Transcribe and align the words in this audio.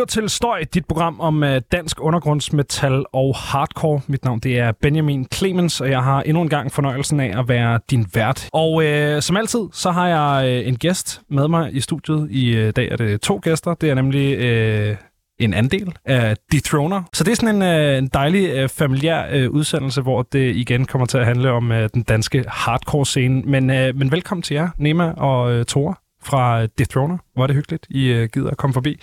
lytter 0.00 0.20
til 0.20 0.28
Støj, 0.28 0.64
dit 0.74 0.86
program 0.86 1.20
om 1.20 1.42
øh, 1.42 1.60
dansk 1.72 1.96
undergrundsmetal 2.00 3.04
og 3.12 3.36
hardcore. 3.36 4.00
Mit 4.06 4.24
navn 4.24 4.40
det 4.40 4.58
er 4.58 4.72
Benjamin 4.72 5.26
Clemens, 5.34 5.80
og 5.80 5.90
jeg 5.90 6.02
har 6.02 6.22
endnu 6.22 6.42
en 6.42 6.48
gang 6.48 6.72
fornøjelsen 6.72 7.20
af 7.20 7.38
at 7.38 7.48
være 7.48 7.80
din 7.90 8.06
vært. 8.14 8.48
Og 8.52 8.84
øh, 8.84 9.22
som 9.22 9.36
altid, 9.36 9.60
så 9.72 9.90
har 9.90 10.08
jeg 10.08 10.48
øh, 10.48 10.68
en 10.68 10.76
gæst 10.76 11.20
med 11.28 11.48
mig 11.48 11.74
i 11.74 11.80
studiet. 11.80 12.28
I 12.30 12.56
øh, 12.56 12.72
dag 12.76 12.88
er 12.88 12.96
det 12.96 13.20
to 13.20 13.40
gæster. 13.42 13.74
Det 13.74 13.90
er 13.90 13.94
nemlig 13.94 14.38
Øh, 14.38 14.96
en 15.38 15.54
andel 15.54 15.92
af 16.04 16.36
Dethroner. 16.52 17.02
Så 17.12 17.24
det 17.24 17.32
er 17.32 17.36
sådan 17.36 17.54
en, 17.54 17.62
øh, 17.62 17.98
en 17.98 18.06
dejlig 18.06 18.50
øh, 18.50 18.68
familiær 18.68 19.26
øh, 19.32 19.50
udsendelse, 19.50 20.02
hvor 20.02 20.22
det 20.22 20.56
igen 20.56 20.84
kommer 20.84 21.06
til 21.06 21.18
at 21.18 21.26
handle 21.26 21.50
om 21.50 21.72
øh, 21.72 21.88
den 21.94 22.02
danske 22.02 22.44
hardcore-scene. 22.48 23.42
Men, 23.42 23.70
øh, 23.70 23.96
men 23.96 24.12
velkommen 24.12 24.42
til 24.42 24.54
jer, 24.54 24.68
Nema 24.78 25.10
og 25.10 25.52
øh, 25.52 25.64
Tore 25.64 25.94
fra 26.22 26.66
Dethroner. 26.66 27.18
Er 27.36 27.46
det 27.46 27.56
hyggeligt, 27.56 27.86
I 27.90 28.22
uh, 28.22 28.28
gider 28.32 28.50
at 28.50 28.56
komme 28.56 28.74
forbi. 28.74 29.00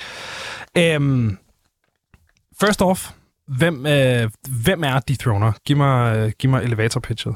Um, 0.98 1.38
first 2.62 2.82
off, 2.82 3.12
hvem, 3.48 3.76
uh, 3.80 4.32
hvem 4.64 4.84
er 4.84 5.00
Dethroner? 5.00 5.52
Giv 5.66 5.78
mig, 5.78 6.26
uh, 6.26 6.32
giv 6.32 6.50
mig 6.50 6.64
elevator 6.64 7.00
pitchet. 7.00 7.36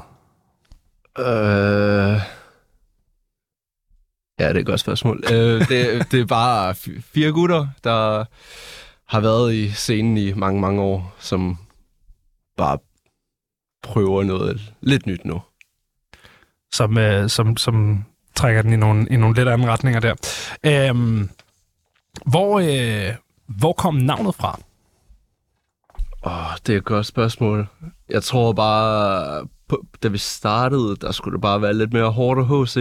Øh... 1.18 2.20
Ja, 4.38 4.48
det 4.48 4.56
er 4.56 4.60
et 4.60 4.66
godt 4.66 4.80
spørgsmål. 4.80 5.24
øh, 5.32 5.68
det, 5.68 6.12
det 6.12 6.20
er 6.20 6.26
bare 6.26 6.74
fire 7.14 7.32
gutter, 7.32 7.66
der 7.84 8.24
har 9.06 9.20
været 9.20 9.54
i 9.54 9.70
scenen 9.70 10.16
i 10.16 10.32
mange, 10.32 10.60
mange 10.60 10.82
år, 10.82 11.14
som 11.18 11.56
bare 12.56 12.78
prøver 13.82 14.22
noget 14.22 14.74
lidt 14.80 15.06
nyt 15.06 15.24
nu. 15.24 15.42
som, 16.72 16.98
øh, 16.98 17.28
som, 17.28 17.56
som 17.56 18.04
trækker 18.34 18.62
den 18.62 18.72
i 18.72 18.76
nogle, 18.76 19.06
i 19.10 19.16
nogle 19.16 19.36
lidt 19.36 19.48
andre 19.48 19.68
retninger 19.68 20.00
der. 20.00 20.14
Øhm, 20.66 21.30
hvor, 22.26 22.60
øh, 22.60 23.14
hvor 23.46 23.72
kom 23.72 23.94
navnet 23.94 24.34
fra? 24.34 24.60
Åh, 26.26 26.56
det 26.66 26.72
er 26.72 26.76
et 26.78 26.84
godt 26.84 27.06
spørgsmål. 27.06 27.68
Jeg 28.08 28.22
tror 28.22 28.52
bare, 28.52 29.46
på, 29.68 29.86
da 30.02 30.08
vi 30.08 30.18
startede, 30.18 30.96
der 30.96 31.12
skulle 31.12 31.32
det 31.32 31.42
bare 31.42 31.62
være 31.62 31.74
lidt 31.74 31.92
mere 31.92 32.10
hårdt 32.10 32.40
og 32.40 32.66
HC. 32.66 32.76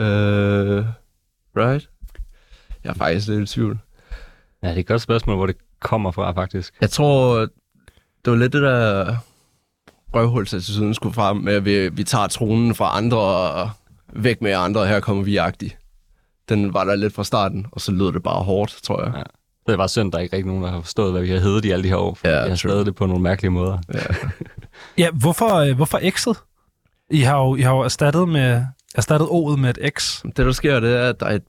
Øh, 0.00 0.84
right? 1.56 1.90
Jeg 2.84 2.90
er 2.90 2.94
faktisk 2.94 3.28
lidt 3.28 3.50
i 3.50 3.54
tvivl. 3.54 3.78
Ja, 4.62 4.68
det 4.68 4.76
er 4.76 4.80
et 4.80 4.86
godt 4.86 5.02
spørgsmål, 5.02 5.36
hvor 5.36 5.46
det 5.46 5.56
kommer 5.80 6.10
fra, 6.10 6.32
faktisk. 6.32 6.74
Jeg 6.80 6.90
tror, 6.90 7.38
det 8.24 8.30
var 8.32 8.36
lidt 8.36 8.52
det 8.52 8.62
der 8.62 9.16
røvhulsattituden 10.14 10.94
skulle 10.94 11.14
frem 11.14 11.36
med, 11.36 11.54
at 11.54 11.64
vi, 11.64 11.88
vi 11.88 12.04
tager 12.04 12.26
tronen 12.26 12.74
fra 12.74 12.96
andre 12.96 13.18
og 13.18 13.70
væk 14.14 14.42
med 14.42 14.52
andre, 14.52 14.80
og 14.80 14.88
her 14.88 15.00
kommer 15.00 15.22
vi 15.22 15.36
agtigt. 15.36 15.78
Den 16.48 16.74
var 16.74 16.84
der 16.84 16.94
lidt 16.94 17.14
fra 17.14 17.24
starten, 17.24 17.66
og 17.72 17.80
så 17.80 17.92
lød 17.92 18.12
det 18.12 18.22
bare 18.22 18.42
hårdt, 18.42 18.78
tror 18.82 19.04
jeg. 19.04 19.12
Ja. 19.16 19.22
Det 19.66 19.78
bare 19.78 19.88
synd, 19.88 20.12
der 20.12 20.18
er 20.18 20.22
ikke 20.22 20.36
rigtig 20.36 20.46
nogen, 20.46 20.62
der 20.62 20.70
har 20.70 20.80
forstået, 20.80 21.12
hvad 21.12 21.22
vi 21.22 21.30
har 21.30 21.38
heddet 21.38 21.64
i 21.64 21.70
alle 21.70 21.82
de 21.82 21.88
her 21.88 21.96
år. 21.96 22.14
For 22.14 22.28
Ja, 22.28 22.34
ja, 22.34 22.40
jeg 22.40 22.50
har 22.50 22.56
stadig 22.56 22.86
det 22.86 22.94
på 22.94 23.06
nogle 23.06 23.22
mærkelige 23.22 23.50
måder. 23.50 23.78
Ja, 24.98 25.10
hvorfor, 25.10 25.54
øh, 25.54 25.76
hvorfor 25.76 25.98
X'et? 25.98 26.54
I 27.10 27.20
har 27.20 27.38
jo, 27.38 27.56
I 27.56 27.60
har 27.60 27.74
jo 27.74 27.80
erstattet, 27.80 28.28
med, 28.28 28.64
erstattet 28.94 29.26
O'et 29.26 29.56
med 29.56 29.78
et 29.78 29.92
X. 29.98 30.22
Det, 30.22 30.36
der 30.36 30.52
sker, 30.52 30.80
det 30.80 30.96
er, 30.96 31.08
at 31.08 31.20
der 31.20 31.26
er 31.26 31.34
et 31.34 31.42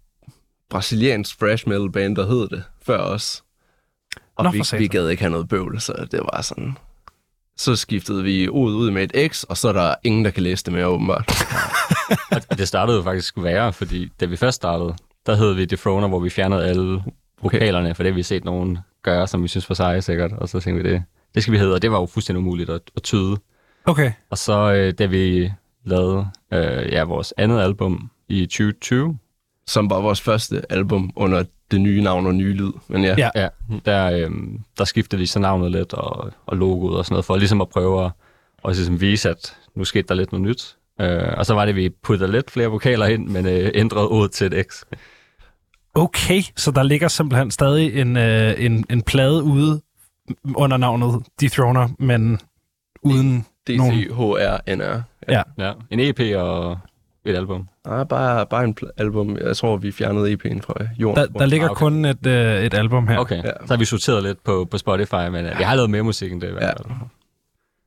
brasiliansk 0.70 1.40
thrash 1.40 1.68
metal 1.70 1.92
band, 1.92 2.16
der 2.16 2.28
hed 2.28 2.50
det 2.50 2.64
før 2.82 2.98
os. 3.00 3.44
Og 4.36 4.44
Nå, 4.44 4.52
vi, 4.52 4.64
vi 4.78 4.88
gad 4.88 5.10
ikke 5.10 5.24
have 5.24 5.32
noget 5.32 5.50
bøvl, 5.50 5.82
så 5.82 6.08
det 6.12 6.20
var 6.20 6.42
sådan... 6.42 6.78
Så 7.58 7.76
skiftede 7.76 8.24
vi 8.24 8.50
ud 8.50 8.76
ud 8.76 8.92
med 8.92 9.04
et 9.04 9.32
X, 9.32 9.44
og 9.44 9.58
så 9.58 9.70
er 9.70 9.74
der 9.74 9.96
ingen, 10.04 10.26
der 10.26 10.32
kan 10.32 10.44
læse 10.44 10.66
det 10.66 10.74
mere, 10.74 10.88
åbenbart. 10.88 11.32
Og 12.52 12.58
det 12.58 12.68
startede 12.68 12.98
jo 12.98 13.04
faktisk 13.04 13.34
værre, 13.38 13.74
fordi 13.74 14.12
da 14.20 14.26
vi 14.26 14.36
først 14.36 14.56
startede, 14.56 14.96
der 15.26 15.36
hed 15.36 15.54
vi 15.54 15.66
Defroner, 15.66 16.08
hvor 16.08 16.20
vi 16.20 16.30
fjernede 16.30 16.66
alle 16.66 17.04
vokalerne, 17.42 17.96
for 17.96 18.04
det 18.04 18.12
har 18.12 18.16
vi 18.16 18.24
set 18.24 18.46
nogen 18.46 18.78
gøre, 19.04 19.28
som 19.28 19.44
vi 19.44 19.48
synes 19.48 19.70
var 19.70 19.76
seje 19.76 20.02
sikkert. 20.02 20.32
Og 20.32 20.50
så 20.50 20.60
tænkte 20.60 20.84
vi, 20.84 20.90
det, 20.90 21.04
det 21.36 21.44
skal 21.44 21.52
vi 21.52 21.58
hedde, 21.58 21.74
og 21.74 21.82
det 21.82 21.92
var 21.92 22.00
jo 22.00 22.06
fuldstændig 22.06 22.40
umuligt 22.40 22.70
at, 22.70 22.82
at 22.96 23.04
tyde. 23.04 23.38
Okay. 23.86 24.12
Og 24.30 24.38
så 24.38 24.74
øh, 24.74 24.94
da 24.94 25.06
vi 25.06 25.52
lavede 25.84 26.28
øh, 26.54 26.92
ja, 26.92 27.04
vores 27.04 27.34
andet 27.38 27.62
album 27.62 28.10
i 28.28 28.46
2020, 28.46 29.18
Som 29.68 29.90
var 29.90 30.02
vores 30.02 30.22
første 30.22 30.72
album 30.72 31.12
under 31.16 31.44
det 31.72 31.82
nye 31.82 32.02
navn 32.02 32.28
og 32.28 32.36
nye 32.36 32.54
lyd. 32.54 32.72
Men 32.88 33.04
ja, 33.04 33.16
Ja. 33.18 33.30
Ja, 33.36 33.48
der, 33.86 34.12
øh, 34.12 34.32
der 34.78 34.84
skiftede 34.84 35.20
vi 35.20 35.26
så 35.26 35.40
navnet 35.40 35.72
lidt 35.72 35.94
og, 35.94 36.32
og 36.46 36.58
logoet 36.58 36.98
og 36.98 37.06
sådan 37.06 37.14
noget, 37.14 37.26
for 37.26 37.38
ligesom 37.38 37.62
at 37.62 37.70
prøve 37.70 38.06
at 38.06 38.12
og 38.64 38.72
ligesom 38.72 39.02
vise, 39.02 39.30
at 39.30 39.58
nu 39.76 39.84
skete 39.86 40.08
der 40.08 40.14
lidt 40.14 40.32
noget 40.32 40.48
nyt. 40.48 40.76
Øh, 41.02 41.34
og 41.38 41.46
så 41.46 41.54
var 41.54 41.66
det, 41.66 41.70
at 41.70 41.76
vi 41.76 41.90
puttede 41.90 42.32
lidt 42.32 42.52
flere 42.52 42.68
vokaler 42.68 43.06
ind, 43.06 43.28
men 43.28 43.46
øh, 43.46 43.72
ændrede 43.76 44.08
ordet 44.08 44.32
til 44.32 44.54
et 44.54 44.66
X. 44.70 44.84
Okay, 45.96 46.42
så 46.56 46.72
der 46.72 46.84
ligger 46.84 47.08
simpelthen 47.08 47.52
stadig 47.52 48.02
en, 48.02 48.18
øh, 48.18 48.66
en, 48.66 48.86
en 48.90 49.02
plade 49.02 49.44
ude 49.44 49.82
under 50.56 50.78
navnet 50.78 51.24
Dethroner, 51.42 51.90
men 52.00 52.40
uden... 53.02 53.46
D-C-H-R-N-R. 53.68 55.02
Ja. 55.30 55.42
Ja, 55.58 55.74
en 55.92 56.00
EP 56.00 56.20
og 56.36 56.78
et 57.26 57.36
album. 57.36 57.68
Nej, 57.88 58.04
bare, 58.04 58.46
bare 58.46 58.64
en 58.64 58.76
pl- 58.82 58.90
album. 58.98 59.38
Jeg 59.38 59.58
tror, 59.58 59.78
vi 59.78 59.92
fjernede 59.92 60.34
EP'en 60.34 60.62
fra 60.62 60.74
jorden. 60.98 61.18
Der, 61.34 61.40
der 61.40 61.46
ligger 61.46 61.66
Ah, 61.66 61.72
okay. 61.72 61.80
kun 61.80 62.06
et, 62.06 62.26
øh, 62.28 62.64
et 62.64 62.74
album 62.74 63.08
her. 63.08 63.18
Okay, 63.18 63.36
Ja. 63.38 63.42
så 63.44 63.74
har 63.74 63.78
vi 63.78 63.86
sorteret 63.86 64.24
lidt 64.24 64.44
på, 64.44 64.68
på 64.72 64.78
Spotify, 64.78 65.14
men 65.32 65.46
øh, 65.46 65.58
vi 65.58 65.64
har 65.64 65.76
lavet 65.76 65.90
mere 65.90 66.04
musik 66.04 66.32
end 66.32 66.42
det 66.42 66.48
i 66.50 66.52
hvert 66.52 66.64
Ja. 66.64 66.94
fald. 66.94 67.00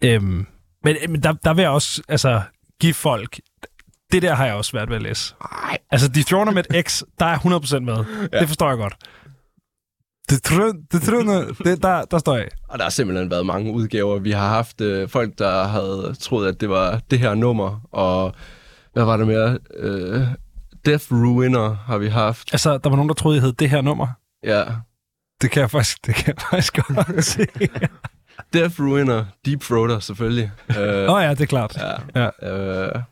Øhm, 0.05 0.47
men 0.85 0.97
men 1.09 1.23
der, 1.23 1.33
der 1.33 1.55
vil 1.55 1.63
jeg 1.63 1.71
også 1.71 2.03
altså, 2.09 2.41
give 2.81 2.95
folk... 2.95 3.41
Det 4.13 4.23
der 4.23 4.35
har 4.35 4.47
jeg 4.47 4.55
også 4.55 4.69
svært 4.69 4.89
ved 4.89 4.97
at 4.97 5.03
læse. 5.03 5.35
Nej. 5.63 5.79
Altså, 5.91 6.09
de 6.09 6.23
throner 6.23 6.53
med 6.53 6.65
et 6.75 6.87
X, 6.89 7.03
der 7.19 7.27
er 7.27 7.39
100% 7.39 7.79
med. 7.79 8.05
Ja. 8.33 8.39
Det 8.41 8.49
forstår 8.49 8.69
jeg 8.69 8.79
godt. 8.79 8.95
Det 10.31 10.43
tror 10.43 10.73
det 10.93 11.03
tror 11.03 11.45
det 11.65 11.83
der, 11.83 12.05
der 12.05 12.19
står 12.19 12.37
jeg. 12.37 12.49
Og 12.69 12.79
der 12.79 12.85
har 12.85 12.91
simpelthen 12.91 13.31
været 13.31 13.47
mange 13.47 13.73
udgaver. 13.73 14.19
Vi 14.19 14.31
har 14.31 14.49
haft 14.49 14.81
øh, 14.81 15.09
folk, 15.09 15.39
der 15.39 15.65
havde 15.65 16.15
troet, 16.21 16.49
at 16.49 16.61
det 16.61 16.69
var 16.69 17.01
det 17.11 17.19
her 17.19 17.35
nummer, 17.35 17.81
og 17.93 18.35
hvad 18.93 19.05
var 19.05 19.17
det 19.17 19.27
mere? 19.27 19.59
Øh, 19.77 20.23
Death 20.87 21.13
Ruiner 21.13 21.75
har 21.75 21.99
vi 21.99 22.09
haft. 22.09 22.49
Altså, 22.55 22.79
der 22.79 22.89
var 22.91 22.97
nogen, 22.97 23.09
der 23.09 23.15
troede, 23.15 23.37
jeg 23.37 23.43
hed 23.43 23.53
det 23.53 23.71
her 23.71 23.81
nummer. 23.81 24.07
Ja. 24.45 24.65
Det 25.43 25.51
kan 25.51 25.61
jeg 25.61 25.71
faktisk, 25.71 26.07
det 26.07 26.15
kan 26.15 26.27
jeg 26.37 26.43
faktisk 26.51 26.75
godt 26.77 27.25
se. 27.35 27.47
Death 28.53 28.81
Ruiner, 28.81 29.25
Deep 29.47 29.61
Throater 29.61 29.99
selvfølgelig. 29.99 30.51
øh, 30.79 31.09
Åh 31.09 31.15
oh, 31.15 31.23
ja, 31.23 31.31
det 31.31 31.41
er 31.41 31.47
klart. 31.47 31.79
ja. 32.15 32.31
Ja. 32.43 32.53
Øh, 32.87 33.03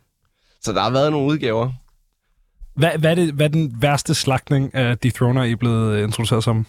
så 0.63 0.73
der 0.73 0.81
har 0.83 0.91
været 0.91 1.13
nogle 1.13 1.27
udgaver. 1.33 1.73
Hvad, 2.77 2.99
hvad, 2.99 3.11
er 3.11 3.15
det, 3.15 3.33
hvad 3.35 3.47
er 3.47 3.51
den 3.51 3.75
værste 3.83 4.15
slagtning 4.15 4.75
af 4.75 4.99
Dethroner, 4.99 5.43
I 5.43 5.53
er 5.53 5.57
blevet 5.57 5.93
øh, 5.97 6.03
introduceret 6.05 6.45
som? 6.45 6.67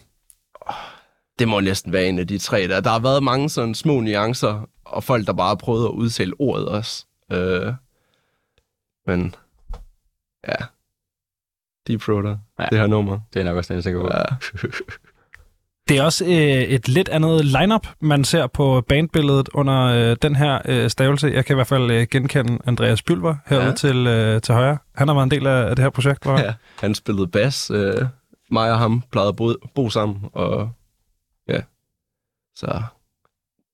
Det 1.40 1.48
må 1.48 1.60
næsten 1.60 1.94
være 1.94 2.06
en 2.06 2.20
af 2.20 2.28
de 2.28 2.38
tre 2.38 2.68
der. 2.68 2.80
Der 2.82 2.90
har 2.90 3.00
været 3.00 3.24
mange 3.24 3.50
sådan 3.50 3.76
små 3.76 4.00
nuancer, 4.00 4.70
og 4.86 5.04
folk, 5.04 5.28
der 5.28 5.34
bare 5.34 5.48
har 5.48 5.56
prøvet 5.56 5.86
at 5.86 5.92
udtale 5.92 6.34
ordet 6.40 6.68
også. 6.68 7.06
Øh, 7.32 7.74
men 9.08 9.36
ja, 10.48 10.56
Deep 11.88 12.02
Throater, 12.02 12.38
ja. 12.60 12.66
Det 12.72 12.80
her 12.80 12.88
nummer. 12.88 13.20
Det 13.34 13.40
er 13.40 13.44
nok 13.44 13.58
også 13.58 13.74
den, 13.74 13.76
jeg 13.76 13.84
tænker 13.84 14.02
på. 14.02 14.10
Ja. 14.14 14.24
Det 15.90 15.98
er 15.98 16.04
også 16.04 16.26
øh, 16.26 16.32
et 16.64 16.88
lidt 16.88 17.10
andet 17.10 17.46
lineup 17.46 17.88
man 18.00 18.24
ser 18.24 18.48
på 18.48 18.82
bandbilledet 18.82 19.50
under 19.54 19.84
øh, 19.84 20.16
den 20.22 20.36
her 20.36 20.62
øh, 20.66 20.90
stavelse. 20.90 21.28
Jeg 21.28 21.46
kan 21.46 21.54
i 21.54 21.58
hvert 21.58 21.68
fald 21.68 21.92
øh, 21.92 22.08
genkende 22.12 22.60
Andreas 22.66 23.02
Bylver 23.04 23.36
herude 23.46 23.66
ja. 23.68 23.74
Til, 23.74 24.08
øh, 24.08 24.42
til 24.42 24.54
højre. 24.54 24.78
Han 24.96 25.08
har 25.08 25.16
været 25.16 25.24
en 25.26 25.32
del 25.32 25.48
af, 25.48 25.70
af 25.70 25.76
det 25.76 25.84
her 25.84 25.90
projekt, 25.90 26.26
var 26.26 26.40
ja. 26.40 26.54
Han 26.80 26.96
spillede 26.96 27.28
bas. 27.28 27.72
Øh, 27.72 28.06
mig 28.52 28.72
og 28.72 28.80
ham 28.80 29.04
plejede 29.12 29.30
at 29.30 29.36
bo, 29.36 29.54
bo 29.76 29.90
sammen, 29.90 30.30
og 30.34 30.72
ja, 31.50 31.62
så 32.56 32.82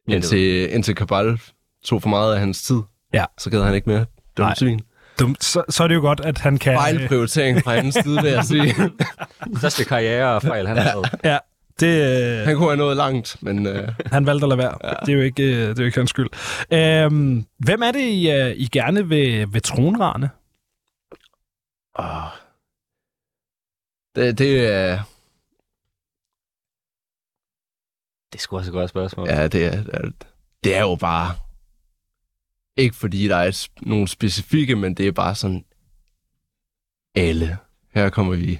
det 0.07 0.13
indtil, 0.13 0.73
indtil 0.73 0.95
Kabal 0.95 1.39
tog 1.83 2.01
for 2.01 2.09
meget 2.09 2.33
af 2.33 2.39
hans 2.39 2.63
tid, 2.63 2.81
Ja. 3.13 3.25
så 3.37 3.49
gad 3.49 3.63
han 3.63 3.75
ikke 3.75 3.89
mere. 3.89 3.99
Nej. 3.99 4.07
Dumt 4.47 4.57
svin. 4.57 4.81
Dumt. 5.23 5.43
Så, 5.43 5.63
så 5.69 5.83
er 5.83 5.87
det 5.87 5.95
jo 5.95 6.01
godt, 6.01 6.19
at 6.19 6.37
han 6.37 6.57
kan... 6.57 6.77
Fejlprioritering 6.77 7.63
fra 7.63 7.75
hans 7.75 7.95
side, 7.95 8.21
vil 8.21 8.31
jeg 8.31 8.43
sige. 8.43 8.75
Største 9.59 9.83
karriere 9.85 10.35
og 10.35 10.41
fejl, 10.41 10.67
han 10.67 10.77
har 10.77 10.83
lavet. 10.83 11.09
Ja, 11.23 11.37
det, 11.79 12.39
øh, 12.41 12.45
Han 12.47 12.55
kunne 12.55 12.69
have 12.69 12.77
nået 12.77 12.97
langt, 12.97 13.37
men 13.41 13.67
øh, 13.67 13.89
han 14.05 14.25
valgte 14.25 14.45
at 14.45 14.49
lade 14.49 14.57
være. 14.57 14.77
Ja. 14.83 14.89
Det, 15.05 15.09
er 15.09 15.13
jo 15.13 15.21
ikke, 15.21 15.43
øh, 15.43 15.69
det 15.69 15.79
er 15.79 15.83
jo 15.83 15.85
ikke 15.85 15.97
hans 15.97 16.09
skyld. 16.09 16.29
Øhm, 16.71 17.45
hvem 17.57 17.81
er 17.81 17.91
det, 17.91 17.99
I, 17.99 18.31
øh, 18.31 18.49
I 18.55 18.67
gerne 18.71 19.07
vil, 19.07 19.53
vil 19.53 19.61
tronrane? 19.61 20.29
åh, 21.99 22.05
det, 24.15 24.37
det 24.37 24.73
er... 24.73 24.99
Det 28.31 28.39
er 28.39 28.41
sgu 28.41 28.57
også 28.57 28.69
et 28.71 28.73
godt 28.73 28.89
spørgsmål. 28.89 29.27
Ja, 29.27 29.47
det 29.47 29.65
er, 29.65 29.83
det 29.83 29.93
er, 29.93 30.09
det 30.63 30.75
er 30.75 30.81
jo 30.81 30.95
bare... 30.95 31.35
Ikke 32.77 32.95
fordi 32.95 33.27
der 33.27 33.35
er 33.35 33.51
sp- 33.51 33.75
nogle 33.81 34.07
specifikke, 34.07 34.75
men 34.75 34.93
det 34.93 35.07
er 35.07 35.11
bare 35.11 35.35
sådan... 35.35 35.65
Alle. 37.15 37.57
Her 37.93 38.09
kommer 38.09 38.35
vi. 38.35 38.59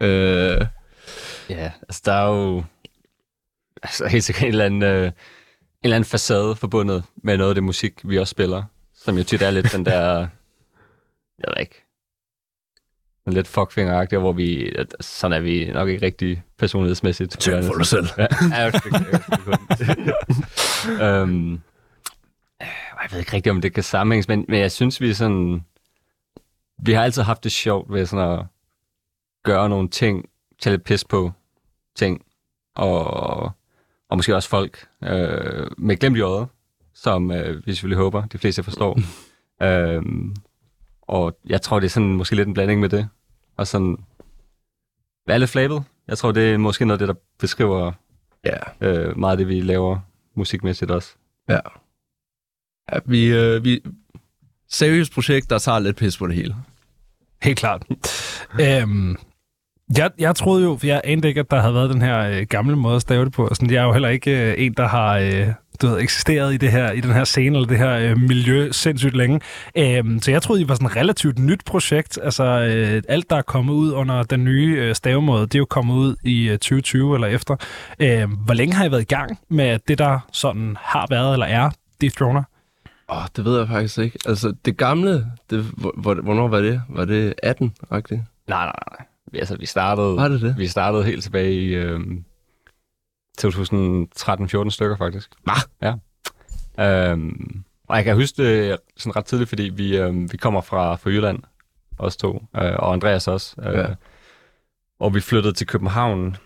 Øh, 0.00 0.66
Ja, 1.50 1.72
altså 1.82 2.02
der 2.04 2.12
er 2.12 2.28
jo 2.28 2.64
altså, 3.82 4.06
helt 4.06 4.24
sikkert 4.24 4.42
en 4.42 4.48
eller 4.48 4.64
anden, 4.64 4.82
øh, 4.82 5.06
en 5.06 5.12
eller 5.82 5.96
anden 5.96 6.08
facade 6.10 6.56
forbundet 6.56 7.04
med 7.16 7.36
noget 7.36 7.50
af 7.50 7.54
det 7.54 7.64
musik, 7.64 7.92
vi 8.04 8.18
også 8.18 8.30
spiller, 8.30 8.62
som 8.94 9.16
jo 9.18 9.24
tit 9.24 9.42
er 9.42 9.50
lidt 9.50 9.72
den 9.72 9.84
der, 9.86 10.10
jeg 11.38 11.46
ved 11.48 11.60
ikke, 11.60 11.84
lidt 13.26 13.48
fuckfinger 13.48 14.18
hvor 14.18 14.32
vi, 14.32 14.72
at- 14.78 14.94
sådan 15.00 15.36
er 15.36 15.40
vi 15.40 15.70
nok 15.72 15.88
ikke 15.88 16.06
rigtig 16.06 16.42
personlighedsmæssigt. 16.58 17.38
Tænk 17.40 17.64
for 17.64 17.74
dig 17.74 17.86
selv. 17.86 18.06
Ja, 18.18 18.70
øhm, 21.22 21.60
jeg 23.04 23.12
ved 23.12 23.18
ikke 23.18 23.32
rigtig, 23.32 23.52
om 23.52 23.60
det 23.60 23.74
kan 23.74 23.82
sammenhænges, 23.82 24.28
men, 24.28 24.44
men 24.48 24.60
jeg 24.60 24.72
synes, 24.72 25.00
vi 25.00 25.14
sådan... 25.14 25.64
Vi 26.78 26.92
har 26.92 27.02
altid 27.02 27.22
haft 27.22 27.44
det 27.44 27.52
sjovt 27.52 27.92
ved 27.92 28.06
sådan 28.06 28.30
at 28.30 28.46
gøre 29.44 29.68
nogle 29.68 29.88
ting, 29.88 30.28
tage 30.60 30.76
lidt 30.76 30.84
pis 30.84 31.04
på 31.04 31.32
ting, 31.94 32.24
og, 32.76 33.06
og 34.08 34.16
måske 34.16 34.36
også 34.36 34.48
folk 34.48 34.88
øh, 35.04 35.66
med 35.78 35.96
glemt 35.96 36.16
i 36.16 36.20
øjet, 36.20 36.48
som 36.94 37.30
øh, 37.30 37.66
vi 37.66 37.74
selvfølgelig 37.74 37.98
håber, 37.98 38.26
de 38.26 38.38
fleste 38.38 38.62
forstår. 38.62 38.98
øhm, 39.66 40.36
og 41.02 41.38
jeg 41.46 41.62
tror, 41.62 41.80
det 41.80 41.86
er 41.86 41.90
sådan 41.90 42.12
måske 42.12 42.36
lidt 42.36 42.48
en 42.48 42.54
blanding 42.54 42.80
med 42.80 42.88
det. 42.88 43.08
Og 43.56 43.66
sådan 43.66 43.96
være 45.26 45.38
lidt 45.38 45.50
flabet. 45.50 45.84
Jeg 46.08 46.18
tror, 46.18 46.32
det 46.32 46.52
er 46.52 46.58
måske 46.58 46.84
noget 46.84 47.00
af 47.00 47.06
det, 47.06 47.14
der 47.16 47.20
beskriver 47.38 47.92
Ja. 48.44 48.88
øh, 48.88 49.18
meget 49.18 49.32
af 49.32 49.38
det, 49.38 49.48
vi 49.48 49.60
laver 49.60 49.98
musikmæssigt 50.34 50.90
også. 50.90 51.14
Ja 51.48 51.60
ja 52.92 52.98
vi, 53.04 53.26
øh, 53.26 53.64
vi... 53.64 53.80
Seriøst 54.70 55.12
projekt, 55.12 55.50
der 55.50 55.58
tager 55.58 55.78
lidt 55.78 55.96
pis 55.96 56.16
på 56.16 56.26
det 56.26 56.36
hele. 56.36 56.54
Helt 57.42 57.58
klart. 57.58 57.82
øhm, 58.60 59.16
jeg, 59.98 60.10
jeg 60.18 60.36
troede 60.36 60.62
jo, 60.62 60.76
for 60.76 60.86
jeg 60.86 61.00
anede 61.04 61.28
ikke, 61.28 61.40
at 61.40 61.50
der 61.50 61.60
havde 61.60 61.74
været 61.74 61.90
den 61.90 62.02
her 62.02 62.20
øh, 62.20 62.46
gamle 62.48 62.76
måde 62.76 62.96
at 62.96 63.02
stave 63.02 63.24
det 63.24 63.32
på. 63.32 63.48
Sådan, 63.54 63.70
jeg 63.70 63.80
er 63.80 63.84
jo 63.84 63.92
heller 63.92 64.08
ikke 64.08 64.50
øh, 64.50 64.54
en, 64.58 64.74
der 64.76 64.88
har 64.88 65.18
øh, 65.18 65.48
du 65.82 65.86
ved, 65.86 66.00
eksisteret 66.00 66.54
i, 66.54 66.56
det 66.56 66.70
her, 66.70 66.90
i 66.90 67.00
den 67.00 67.12
her 67.12 67.24
scene, 67.24 67.56
eller 67.56 67.68
det 67.68 67.78
her 67.78 67.90
øh, 67.90 68.18
miljø 68.20 68.72
sindssygt 68.72 69.16
længe. 69.16 69.40
Øhm, 69.76 70.20
så 70.22 70.30
jeg 70.30 70.42
troede, 70.42 70.62
I 70.62 70.68
var 70.68 70.74
sådan 70.74 70.86
et 70.86 70.96
relativt 70.96 71.38
nyt 71.38 71.64
projekt. 71.64 72.18
Altså, 72.22 72.44
øh, 72.44 73.02
alt, 73.08 73.30
der 73.30 73.36
er 73.36 73.42
kommet 73.42 73.72
ud 73.72 73.92
under 73.92 74.22
den 74.22 74.44
nye 74.44 74.76
øh, 74.78 74.94
stavemåde, 74.94 75.42
det 75.42 75.54
er 75.54 75.58
jo 75.58 75.66
kommet 75.70 75.94
ud 75.94 76.16
i 76.24 76.48
øh, 76.48 76.58
2020 76.58 77.14
eller 77.14 77.28
efter. 77.28 77.56
Øh, 77.98 78.28
hvor 78.44 78.54
længe 78.54 78.74
har 78.74 78.84
I 78.84 78.90
været 78.90 79.02
i 79.02 79.14
gang 79.14 79.38
med 79.48 79.78
det, 79.88 79.98
der 79.98 80.18
sådan 80.32 80.76
har 80.80 81.06
været 81.10 81.32
eller 81.32 81.46
er 81.46 81.70
Dethroner? 82.00 82.42
Åh, 83.08 83.16
oh, 83.18 83.24
det 83.36 83.44
ved 83.44 83.58
jeg 83.58 83.68
faktisk 83.68 83.98
ikke. 83.98 84.18
Altså, 84.26 84.54
det 84.64 84.76
gamle, 84.76 85.26
det, 85.50 85.62
hvor, 85.64 85.92
hvor- 85.96 86.14
hvornår 86.22 86.48
var 86.48 86.60
det? 86.60 86.82
Var 86.88 87.04
det 87.04 87.34
18-agtigt? 87.46 88.20
Nej, 88.48 88.64
nej, 88.64 88.72
nej. 88.90 89.06
Altså, 89.34 89.56
vi 89.56 89.66
startede, 89.66 90.16
Var 90.16 90.28
det 90.28 90.40
det? 90.40 90.58
vi 90.58 90.66
startede 90.68 91.04
helt 91.04 91.22
tilbage 91.22 91.52
i 91.54 91.66
øh, 91.74 92.00
2013-14 93.40 94.70
stykker, 94.70 94.96
faktisk. 94.98 95.30
Hva? 95.42 95.52
Ja. 95.82 95.94
Øhm, 97.10 97.64
og 97.88 97.96
jeg 97.96 98.04
kan 98.04 98.14
huske 98.16 98.42
det 98.44 98.76
sådan 98.96 99.16
ret 99.16 99.24
tidligt, 99.24 99.48
fordi 99.48 99.62
vi, 99.62 99.96
øh, 99.96 100.32
vi 100.32 100.36
kommer 100.36 100.60
fra, 100.60 100.94
fra 100.96 101.10
Jylland, 101.10 101.42
os 101.98 102.16
to, 102.16 102.44
øh, 102.56 102.72
og 102.78 102.92
Andreas 102.92 103.28
også. 103.28 103.56
Øh, 103.62 103.74
Ja. 103.74 103.86
Og 105.00 105.14
vi 105.14 105.20
flyttede 105.20 105.52
til 105.54 105.66
København 105.66 106.36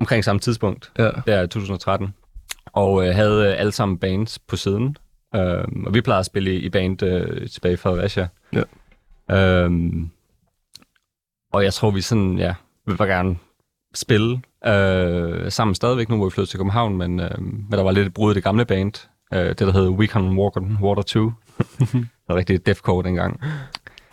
omkring 0.00 0.24
samme 0.24 0.40
tidspunkt, 0.40 0.92
Ja. 0.98 1.10
der 1.26 1.42
i 1.42 1.48
2013, 1.48 2.14
og 2.66 3.06
øh, 3.08 3.14
havde 3.14 3.46
øh, 3.52 3.60
alle 3.60 3.72
sammen 3.72 3.98
bands 3.98 4.38
på 4.38 4.56
siden. 4.56 4.96
Øh, 5.34 5.64
og 5.86 5.94
vi 5.94 6.00
plejede 6.00 6.20
at 6.20 6.26
spille 6.26 6.54
i, 6.54 6.56
i 6.56 6.68
band 6.68 7.02
øh, 7.02 7.48
tilbage 7.48 7.74
i 7.74 7.76
Fredericia. 7.76 8.28
Ja. 8.52 8.62
Øhm, 9.30 10.10
og 11.52 11.64
jeg 11.64 11.74
tror, 11.74 11.90
vi 11.90 12.00
sådan, 12.00 12.38
ja, 12.38 12.54
vil 12.86 12.96
bare 12.96 13.08
gerne 13.08 13.36
spille 13.94 14.40
øh, 14.66 15.50
sammen 15.50 15.74
stadigvæk 15.74 16.08
nu, 16.08 16.16
hvor 16.16 16.24
vi 16.26 16.30
flyttede 16.30 16.50
til 16.50 16.58
København, 16.58 16.96
men, 16.96 17.20
øh, 17.20 17.42
men 17.42 17.72
der 17.72 17.82
var 17.82 17.90
lidt 17.90 18.06
et 18.06 18.14
brud 18.14 18.32
i 18.32 18.34
det 18.34 18.44
gamle 18.44 18.64
band, 18.64 19.08
øh, 19.32 19.48
det 19.48 19.58
der 19.58 19.72
hed 19.72 19.88
We 19.88 20.06
Can 20.06 20.38
Walk 20.38 20.56
on 20.56 20.78
Water 20.80 21.02
2. 21.02 21.20
det 21.78 22.08
var 22.28 22.36
rigtig 22.36 22.66
deathcore 22.66 23.02
dengang. 23.02 23.40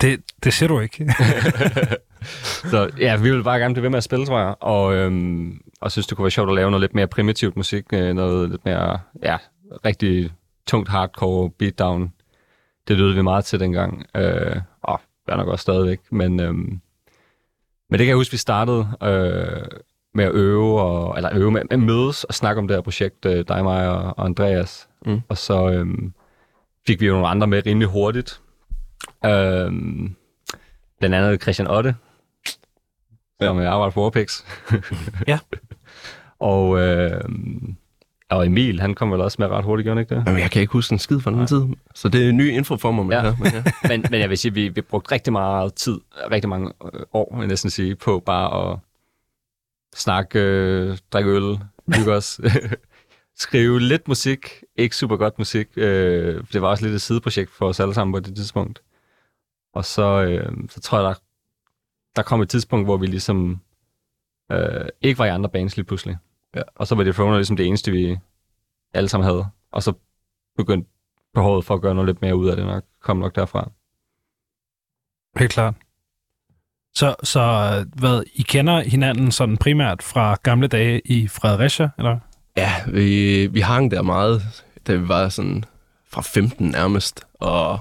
Det, 0.02 0.22
det 0.44 0.54
siger 0.54 0.68
du 0.68 0.80
ikke. 0.80 1.14
Så 2.72 2.90
ja, 3.00 3.16
vi 3.16 3.32
vil 3.32 3.44
bare 3.44 3.60
gerne 3.60 3.74
blive 3.74 3.84
ved 3.84 3.90
med 3.90 3.98
at 3.98 4.04
spille, 4.04 4.26
tror 4.26 4.40
jeg, 4.40 4.56
og, 4.60 4.96
øhm, 4.96 5.62
og 5.82 5.92
synes, 5.92 6.08
det 6.08 6.18
kunne 6.18 6.24
være 6.24 6.32
sjovt 6.32 6.50
at 6.50 6.56
lave 6.56 6.72
noget 6.72 6.82
lidt 6.82 6.96
mere 6.96 7.08
primitivt 7.08 7.58
musik, 7.58 7.86
øh, 7.94 8.14
noget 8.16 8.50
lidt 8.50 8.66
mere, 8.66 9.00
ja, 9.24 9.38
rigtig 9.86 10.32
tungt 10.68 10.90
hardcore 10.90 11.50
beatdown. 11.50 12.14
Det 12.88 12.98
lyttede 12.98 13.16
vi 13.16 13.22
meget 13.22 13.46
til 13.46 13.60
dengang, 13.60 14.06
øh, 14.16 14.62
og 14.82 15.02
det 15.26 15.32
er 15.32 15.38
nok 15.38 15.48
også 15.48 15.62
stadigvæk, 15.62 16.00
men, 16.12 16.40
øhm, 16.40 16.82
men 17.90 17.92
det 17.92 18.00
kan 18.00 18.08
jeg 18.08 18.16
huske, 18.16 18.32
vi 18.32 18.38
startede 18.38 18.88
øh, 19.04 19.68
med 20.14 20.26
at 20.26 20.32
øve, 20.34 20.82
og, 20.82 21.18
eller 21.18 21.30
øve 21.34 21.52
med, 21.52 21.62
med 21.62 21.72
at 21.72 21.80
mødes 21.80 22.24
og 22.24 22.34
snakke 22.34 22.60
om 22.60 22.68
det 22.68 22.78
her 22.78 22.82
projekt, 22.82 23.26
øh, 23.26 23.46
dig, 23.48 23.64
mig 23.64 23.90
og, 23.90 24.18
og 24.18 24.26
Andreas. 24.26 24.90
Mm. 25.06 25.22
Og 25.30 25.38
så 25.38 25.70
øhm, 25.70 26.14
fik 26.88 27.02
vi 27.02 27.06
jo 27.06 27.14
nogle 27.14 27.28
andre 27.28 27.48
med 27.48 27.66
rimelig 27.66 27.88
hurtigt. 27.88 28.42
Øhm, 29.26 30.16
blandt 31.00 31.16
andet 31.16 31.42
Christian 31.42 31.68
Otte, 31.68 31.96
som 33.42 33.60
ja. 33.60 33.70
arbejder 33.70 33.92
for 33.92 34.02
Warpix. 34.02 34.44
Ja. 35.28 35.40
og, 36.40 36.80
øh, 36.80 37.22
og 38.30 38.46
Emil, 38.46 38.80
han 38.80 38.96
kom 38.96 39.12
vel 39.12 39.22
også 39.22 39.36
med 39.40 39.48
ret 39.48 39.66
hurtigt, 39.66 39.86
gjorde 39.86 39.96
han 39.96 40.02
ikke 40.02 40.16
det? 40.16 40.24
Jamen, 40.28 40.42
jeg 40.42 40.52
kan 40.52 40.62
ikke 40.62 40.74
huske 40.74 40.94
en 40.94 41.00
skid 41.00 41.20
fra 41.20 41.32
den 41.32 41.48
tid. 41.48 41.62
Så 41.96 42.10
det 42.10 42.28
er 42.28 42.32
ny 42.32 42.50
info 42.52 42.78
for 42.78 42.92
mig. 42.92 43.06
Men 43.06 43.12
Ja. 43.12 43.26
ja. 43.26 43.36
men, 43.40 43.52
ja. 43.54 43.64
men, 43.88 44.06
men 44.12 44.20
jeg 44.20 44.30
vil 44.30 44.38
sige, 44.38 44.50
at 44.50 44.56
vi, 44.56 44.68
vi 44.68 44.82
brugte 44.82 45.12
rigtig 45.12 45.34
meget 45.34 45.74
tid, 45.74 46.00
rigtig 46.32 46.50
mange 46.50 46.72
øh, 46.94 47.02
år, 47.14 47.36
vil 47.36 47.42
jeg 47.42 47.48
næsten 47.48 47.70
sige, 47.70 47.96
på 47.96 48.20
bare 48.20 48.72
at 48.72 48.80
snakke, 49.96 50.40
øh, 50.40 50.98
drikke 51.14 51.30
øl, 51.32 51.60
hygge 51.96 52.14
os, 52.14 52.42
skrive 53.46 53.80
lidt 53.80 54.08
musik, 54.08 54.64
ikke 54.76 54.96
super 54.96 55.18
godt 55.18 55.38
musik. 55.38 55.68
Øh, 55.76 56.44
det 56.54 56.62
var 56.62 56.68
også 56.68 56.84
lidt 56.86 56.96
et 56.96 57.02
sideprojekt 57.02 57.52
for 57.52 57.68
os 57.68 57.80
alle 57.80 57.94
sammen 57.94 58.14
på 58.14 58.20
det 58.20 58.36
tidspunkt. 58.36 58.82
Og 59.74 59.86
så, 59.86 60.24
øh, 60.24 60.52
så 60.70 60.80
tror 60.82 60.98
jeg, 60.98 61.06
der, 61.06 61.14
der 62.16 62.22
kom 62.22 62.42
et 62.42 62.50
tidspunkt, 62.50 62.88
hvor 62.88 62.98
vi 62.98 63.06
ligesom 63.06 63.60
øh, 64.52 64.86
ikke 65.02 65.20
var 65.20 65.26
i 65.26 65.30
andre 65.30 65.50
bands 65.50 65.78
lige 65.78 65.86
pludselig. 65.86 66.18
Ja. 66.58 66.62
Og 66.76 66.88
så 66.88 66.96
var 66.96 67.04
det 67.04 67.16
Froner 67.16 67.36
ligesom 67.36 67.58
det 67.58 67.68
eneste, 67.68 67.92
vi 67.92 68.18
alle 68.94 69.10
sammen 69.10 69.30
havde. 69.30 69.46
Og 69.72 69.84
så 69.84 69.94
begyndte 70.58 70.90
behovet 71.34 71.66
for 71.66 71.74
at 71.74 71.82
gøre 71.82 71.96
noget 71.96 72.08
lidt 72.08 72.22
mere 72.22 72.36
ud 72.36 72.48
af 72.50 72.56
det 72.56 72.66
nok, 72.66 72.84
kom 73.02 73.18
nok 73.18 73.36
derfra. 73.36 73.72
Helt 75.40 75.52
klart. 75.52 75.74
Så, 76.96 77.16
så 77.24 77.42
hvad, 77.96 78.24
I 78.34 78.42
kender 78.42 78.80
hinanden 78.82 79.32
sådan 79.32 79.58
primært 79.58 80.04
fra 80.04 80.38
gamle 80.44 80.68
dage 80.68 81.02
i 81.06 81.28
Fredericia, 81.28 81.90
eller? 81.98 82.20
ja, 82.58 82.74
vi, 82.88 83.48
vi 83.48 83.60
hang 83.60 83.92
der 83.92 84.02
meget, 84.02 84.64
da 84.88 84.96
vi 84.96 85.08
var 85.08 85.30
sådan 85.30 85.64
fra 86.10 86.22
15 86.22 86.70
nærmest. 86.70 87.26
Og 87.34 87.80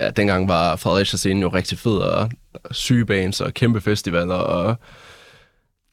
ja, 0.00 0.10
dengang 0.10 0.48
var 0.48 0.76
Fredericia 0.76 1.16
scene 1.16 1.40
jo 1.40 1.48
rigtig 1.48 1.78
fed, 1.78 1.96
og 1.96 2.30
syge 2.70 3.06
bands 3.06 3.40
og 3.40 3.54
kæmpe 3.54 3.80
festivaler, 3.80 4.34
og 4.34 4.76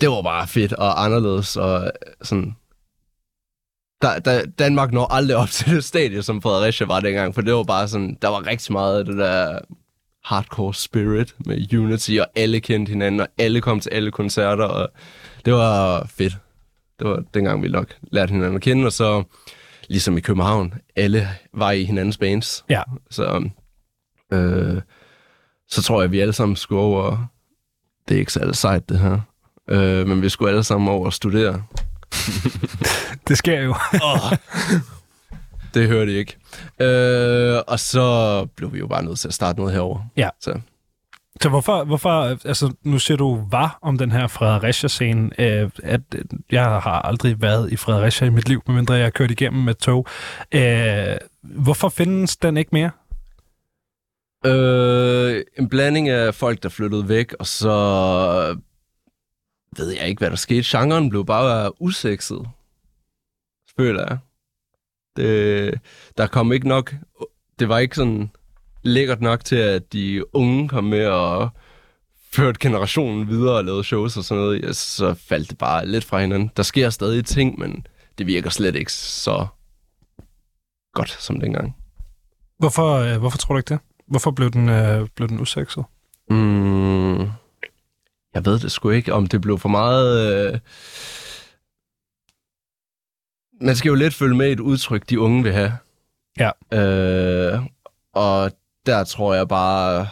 det 0.01 0.09
var 0.09 0.21
bare 0.21 0.47
fedt 0.47 0.73
og 0.73 1.05
anderledes, 1.05 1.57
og 1.57 1.91
sådan... 2.21 2.55
Der, 4.01 4.19
der, 4.19 4.45
Danmark 4.45 4.91
når 4.91 5.13
aldrig 5.13 5.37
op 5.37 5.49
til 5.57 5.75
det 5.75 5.83
stadie, 5.83 6.23
som 6.23 6.41
Fredericia 6.41 6.87
var 6.87 6.99
dengang, 6.99 7.35
for 7.35 7.41
det 7.41 7.53
var 7.53 7.63
bare 7.63 7.87
sådan, 7.87 8.17
der 8.21 8.27
var 8.27 8.47
rigtig 8.47 8.73
meget 8.73 8.99
af 8.99 9.05
det 9.05 9.17
der 9.17 9.59
hardcore 10.23 10.73
spirit 10.73 11.35
med 11.45 11.73
Unity, 11.73 12.11
og 12.11 12.27
alle 12.35 12.59
kendte 12.59 12.89
hinanden, 12.89 13.21
og 13.21 13.27
alle 13.37 13.61
kom 13.61 13.79
til 13.79 13.89
alle 13.89 14.11
koncerter, 14.11 14.65
og 14.65 14.89
det 15.45 15.53
var 15.53 16.05
fedt. 16.05 16.37
Det 16.99 17.07
var 17.07 17.23
dengang, 17.33 17.63
vi 17.63 17.67
nok 17.67 17.95
lærte 18.11 18.31
hinanden 18.31 18.55
at 18.55 18.61
kende, 18.61 18.85
og 18.85 18.93
så 18.93 19.23
ligesom 19.89 20.17
i 20.17 20.21
København, 20.21 20.73
alle 20.95 21.29
var 21.53 21.71
i 21.71 21.83
hinandens 21.83 22.17
bands. 22.17 22.65
Ja. 22.69 22.83
Så, 23.09 23.49
øh, 24.33 24.81
så 25.67 25.81
tror 25.83 26.01
jeg, 26.01 26.05
at 26.05 26.11
vi 26.11 26.19
alle 26.19 26.33
sammen 26.33 26.55
skulle 26.55 26.81
over, 26.81 27.25
det 28.07 28.15
er 28.15 28.19
ikke 28.19 28.33
så 28.33 28.49
sejt 28.53 28.89
det 28.89 28.99
her, 28.99 29.19
øh, 29.69 30.07
men 30.07 30.21
vi 30.21 30.29
skulle 30.29 30.51
alle 30.51 30.63
sammen 30.63 30.89
over 30.89 31.05
og 31.05 31.13
studere. 31.13 31.63
Det 33.27 33.37
sker 33.37 33.61
jo. 33.61 33.75
Det 35.73 35.87
hørte 35.87 36.11
I 36.11 36.15
ikke. 36.15 36.37
Øh, 36.79 37.61
og 37.67 37.79
så 37.79 38.45
blev 38.55 38.73
vi 38.73 38.79
jo 38.79 38.87
bare 38.87 39.03
nødt 39.03 39.19
til 39.19 39.27
at 39.27 39.33
starte 39.33 39.59
noget 39.59 39.73
herover. 39.73 39.99
Ja. 40.17 40.29
Så 40.41 40.59
Så 41.41 41.49
hvorfor, 41.49 41.83
hvorfor, 41.83 42.37
altså 42.45 42.73
nu 42.83 42.99
siger 42.99 43.17
du 43.17 43.43
var 43.51 43.79
om 43.81 43.97
den 43.97 44.11
her 44.11 44.27
Fredericia-scene, 44.27 45.29
øh, 45.39 45.69
at 45.83 46.01
øh, 46.15 46.21
jeg 46.51 46.63
har 46.63 47.01
aldrig 47.01 47.41
været 47.41 47.71
i 47.71 47.75
Fredericia 47.75 48.27
i 48.27 48.29
mit 48.29 48.49
liv, 48.49 48.61
medmindre 48.67 48.93
jeg 48.93 49.03
har 49.03 49.09
kørt 49.09 49.31
igennem 49.31 49.63
med 49.63 49.73
tog. 49.73 50.05
Øh, 50.51 51.17
hvorfor 51.43 51.89
findes 51.89 52.37
den 52.37 52.57
ikke 52.57 52.69
mere? 52.73 52.91
Øh, 54.45 55.43
en 55.59 55.69
blanding 55.69 56.09
af 56.09 56.35
folk, 56.35 56.63
der 56.63 56.69
flyttede 56.69 57.09
væk, 57.09 57.33
og 57.39 57.47
så 57.47 58.57
ved 59.79 59.89
jeg 59.89 60.07
ikke, 60.07 60.19
hvad 60.19 60.29
der 60.29 60.35
skete. 60.35 60.77
Genren 60.77 61.09
blev 61.09 61.25
bare 61.25 61.81
usekset, 61.81 62.47
føler 63.77 64.05
jeg. 64.07 64.17
Det, 65.15 65.79
der 66.17 66.27
kom 66.27 66.51
ikke 66.51 66.67
nok... 66.67 66.95
Det 67.59 67.69
var 67.69 67.77
ikke 67.79 67.95
sådan 67.95 68.31
lækkert 68.83 69.21
nok 69.21 69.45
til, 69.45 69.55
at 69.55 69.93
de 69.93 70.35
unge 70.35 70.69
kom 70.69 70.83
med 70.83 71.05
og 71.05 71.49
førte 72.31 72.59
generationen 72.59 73.27
videre 73.27 73.57
og 73.57 73.65
lavede 73.65 73.83
shows 73.83 74.17
og 74.17 74.23
sådan 74.23 74.43
noget. 74.43 74.75
Så 74.75 75.13
faldt 75.13 75.49
det 75.49 75.57
bare 75.57 75.87
lidt 75.87 76.03
fra 76.05 76.21
hinanden. 76.21 76.51
Der 76.57 76.63
sker 76.63 76.89
stadig 76.89 77.25
ting, 77.25 77.59
men 77.59 77.87
det 78.17 78.27
virker 78.27 78.49
slet 78.49 78.75
ikke 78.75 78.93
så 78.93 79.47
godt 80.93 81.09
som 81.09 81.39
dengang. 81.39 81.75
Hvorfor, 82.57 82.95
øh, 82.95 83.17
hvorfor 83.17 83.37
tror 83.37 83.53
du 83.53 83.59
ikke 83.59 83.73
det? 83.73 83.79
Hvorfor 84.07 84.31
blev 84.31 84.51
den, 84.51 84.69
øh, 84.69 85.07
blev 85.15 85.29
den 85.29 85.39
usekset? 85.39 85.83
Mm, 86.29 87.29
jeg 88.33 88.45
ved 88.45 88.59
det 88.59 88.71
sgu 88.71 88.89
ikke, 88.89 89.13
om 89.13 89.27
det 89.27 89.41
blev 89.41 89.59
for 89.59 89.69
meget... 89.69 90.53
Øh... 90.53 90.59
Man 93.61 93.75
skal 93.75 93.89
jo 93.89 93.95
lidt 93.95 94.13
følge 94.13 94.35
med 94.35 94.51
et 94.51 94.59
udtryk, 94.59 95.09
de 95.09 95.19
unge 95.19 95.43
vil 95.43 95.53
have. 95.53 95.73
Ja. 96.39 96.51
Øh, 96.73 97.61
og 98.13 98.51
der 98.85 99.03
tror 99.03 99.33
jeg 99.33 99.47
bare, 99.47 100.07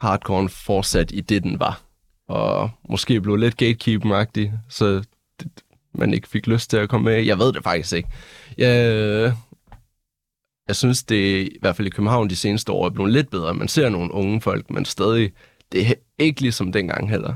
hardcore 0.00 0.48
fortsat 0.48 1.10
i 1.14 1.20
det, 1.20 1.42
den 1.42 1.60
var. 1.60 1.82
Og 2.28 2.70
måske 2.88 3.20
blev 3.20 3.36
lidt 3.36 3.56
gatekeeper 3.56 4.24
så 4.68 5.02
det, 5.40 5.50
man 5.94 6.14
ikke 6.14 6.28
fik 6.28 6.46
lyst 6.46 6.70
til 6.70 6.76
at 6.76 6.88
komme 6.88 7.04
med. 7.04 7.24
Jeg 7.24 7.38
ved 7.38 7.52
det 7.52 7.64
faktisk 7.64 7.92
ikke. 7.92 8.08
Jeg, 8.58 9.34
jeg 10.68 10.76
synes, 10.76 11.02
det 11.02 11.46
i 11.46 11.58
hvert 11.60 11.76
fald 11.76 11.86
i 11.86 11.90
København 11.90 12.30
de 12.30 12.36
seneste 12.36 12.72
år 12.72 12.86
er 12.86 12.90
blevet 12.90 13.12
lidt 13.12 13.30
bedre. 13.30 13.54
Man 13.54 13.68
ser 13.68 13.88
nogle 13.88 14.12
unge 14.12 14.40
folk, 14.40 14.70
men 14.70 14.84
stadig, 14.84 15.32
det 15.72 15.90
er 15.90 15.94
ikke 16.18 16.40
ligesom 16.40 16.72
dengang 16.72 17.10
heller. 17.10 17.34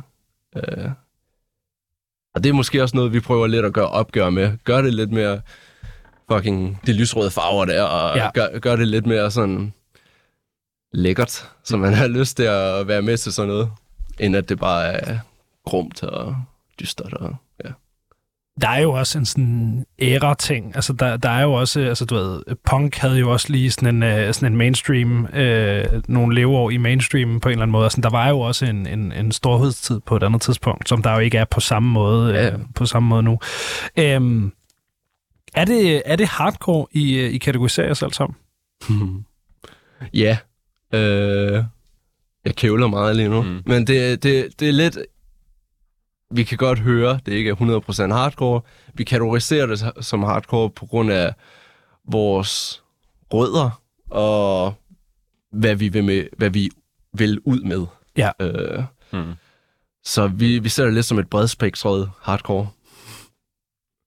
Øh, 0.56 0.90
og 2.34 2.44
det 2.44 2.50
er 2.50 2.54
måske 2.54 2.82
også 2.82 2.96
noget, 2.96 3.12
vi 3.12 3.20
prøver 3.20 3.46
lidt 3.46 3.66
at 3.66 3.72
gøre 3.72 3.88
opgør 3.88 4.30
med. 4.30 4.58
Gør 4.64 4.82
det 4.82 4.94
lidt 4.94 5.12
mere 5.12 5.40
fucking 6.32 6.80
de 6.86 6.92
lysrøde 6.92 7.30
farver 7.30 7.64
der, 7.64 7.82
og 7.82 8.16
ja. 8.16 8.30
gør, 8.34 8.58
gør 8.58 8.76
det 8.76 8.88
lidt 8.88 9.06
mere 9.06 9.30
sådan 9.30 9.72
lækkert, 10.92 11.50
så 11.64 11.76
man 11.76 11.94
har 11.94 12.06
lyst 12.06 12.36
til 12.36 12.42
at 12.42 12.88
være 12.88 13.02
med 13.02 13.16
til 13.16 13.32
sådan 13.32 13.48
noget, 13.48 13.70
end 14.18 14.36
at 14.36 14.48
det 14.48 14.58
bare 14.58 14.84
er 14.84 15.18
grumt 15.64 16.02
og 16.02 16.36
dystert 16.80 17.14
og. 17.14 17.36
Der 18.60 18.68
er 18.68 18.80
jo 18.80 18.92
også 18.92 19.18
en 19.18 19.26
sådan 19.26 19.86
æra-ting. 19.98 20.74
Altså, 20.74 20.92
der, 20.92 21.16
der 21.16 21.28
er 21.28 21.42
jo 21.42 21.52
også, 21.52 21.80
altså 21.80 22.04
du 22.04 22.14
ved, 22.14 22.42
punk 22.64 22.96
havde 22.96 23.18
jo 23.18 23.32
også 23.32 23.52
lige 23.52 23.70
sådan 23.70 24.02
en, 24.02 24.26
uh, 24.26 24.34
sådan 24.34 24.52
en 24.52 24.56
mainstream, 24.56 25.24
uh, 25.24 26.02
nogle 26.08 26.34
leveår 26.34 26.70
i 26.70 26.76
mainstream 26.76 27.40
på 27.40 27.48
en 27.48 27.52
eller 27.52 27.62
anden 27.62 27.72
måde. 27.72 27.84
Altså, 27.84 28.00
der 28.00 28.10
var 28.10 28.28
jo 28.28 28.40
også 28.40 28.66
en, 28.66 28.86
en, 28.86 29.12
en 29.12 29.32
storhedstid 29.32 30.00
på 30.00 30.16
et 30.16 30.22
andet 30.22 30.42
tidspunkt, 30.42 30.88
som 30.88 31.02
der 31.02 31.12
jo 31.12 31.18
ikke 31.18 31.38
er 31.38 31.44
på 31.44 31.60
samme 31.60 31.88
måde, 31.88 32.34
ja. 32.34 32.54
uh, 32.54 32.60
på 32.74 32.86
samme 32.86 33.08
måde 33.08 33.22
nu. 33.22 33.38
Um, 34.16 34.52
er, 35.54 35.64
det, 35.64 36.02
er 36.06 36.16
det 36.16 36.28
hardcore, 36.28 36.86
I, 36.92 37.20
I 37.20 37.38
kategoriserer 37.38 37.86
jer 37.86 37.94
selv 37.94 38.12
som? 38.12 38.34
ja. 40.14 40.36
Uh, 40.94 41.64
jeg 42.44 42.54
kævler 42.56 42.86
meget 42.86 43.16
lige 43.16 43.28
nu. 43.28 43.42
Mm. 43.42 43.62
Men 43.66 43.86
det, 43.86 44.22
det, 44.22 44.60
det 44.60 44.68
er 44.68 44.72
lidt 44.72 44.98
vi 46.32 46.44
kan 46.44 46.58
godt 46.58 46.78
høre, 46.78 47.20
det 47.26 47.32
ikke 47.32 47.50
er 47.50 48.10
100% 48.10 48.12
hardcore. 48.12 48.60
Vi 48.94 49.04
kategoriserer 49.04 49.66
det 49.66 50.04
som 50.04 50.22
hardcore 50.22 50.70
på 50.70 50.86
grund 50.86 51.10
af 51.12 51.34
vores 52.04 52.82
rødder 53.32 53.82
og 54.10 54.74
hvad 55.52 55.74
vi 55.74 55.88
vil, 55.88 56.04
med, 56.04 56.24
hvad 56.36 56.50
vi 56.50 56.70
vil 57.12 57.40
ud 57.44 57.60
med. 57.60 57.86
Ja. 58.16 58.30
Øh, 58.40 58.84
hmm. 59.12 59.32
Så 60.04 60.26
vi, 60.26 60.58
vi 60.58 60.68
ser 60.68 60.84
det 60.84 60.94
lidt 60.94 61.06
som 61.06 61.18
et 61.18 61.30
bredspektret 61.30 62.10
hardcore. 62.20 62.68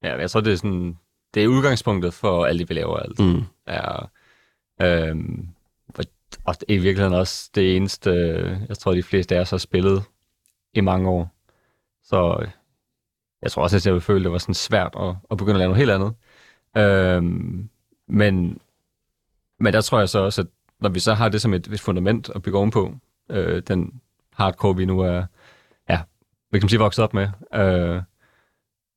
Ja, 0.03 0.17
jeg 0.17 0.32
tror, 0.32 0.41
det 0.41 0.53
er 0.53 0.58
sådan, 0.58 0.98
det 1.34 1.44
er 1.44 1.48
udgangspunktet 1.48 2.13
for 2.13 2.46
alt 2.46 2.60
det, 2.60 2.70
vi 2.70 2.74
laver. 2.74 2.98
Altså. 2.98 3.24
Mm. 3.24 3.44
Ja, 3.67 3.98
øhm, 4.82 5.48
og 6.46 6.55
i 6.67 6.77
virkeligheden 6.77 7.13
også 7.13 7.50
det 7.55 7.75
eneste, 7.75 8.12
jeg 8.70 8.77
tror, 8.77 8.94
de 8.94 9.03
fleste 9.03 9.36
af 9.36 9.39
os 9.39 9.50
har 9.50 9.58
spillet 9.58 10.03
i 10.74 10.82
mange 10.82 11.10
år. 11.10 11.35
Så 12.06 12.38
øh, 12.42 12.48
jeg 13.42 13.52
tror 13.52 13.64
også, 13.64 13.76
at 13.76 13.86
jeg 13.86 13.94
ville 13.94 14.02
føle, 14.02 14.20
at 14.20 14.24
det 14.24 14.32
var 14.32 14.38
sådan 14.38 14.56
svært 14.56 14.94
at, 15.00 15.16
at 15.32 15.38
begynde 15.38 15.54
at 15.56 15.60
lave 15.60 15.70
noget 15.70 15.78
helt 15.78 15.92
andet. 15.92 16.14
Øhm, 16.78 17.70
men, 18.08 18.60
men 19.60 19.74
der 19.74 19.82
tror 19.82 20.00
jeg 20.00 20.10
så 20.10 20.20
også, 20.20 20.42
at 20.42 20.48
når 20.80 20.90
vi 20.90 21.00
så 21.00 21.14
har 21.14 21.30
det 21.30 21.42
som 21.42 21.54
et, 21.54 21.68
et 21.68 21.80
fundament 21.80 22.30
at 22.36 22.42
bygge 22.42 22.58
ovenpå, 22.58 22.96
øh, 23.30 23.62
den 23.68 24.02
hardcore, 24.34 24.76
vi 24.76 24.86
nu 24.86 25.00
er, 25.00 25.26
ja, 25.90 26.02
vi 26.52 26.60
kan 26.60 26.70
sige, 26.70 26.80
vokset 26.80 27.04
op 27.04 27.14
med, 27.14 27.28
øh, 27.54 28.02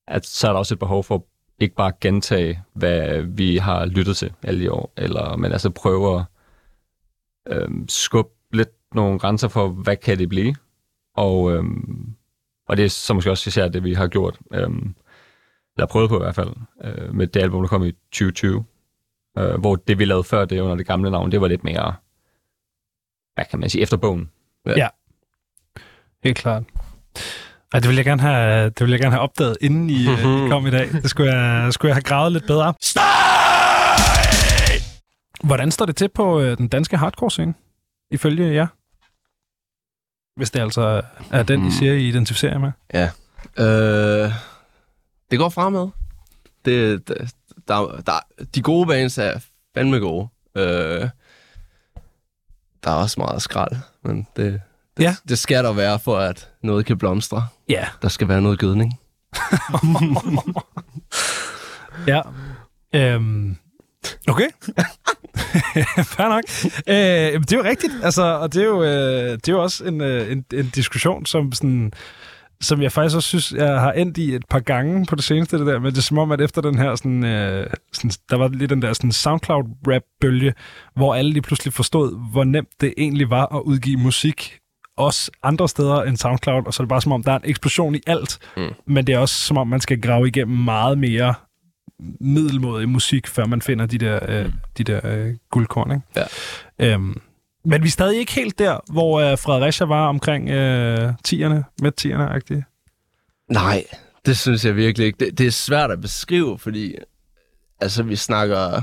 at 0.07 0.27
så 0.27 0.49
er 0.49 0.53
der 0.53 0.59
også 0.59 0.75
et 0.75 0.79
behov 0.79 1.05
for 1.05 1.27
ikke 1.59 1.75
bare 1.75 1.93
gentage, 2.01 2.63
hvad 2.73 3.23
vi 3.23 3.57
har 3.57 3.87
lyttet 3.87 4.17
til 4.17 4.33
alle 4.43 4.61
de 4.61 4.73
år, 4.73 4.93
eller, 4.97 5.37
men 5.37 5.53
altså 5.53 5.71
prøve 5.71 6.17
at 6.21 6.25
øh, 7.47 7.69
skubbe 7.89 8.33
lidt 8.53 8.71
nogle 8.95 9.19
grænser 9.19 9.49
for, 9.49 9.69
hvad 9.69 9.97
kan 9.97 10.19
det 10.19 10.29
blive, 10.29 10.55
og, 11.17 11.53
øh, 11.53 11.65
og 12.69 12.77
det 12.77 12.85
er 12.85 12.89
så 12.89 13.15
måske 13.15 13.31
også 13.31 13.49
især 13.49 13.69
det, 13.69 13.85
vi 13.85 13.95
har 13.95 14.07
gjort, 14.07 14.39
øhm, 14.55 14.95
eller 15.77 15.87
prøvet 15.87 16.09
på 16.09 16.17
i 16.17 16.23
hvert 16.23 16.35
fald, 16.35 16.51
øh, 16.85 17.15
med 17.15 17.27
det 17.27 17.43
album, 17.43 17.63
der 17.63 17.69
kom 17.69 17.85
i 17.85 17.93
2020. 17.93 18.65
Øh, 19.39 19.61
hvor 19.61 19.77
det, 19.77 19.99
vi 19.99 20.05
lavede 20.05 20.25
før 20.25 20.45
det 20.45 20.61
under 20.61 20.77
det 20.77 20.87
gamle 20.87 21.11
navn, 21.11 21.33
det 21.33 21.41
var 21.41 21.49
lidt 21.49 21.65
mere, 21.65 21.95
hvad 23.35 23.45
kan 23.51 23.59
man 23.59 23.71
sige, 23.71 23.83
efter 23.83 23.97
bogen. 23.97 24.31
Ja, 24.67 24.73
ja. 24.77 24.89
helt 26.25 26.37
klart. 26.37 26.63
Ej, 27.73 27.81
det 27.81 27.89
ville 27.89 27.99
jeg 27.99 28.05
gerne 28.05 28.23
have, 28.23 28.65
det 28.65 28.81
ville 28.81 28.93
jeg 28.93 29.01
gerne 29.01 29.13
have 29.15 29.23
opdaget, 29.23 29.57
inden 29.61 29.91
I, 29.91 30.07
uh, 30.07 30.47
I 30.47 30.49
kom 30.49 30.67
i 30.67 30.71
dag. 30.71 30.89
Det 31.03 31.11
skulle 31.11 31.33
jeg, 31.33 31.73
skulle 31.73 31.89
jeg 31.89 31.97
have 31.97 32.03
gravet 32.03 32.33
lidt 32.33 32.47
bedre. 32.47 32.75
Støj! 32.81 33.03
Hvordan 35.45 35.71
står 35.71 35.87
det 35.87 35.97
til 35.97 36.09
på 36.09 36.39
uh, 36.39 36.45
den 36.45 36.69
danske 36.69 36.97
hardcore-scene, 36.97 37.55
ifølge 38.11 38.55
jer? 38.55 38.67
Hvis 40.39 40.51
det 40.51 40.61
altså 40.61 41.03
er 41.31 41.43
den, 41.43 41.61
mm. 41.61 41.67
I 41.67 41.71
siger, 41.71 41.93
I 41.93 42.09
identificerer 42.09 42.59
med. 42.59 42.73
Ja. 42.95 43.11
Øh, 43.59 44.33
det 45.31 45.39
går 45.39 45.49
fremad. 45.49 45.89
Det, 46.65 47.09
der, 47.69 48.01
der, 48.07 48.45
de 48.55 48.63
gode 48.63 48.87
bands 48.87 49.19
er 49.19 49.41
fandme 49.75 49.99
gode. 49.99 50.29
Øh, 50.57 51.09
der 52.85 52.91
er 52.91 52.95
også 52.95 53.21
meget 53.21 53.43
skrald, 53.43 53.77
men 54.03 54.27
det, 54.37 54.61
det, 54.97 55.03
ja. 55.03 55.17
det 55.29 55.39
skal 55.39 55.65
der 55.65 55.73
være, 55.73 55.99
for 55.99 56.19
at 56.19 56.49
noget 56.63 56.87
kan 56.87 56.99
blomstre. 56.99 57.47
Ja. 57.69 57.87
Der 58.03 58.09
skal 58.09 58.29
være 58.29 58.43
noget 58.43 58.59
gødning. 58.59 59.01
ja. 62.13 62.23
Øhm, 62.95 63.57
okay. 64.29 64.49
Fair 66.15 66.29
nok. 66.29 66.45
Øh, 66.87 67.41
det 67.41 67.53
er 67.53 67.57
jo 67.57 67.65
rigtigt, 67.65 67.93
altså, 68.03 68.23
og 68.23 68.55
det 68.55 68.63
er 68.63 68.67
jo, 68.67 68.83
øh, 68.83 69.31
det 69.31 69.49
er 69.49 69.53
jo 69.53 69.63
også 69.63 69.85
en, 69.85 70.01
øh, 70.01 70.33
en, 70.33 70.45
en 70.53 70.71
diskussion, 70.75 71.27
som 71.27 71.53
sådan 71.53 71.93
som 72.61 72.83
jeg 72.83 72.93
faktisk 72.93 73.17
også 73.17 73.29
synes, 73.29 73.53
jeg 73.53 73.81
har 73.81 73.93
endt 73.93 74.19
i 74.19 74.35
et 74.35 74.45
par 74.51 74.61
gange 74.61 75.07
på 75.07 75.15
det 75.15 75.25
seneste, 75.25 75.59
det 75.59 75.67
der, 75.67 75.79
men 75.79 75.93
det 75.93 75.99
er 75.99 76.03
som 76.03 76.19
om, 76.19 76.33
at 76.33 76.41
efter 76.41 76.63
den 76.63 76.79
her, 76.79 76.95
sådan, 76.95 77.25
øh, 77.25 77.71
sådan, 77.93 78.11
der 78.31 78.37
var 78.37 78.49
lige 78.49 78.69
den 78.69 78.83
der 78.83 78.93
sådan 78.93 79.13
SoundCloud-rap-bølge, 79.13 80.55
hvor 80.97 81.15
alle 81.15 81.33
lige 81.33 81.43
pludselig 81.43 81.73
forstod, 81.73 82.31
hvor 82.33 82.45
nemt 82.45 82.81
det 82.81 82.95
egentlig 82.97 83.31
var 83.31 83.57
at 83.57 83.63
udgive 83.65 83.99
musik, 83.99 84.59
også 84.97 85.31
andre 85.43 85.69
steder 85.69 86.03
end 86.03 86.17
SoundCloud, 86.17 86.67
og 86.67 86.75
så 86.75 86.83
er 86.83 86.85
det 86.85 86.89
bare 86.89 87.03
som 87.03 87.13
om, 87.13 87.23
der 87.23 87.33
er 87.33 87.37
en 87.37 87.51
eksplosion 87.51 87.95
i 87.95 88.01
alt, 88.07 88.39
mm. 88.57 88.75
men 88.87 89.07
det 89.07 89.15
er 89.15 89.19
også 89.19 89.35
som 89.35 89.57
om, 89.57 89.69
man 89.69 89.81
skal 89.81 90.01
grave 90.01 90.29
igennem 90.29 90.57
meget 90.57 90.99
mere 90.99 91.35
middelmådig 92.21 92.89
musik, 92.89 93.27
før 93.27 93.47
man 93.47 93.63
finder 93.63 93.87
de 93.87 93.99
der, 93.99 94.21
øh, 94.29 94.45
mm. 94.45 94.53
de 94.79 94.85
der 94.85 95.01
øh, 95.05 95.35
guldkorn. 95.51 95.91
Ikke? 95.91 96.27
Ja. 96.79 96.93
Øhm, 96.95 97.21
men 97.65 97.83
vi 97.83 97.87
er 97.87 97.91
stadig 97.91 98.19
ikke 98.19 98.33
helt 98.33 98.59
der, 98.59 98.79
hvor 98.93 99.21
øh, 99.21 99.39
Fredericia 99.39 99.87
var 99.87 100.09
omkring 100.09 100.51
øh, 100.51 101.13
tierne, 101.25 101.65
med 101.83 101.93
tierne 101.93 102.37
-agtigt. 102.37 102.63
Nej, 103.51 103.85
det 104.27 104.39
synes 104.39 104.65
jeg 104.65 104.77
virkelig 104.77 105.07
ikke. 105.07 105.25
Det, 105.25 105.39
det 105.39 105.47
er 105.47 105.51
svært 105.51 105.91
at 105.91 106.01
beskrive, 106.01 106.59
fordi 106.59 106.95
altså, 107.81 108.03
vi 108.03 108.17
snakker 108.17 108.75
øh, 108.77 108.83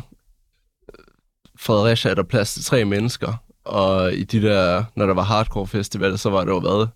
Fredericia 1.59 2.11
er 2.11 2.15
der 2.15 2.23
plads 2.23 2.53
til 2.53 2.63
tre 2.63 2.85
mennesker, 2.85 3.33
og 3.65 4.13
i 4.13 4.23
de 4.23 4.41
der, 4.41 4.83
når 4.95 5.05
der 5.05 5.13
var 5.13 5.23
hardcore 5.23 5.67
festival, 5.67 6.17
så 6.17 6.29
var 6.29 6.43
det 6.43 6.51
jo 6.51 6.59
hvad? 6.59 6.87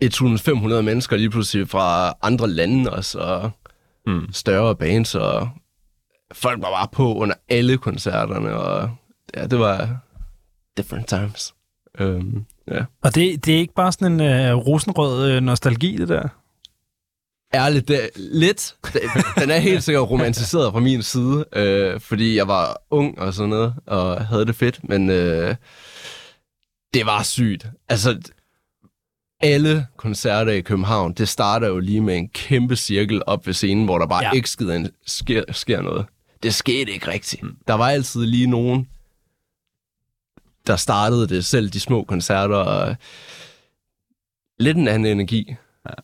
1500 0.00 0.82
mennesker 0.82 1.16
lige 1.16 1.30
pludselig 1.30 1.68
fra 1.68 2.14
andre 2.22 2.48
lande 2.48 2.90
også, 2.90 3.18
og 3.18 3.50
mm. 4.06 4.32
større 4.32 4.76
bands, 4.76 5.14
og 5.14 5.48
folk 6.32 6.62
var 6.62 6.70
bare 6.70 6.88
på 6.92 7.14
under 7.14 7.34
alle 7.48 7.78
koncerterne, 7.78 8.56
og 8.56 8.90
ja, 9.36 9.46
det 9.46 9.58
var 9.58 9.96
different 10.76 11.08
times. 11.08 11.54
Um, 12.00 12.46
ja. 12.68 12.84
Og 13.02 13.14
det, 13.14 13.46
det 13.46 13.54
er 13.54 13.58
ikke 13.58 13.74
bare 13.74 13.92
sådan 13.92 14.20
en 14.20 14.52
uh, 14.52 14.66
rosenrød 14.66 15.36
uh, 15.36 15.42
nostalgi, 15.42 15.96
det 15.96 16.08
der? 16.08 16.28
Ærligt, 17.54 17.88
det, 17.88 18.10
lidt. 18.16 18.76
Den 19.40 19.50
er 19.50 19.58
helt 19.58 19.82
sikkert 19.82 20.10
romantiseret 20.10 20.72
fra 20.72 20.80
min 20.80 21.02
side, 21.02 21.44
øh, 21.52 22.00
fordi 22.00 22.36
jeg 22.36 22.48
var 22.48 22.82
ung 22.90 23.18
og 23.18 23.34
sådan 23.34 23.50
noget, 23.50 23.74
og 23.86 24.26
havde 24.26 24.46
det 24.46 24.56
fedt, 24.56 24.88
men 24.88 25.10
øh, 25.10 25.54
det 26.94 27.06
var 27.06 27.22
sygt. 27.22 27.66
Altså, 27.88 28.20
alle 29.44 29.86
koncerter 29.96 30.52
i 30.52 30.60
København, 30.60 31.12
det 31.12 31.28
starter 31.28 31.68
jo 31.68 31.78
lige 31.78 32.00
med 32.00 32.16
en 32.16 32.28
kæmpe 32.28 32.76
cirkel 32.76 33.22
op 33.26 33.46
ved 33.46 33.54
scenen, 33.54 33.84
hvor 33.84 33.98
der 33.98 34.06
bare 34.06 34.24
ja. 34.24 34.30
ikke 34.30 34.50
skider, 34.50 34.88
sker, 35.06 35.42
sker 35.52 35.82
noget. 35.82 36.06
Det 36.42 36.54
skete 36.54 36.92
ikke 36.92 37.08
rigtigt. 37.08 37.42
Mm. 37.42 37.56
Der 37.68 37.74
var 37.74 37.88
altid 37.88 38.26
lige 38.26 38.46
nogen, 38.46 38.88
der 40.66 40.76
startede 40.76 41.28
det, 41.28 41.44
selv 41.44 41.68
de 41.68 41.80
små 41.80 42.04
koncerter, 42.04 42.56
og 42.56 42.96
lidt 44.58 44.76
en 44.76 44.88
anden 44.88 45.12
energi. 45.12 45.54
Ja. 45.88 45.94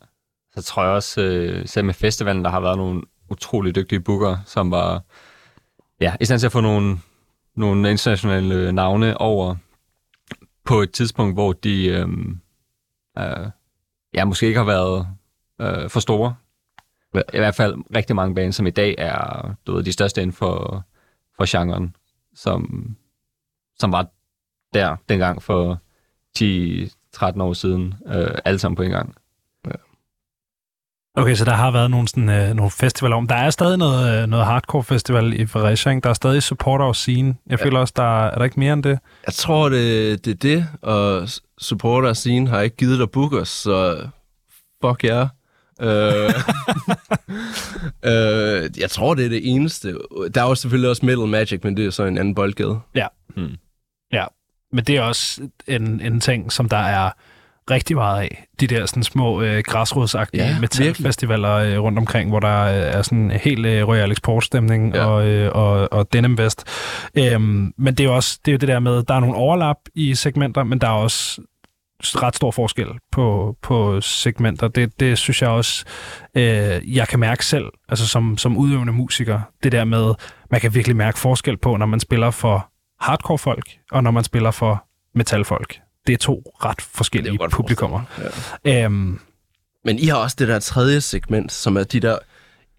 Så 0.54 0.62
tror 0.62 0.82
jeg 0.82 0.92
også, 0.92 1.20
øh, 1.20 1.68
selv 1.68 1.84
med 1.84 1.94
festivalen, 1.94 2.44
der 2.44 2.50
har 2.50 2.60
været 2.60 2.76
nogle 2.76 3.02
utrolig 3.30 3.74
dygtige 3.74 4.00
booker, 4.00 4.36
som 4.46 4.70
var 4.70 5.02
ja, 6.00 6.14
i 6.20 6.24
stand 6.24 6.40
til 6.40 6.46
at 6.46 6.52
få 6.52 6.60
nogle, 6.60 6.98
nogle 7.56 7.90
internationale 7.90 8.72
navne 8.72 9.20
over 9.20 9.56
på 10.64 10.80
et 10.80 10.92
tidspunkt, 10.92 11.34
hvor 11.34 11.52
de... 11.52 11.86
Øh, 11.86 12.08
øh, 13.20 13.50
ja, 14.14 14.24
måske 14.24 14.46
ikke 14.46 14.58
har 14.58 14.66
været 14.66 15.06
øh, 15.60 15.90
for 15.90 16.00
store. 16.00 16.34
Ja. 17.14 17.20
I 17.34 17.38
hvert 17.38 17.54
fald 17.54 17.74
rigtig 17.96 18.16
mange 18.16 18.34
bands, 18.34 18.56
som 18.56 18.66
i 18.66 18.70
dag 18.70 18.94
er 18.98 19.54
du 19.66 19.74
ved, 19.74 19.84
de 19.84 19.92
største 19.92 20.22
inden 20.22 20.32
for, 20.32 20.84
for 21.36 21.58
genren, 21.58 21.96
som, 22.34 22.90
som 23.78 23.92
var 23.92 24.06
der 24.74 24.96
dengang 25.08 25.42
for 25.42 25.78
10-13 26.38 27.42
år 27.42 27.52
siden, 27.52 27.94
øh, 28.06 28.38
alle 28.44 28.58
sammen 28.58 28.76
på 28.76 28.82
en 28.82 28.90
gang. 28.90 29.14
Okay, 31.16 31.34
så 31.34 31.44
der 31.44 31.52
har 31.54 31.70
været 31.70 31.90
nogle, 31.90 32.08
sådan, 32.08 32.28
øh, 32.28 32.54
nogle 32.54 32.70
festivaler 32.70 33.16
om. 33.16 33.26
Der 33.28 33.34
er 33.34 33.50
stadig 33.50 33.78
noget, 33.78 34.22
øh, 34.22 34.28
noget 34.28 34.46
hardcore 34.46 34.84
festival 34.84 35.40
i 35.40 35.46
Fredericia? 35.46 36.00
Der 36.02 36.08
er 36.10 36.14
stadig 36.14 36.42
supporter 36.42 36.84
og 36.84 36.96
scene. 36.96 37.34
Jeg 37.46 37.58
Ja. 37.58 37.64
føler 37.64 37.78
også, 37.80 37.94
der 37.96 38.02
er, 38.24 38.30
er 38.30 38.34
der 38.38 38.44
ikke 38.44 38.60
mere 38.60 38.72
end 38.72 38.82
det. 38.82 38.98
Jeg 39.26 39.34
tror, 39.34 39.68
det, 39.68 40.24
det 40.24 40.30
er 40.30 40.34
det, 40.34 40.66
og 40.82 41.28
supporter 41.60 42.12
scene 42.12 42.48
har 42.48 42.60
ikke 42.60 42.76
givet 42.76 42.98
dig 42.98 43.10
book 43.10 43.32
os, 43.32 43.48
så 43.48 44.06
fuck 44.84 45.04
jer. 45.04 45.28
Yeah. 45.82 46.32
øh, 48.64 48.70
jeg 48.80 48.90
tror, 48.90 49.14
det 49.14 49.24
er 49.24 49.28
det 49.28 49.50
eneste. 49.54 49.94
Der 50.34 50.42
er 50.42 50.48
jo 50.48 50.54
selvfølgelig 50.54 50.90
også 50.90 51.06
Metal 51.06 51.26
Magic, 51.26 51.60
men 51.64 51.76
det 51.76 51.86
er 51.86 51.90
så 51.90 52.04
en 52.04 52.18
anden 52.18 52.34
boldgade. 52.34 52.80
Hmm. 53.36 53.56
Men 54.72 54.84
det 54.84 54.96
er 54.96 55.02
også 55.02 55.48
en, 55.68 56.00
en 56.00 56.20
ting, 56.20 56.52
som 56.52 56.68
der 56.68 56.76
er 56.76 57.10
rigtig 57.70 57.96
meget 57.96 58.20
af. 58.20 58.46
De 58.60 58.66
der 58.66 58.86
sådan 58.86 59.02
små 59.02 59.42
øh, 59.42 59.62
græsrodsagtige 59.66 60.44
Ja, 60.44 60.60
metalfestivaler 60.60 61.54
øh, 61.54 61.78
rundt 61.78 61.98
omkring, 61.98 62.30
hvor 62.30 62.40
der 62.40 62.62
øh, 62.62 62.74
er 62.74 63.02
sådan 63.02 63.30
helt 63.30 63.66
øh, 63.66 63.88
Royal 63.88 64.12
Export-stemning 64.12 64.94
ja. 64.94 65.04
og, 65.04 65.26
øh, 65.26 65.52
og, 65.54 65.92
og 65.92 66.12
Denim 66.12 66.38
Vest. 66.38 66.64
Øhm, 67.14 67.72
men 67.78 67.94
det 67.94 68.00
er 68.00 68.04
jo 68.04 68.16
også 68.16 68.38
det, 68.44 68.50
er 68.50 68.52
jo 68.52 68.58
det 68.58 68.68
der 68.68 68.78
med, 68.78 69.02
der 69.02 69.14
er 69.14 69.20
nogle 69.20 69.34
overlap 69.34 69.76
i 69.94 70.14
segmenter, 70.14 70.64
men 70.64 70.78
der 70.78 70.86
er 70.86 70.92
også 70.92 71.40
ret 72.02 72.36
stor 72.36 72.50
forskel 72.50 72.86
på, 73.12 73.56
på 73.62 74.00
segmenter. 74.00 74.68
Det, 74.68 75.00
det 75.00 75.18
synes 75.18 75.42
jeg 75.42 75.50
også, 75.50 75.84
øh, 76.34 76.96
jeg 76.96 77.08
kan 77.08 77.20
mærke 77.20 77.46
selv, 77.46 77.66
altså 77.88 78.08
som, 78.08 78.38
som 78.38 78.56
udøvende 78.56 78.92
musiker, 78.92 79.40
det 79.62 79.72
der 79.72 79.84
med, 79.84 80.14
man 80.50 80.60
kan 80.60 80.74
virkelig 80.74 80.96
mærke 80.96 81.18
forskel 81.18 81.56
på, 81.56 81.76
når 81.76 81.86
man 81.86 82.00
spiller 82.00 82.30
for 82.30 82.70
hardcore 83.00 83.38
folk, 83.38 83.64
og 83.90 84.02
når 84.02 84.10
man 84.10 84.24
spiller 84.24 84.50
for 84.50 84.84
metalfolk. 85.14 85.80
Det 86.10 86.16
er 86.16 86.18
to 86.26 86.52
ret 86.64 86.80
forskellige 86.80 87.36
godt 87.38 87.52
publikummer. 87.52 88.00
Ja. 88.64 88.84
Øhm, 88.84 89.18
Men 89.84 89.98
I 89.98 90.06
har 90.06 90.16
også 90.16 90.36
det 90.38 90.48
der 90.48 90.58
tredje 90.58 91.00
segment, 91.00 91.52
som 91.52 91.76
er 91.76 91.84
de 91.84 92.00
der... 92.00 92.18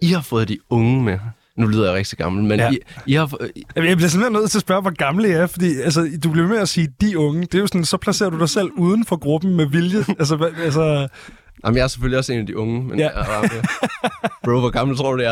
I 0.01 0.07
har 0.07 0.21
fået 0.21 0.49
de 0.49 0.57
unge 0.69 1.03
med. 1.03 1.19
Nu 1.57 1.67
lyder 1.67 1.85
jeg 1.85 1.93
rigtig 1.93 2.17
gammel, 2.17 2.43
men 2.43 2.59
Ja. 2.59 2.65
ja. 2.65 2.71
I, 2.71 2.77
I 3.05 3.13
har... 3.13 3.25
fået- 3.27 3.51
jeg 3.75 3.97
bliver 3.97 4.09
simpelthen 4.09 4.33
nødt 4.33 4.51
til 4.51 4.57
at 4.57 4.61
spørge, 4.61 4.81
hvor 4.81 4.91
gamle 4.95 5.27
I 5.27 5.31
er, 5.31 5.47
fordi 5.47 5.81
altså, 5.81 6.09
du 6.23 6.29
bliver 6.31 6.47
med 6.47 6.57
at 6.57 6.69
sige, 6.69 6.93
de 7.01 7.17
unge. 7.17 7.41
Det 7.41 7.55
er 7.55 7.59
jo 7.59 7.67
sådan, 7.67 7.85
så 7.85 7.97
placerer 7.97 8.29
du 8.29 8.39
dig 8.39 8.49
selv 8.49 8.69
uden 8.77 9.05
for 9.05 9.15
gruppen 9.15 9.55
med 9.55 9.65
vilje. 9.65 10.05
altså, 10.19 10.51
altså, 10.63 11.07
Jamen, 11.65 11.77
jeg 11.77 11.83
er 11.83 11.87
selvfølgelig 11.87 12.17
også 12.19 12.33
en 12.33 12.39
af 12.39 12.45
de 12.47 12.57
unge, 12.57 12.83
men 12.83 12.99
Ja. 12.99 13.09
jeg 13.19 13.41
er. 13.43 13.61
Bro, 14.43 14.59
hvor 14.59 14.69
gammel 14.69 14.97
tror 14.97 15.11
du, 15.11 15.17
det 15.17 15.27
er? 15.27 15.31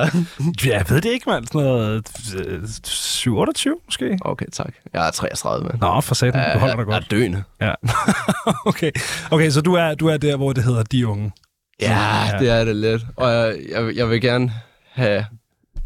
jeg 0.74 0.86
ved 0.90 1.02
det 1.02 1.10
ikke, 1.10 1.30
mand. 1.30 1.48
Sådan 1.48 1.62
noget 1.62 2.08
øh, 2.48 2.68
27 2.84 3.76
måske? 3.86 4.18
Okay, 4.22 4.46
tak. 4.54 4.74
Jeg 4.94 5.08
er 5.08 5.12
33, 5.12 5.64
mand. 5.68 5.80
Nå, 5.82 6.02
for 6.02 6.16
satan, 6.16 6.54
du 6.54 6.60
holder 6.60 6.76
dig 6.76 6.88
Jeg 6.88 6.96
er 6.96 7.00
godt. 7.00 7.12
døende. 7.12 7.44
Ja. 7.62 7.74
okay. 8.70 8.92
okay, 9.32 9.50
så 9.50 9.62
du 9.62 9.74
er, 9.74 9.96
du 9.96 10.08
er 10.08 10.18
der, 10.18 10.36
hvor 10.38 10.54
det 10.54 10.64
hedder 10.64 10.84
de 10.84 11.08
unge. 11.08 11.32
Ja, 11.82 12.26
Ja. 12.32 12.40
det 12.40 12.50
er 12.50 12.66
det 12.66 12.76
lidt. 12.76 13.02
Og 13.16 13.32
jeg, 13.32 13.56
jeg, 13.72 13.96
jeg 13.96 14.10
vil 14.10 14.22
gerne 14.22 14.54
have 14.92 15.26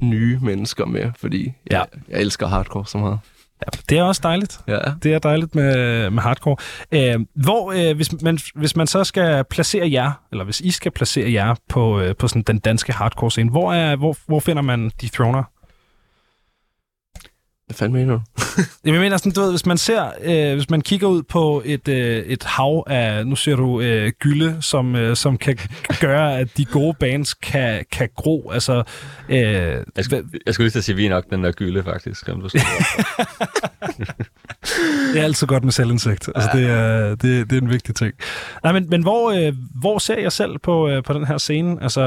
nye 0.02 0.40
mennesker 0.42 0.86
med, 0.86 1.12
fordi 1.20 1.54
Ja. 1.72 1.78
jeg, 1.78 1.86
jeg 2.10 2.20
elsker 2.22 2.48
hardcore 2.48 2.86
så 2.86 2.98
meget. 2.98 3.20
Ja, 3.64 3.80
det 3.90 3.98
er 3.98 4.04
også 4.04 4.22
dejligt. 4.24 4.60
Ja. 4.68 4.78
Det 5.04 5.14
er 5.14 5.20
dejligt 5.20 5.56
med, 5.56 6.10
med 6.10 6.24
hardcore. 6.24 6.56
Øh, 6.92 7.20
hvor, 7.34 7.72
øh, 7.72 7.96
hvis, 7.96 8.22
man, 8.22 8.40
hvis 8.56 8.76
man 8.76 8.88
så 8.88 9.04
skal 9.04 9.44
placere 9.44 9.92
jer, 9.92 10.12
eller 10.32 10.44
hvis 10.44 10.60
I 10.60 10.72
skal 10.72 10.92
placere 10.92 11.32
jer 11.32 11.56
på, 11.70 12.00
øh, 12.00 12.16
på 12.16 12.28
sådan 12.28 12.42
den 12.42 12.60
danske 12.60 12.94
hardcore 12.94 13.32
scene, 13.32 13.50
hvor, 13.50 13.74
er, 13.74 13.96
hvor, 13.96 14.18
hvor 14.26 14.40
finder 14.40 14.62
man 14.62 14.92
de 15.02 15.08
throner? 15.08 15.44
Hvad 17.68 17.76
fanden 17.76 17.94
mener 17.94 18.14
du? 18.14 18.22
Jeg 18.86 18.94
mener 18.94 19.18
sådan, 19.18 19.32
du 19.32 19.42
ved, 19.42 19.50
hvis 19.50 19.66
man 19.66 19.78
ser, 19.78 20.12
øh, 20.24 20.54
hvis 20.56 20.70
man 20.70 20.82
kigger 20.82 21.08
ud 21.08 21.24
på 21.24 21.62
et, 21.66 21.88
øh, 21.88 22.18
et 22.18 22.44
hav 22.44 22.84
af, 22.88 23.28
nu 23.28 23.36
ser 23.36 23.56
du 23.56 23.82
øh, 23.82 24.12
gylde, 24.20 24.58
som, 24.62 24.96
øh, 24.96 25.16
som 25.16 25.38
kan 25.38 25.58
gøre, 26.02 26.38
at 26.40 26.58
de 26.58 26.66
gode 26.66 26.94
bands 27.00 27.34
kan, 27.34 27.86
kan 27.92 28.10
gro. 28.16 28.50
Altså, 28.52 28.84
øh, 29.30 29.38
Jeg, 29.38 29.84
skulle, 30.06 30.24
jeg 30.46 30.54
skulle 30.54 30.66
lige 30.66 30.72
til 30.72 30.80
at 30.80 30.84
sige, 30.84 30.94
at 30.94 30.98
vi 30.98 31.06
er 31.06 31.10
nok 31.10 31.24
den 31.30 31.44
der 31.44 31.52
gylde, 31.52 31.84
faktisk. 31.84 32.30
Om 32.30 32.42
du. 32.42 32.50
Det 35.14 35.20
er 35.20 35.24
altid 35.24 35.48
godt 35.48 35.64
med 35.64 35.72
selvindsigt. 35.72 36.30
Altså, 36.36 36.50
det, 36.54 36.70
er, 36.70 37.10
det, 37.10 37.50
det 37.50 37.58
er 37.58 37.62
en 37.62 37.70
vigtig 37.70 37.96
ting. 37.96 38.14
Nej, 38.64 38.74
men, 38.74 38.90
men 38.90 39.02
hvor, 39.02 39.32
øh, 39.32 39.54
hvor 39.76 40.00
ser 40.00 40.20
jeg 40.20 40.32
selv 40.32 40.58
på, 40.60 40.90
øh, 40.90 41.04
på 41.04 41.14
den 41.14 41.28
her 41.28 41.38
scene? 41.38 41.78
Altså, 41.84 42.02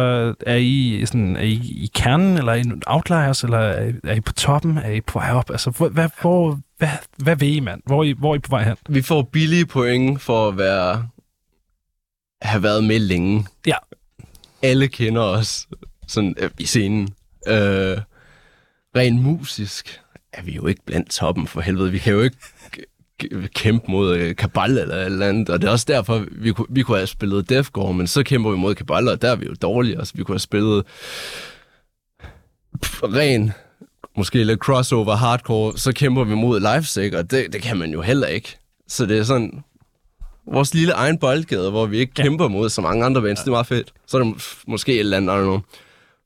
er 0.46 0.56
I, 0.56 1.02
sådan, 1.06 1.36
er 1.36 1.40
I 1.40 1.52
i 1.54 1.90
kernen, 1.94 2.38
eller 2.38 2.52
er 2.52 2.56
I 2.56 2.64
outliers, 2.86 3.44
eller 3.44 3.58
er 3.58 3.88
I, 3.88 3.92
er 4.04 4.14
I 4.14 4.20
på 4.20 4.32
toppen? 4.32 4.78
Er 4.78 4.90
I 4.90 5.00
på 5.00 5.18
vej 5.18 5.30
op? 5.46 5.50
Altså, 5.50 5.70
hvor, 5.70 5.88
hvad, 5.88 6.08
hvor, 6.20 6.60
hvad, 6.78 6.88
hvad 7.16 7.36
vil 7.36 7.56
I, 7.56 7.60
mand? 7.60 7.80
Hvor 7.86 7.98
er 8.00 8.04
I, 8.04 8.12
hvor 8.18 8.30
er 8.32 8.36
I 8.36 8.38
på 8.38 8.50
vej 8.50 8.64
hen? 8.64 8.76
Vi 8.88 9.02
får 9.02 9.22
billige 9.22 9.66
point 9.66 10.20
for 10.22 10.48
at 10.48 10.58
være 10.58 11.08
have 12.42 12.62
været 12.62 12.84
med 12.84 12.98
længe. 12.98 13.46
Ja. 13.66 13.76
Alle 14.62 14.88
kender 14.88 15.22
os 15.22 15.66
sådan, 16.06 16.34
øh, 16.38 16.50
i 16.58 16.66
scenen. 16.66 17.02
Øh, 17.48 17.98
rent 18.96 19.22
musisk 19.22 20.00
er 20.32 20.42
vi 20.42 20.52
jo 20.54 20.66
ikke 20.66 20.82
blandt 20.86 21.10
toppen 21.10 21.46
for 21.46 21.60
helvede. 21.60 21.90
Vi 21.90 21.98
kan 21.98 22.12
jo 22.12 22.20
ikke 22.22 22.36
kæmpe 23.54 23.90
mod 23.90 24.16
øh, 24.16 24.36
Kabal 24.36 24.78
eller 24.78 24.94
et 24.96 25.04
eller 25.06 25.28
andet, 25.28 25.48
og 25.50 25.60
det 25.60 25.68
er 25.68 25.72
også 25.72 25.84
derfor, 25.88 26.24
vi, 26.32 26.52
kunne- 26.52 26.66
vi 26.70 26.82
kunne 26.82 26.96
have 26.96 27.06
spillet 27.06 27.48
Deathcore, 27.48 27.94
men 27.94 28.06
så 28.06 28.22
kæmper 28.22 28.50
vi 28.50 28.56
mod 28.56 28.74
Kabal, 28.74 29.08
og 29.08 29.22
der 29.22 29.30
er 29.30 29.36
vi 29.36 29.46
jo 29.46 29.54
dårlige. 29.62 29.98
Altså, 29.98 30.12
vi 30.16 30.22
kunne 30.24 30.34
have 30.34 30.38
spillet 30.40 30.84
ren, 33.02 33.52
måske 34.16 34.44
lidt 34.44 34.60
crossover 34.60 35.14
hardcore, 35.16 35.78
så 35.78 35.92
kæmper 35.92 36.24
vi 36.24 36.34
mod 36.34 36.60
Lifesick, 36.60 37.14
og 37.14 37.30
det, 37.30 37.52
det 37.52 37.62
kan 37.62 37.76
man 37.76 37.90
jo 37.92 38.00
heller 38.02 38.26
ikke. 38.26 38.58
Så 38.88 39.06
det 39.06 39.18
er 39.18 39.22
sådan, 39.24 39.62
vores 40.52 40.74
lille 40.74 40.92
egen 40.92 41.18
boldgade, 41.18 41.70
hvor 41.70 41.86
vi 41.86 41.98
ikke 41.98 42.12
Ja. 42.18 42.22
ja. 42.22 42.28
kæmper 42.28 42.48
mod 42.48 42.68
så 42.70 42.80
mange 42.80 43.04
andre 43.04 43.22
bands, 43.22 43.40
det 43.40 43.46
er 43.46 43.50
meget 43.50 43.66
fedt. 43.66 43.92
Så 44.06 44.16
er 44.18 44.22
der 44.22 44.32
måske 44.66 44.92
et 44.92 45.00
eller 45.00 45.16
andet, 45.16 45.32
I 45.32 45.36
don't 45.36 45.42
know, 45.42 45.60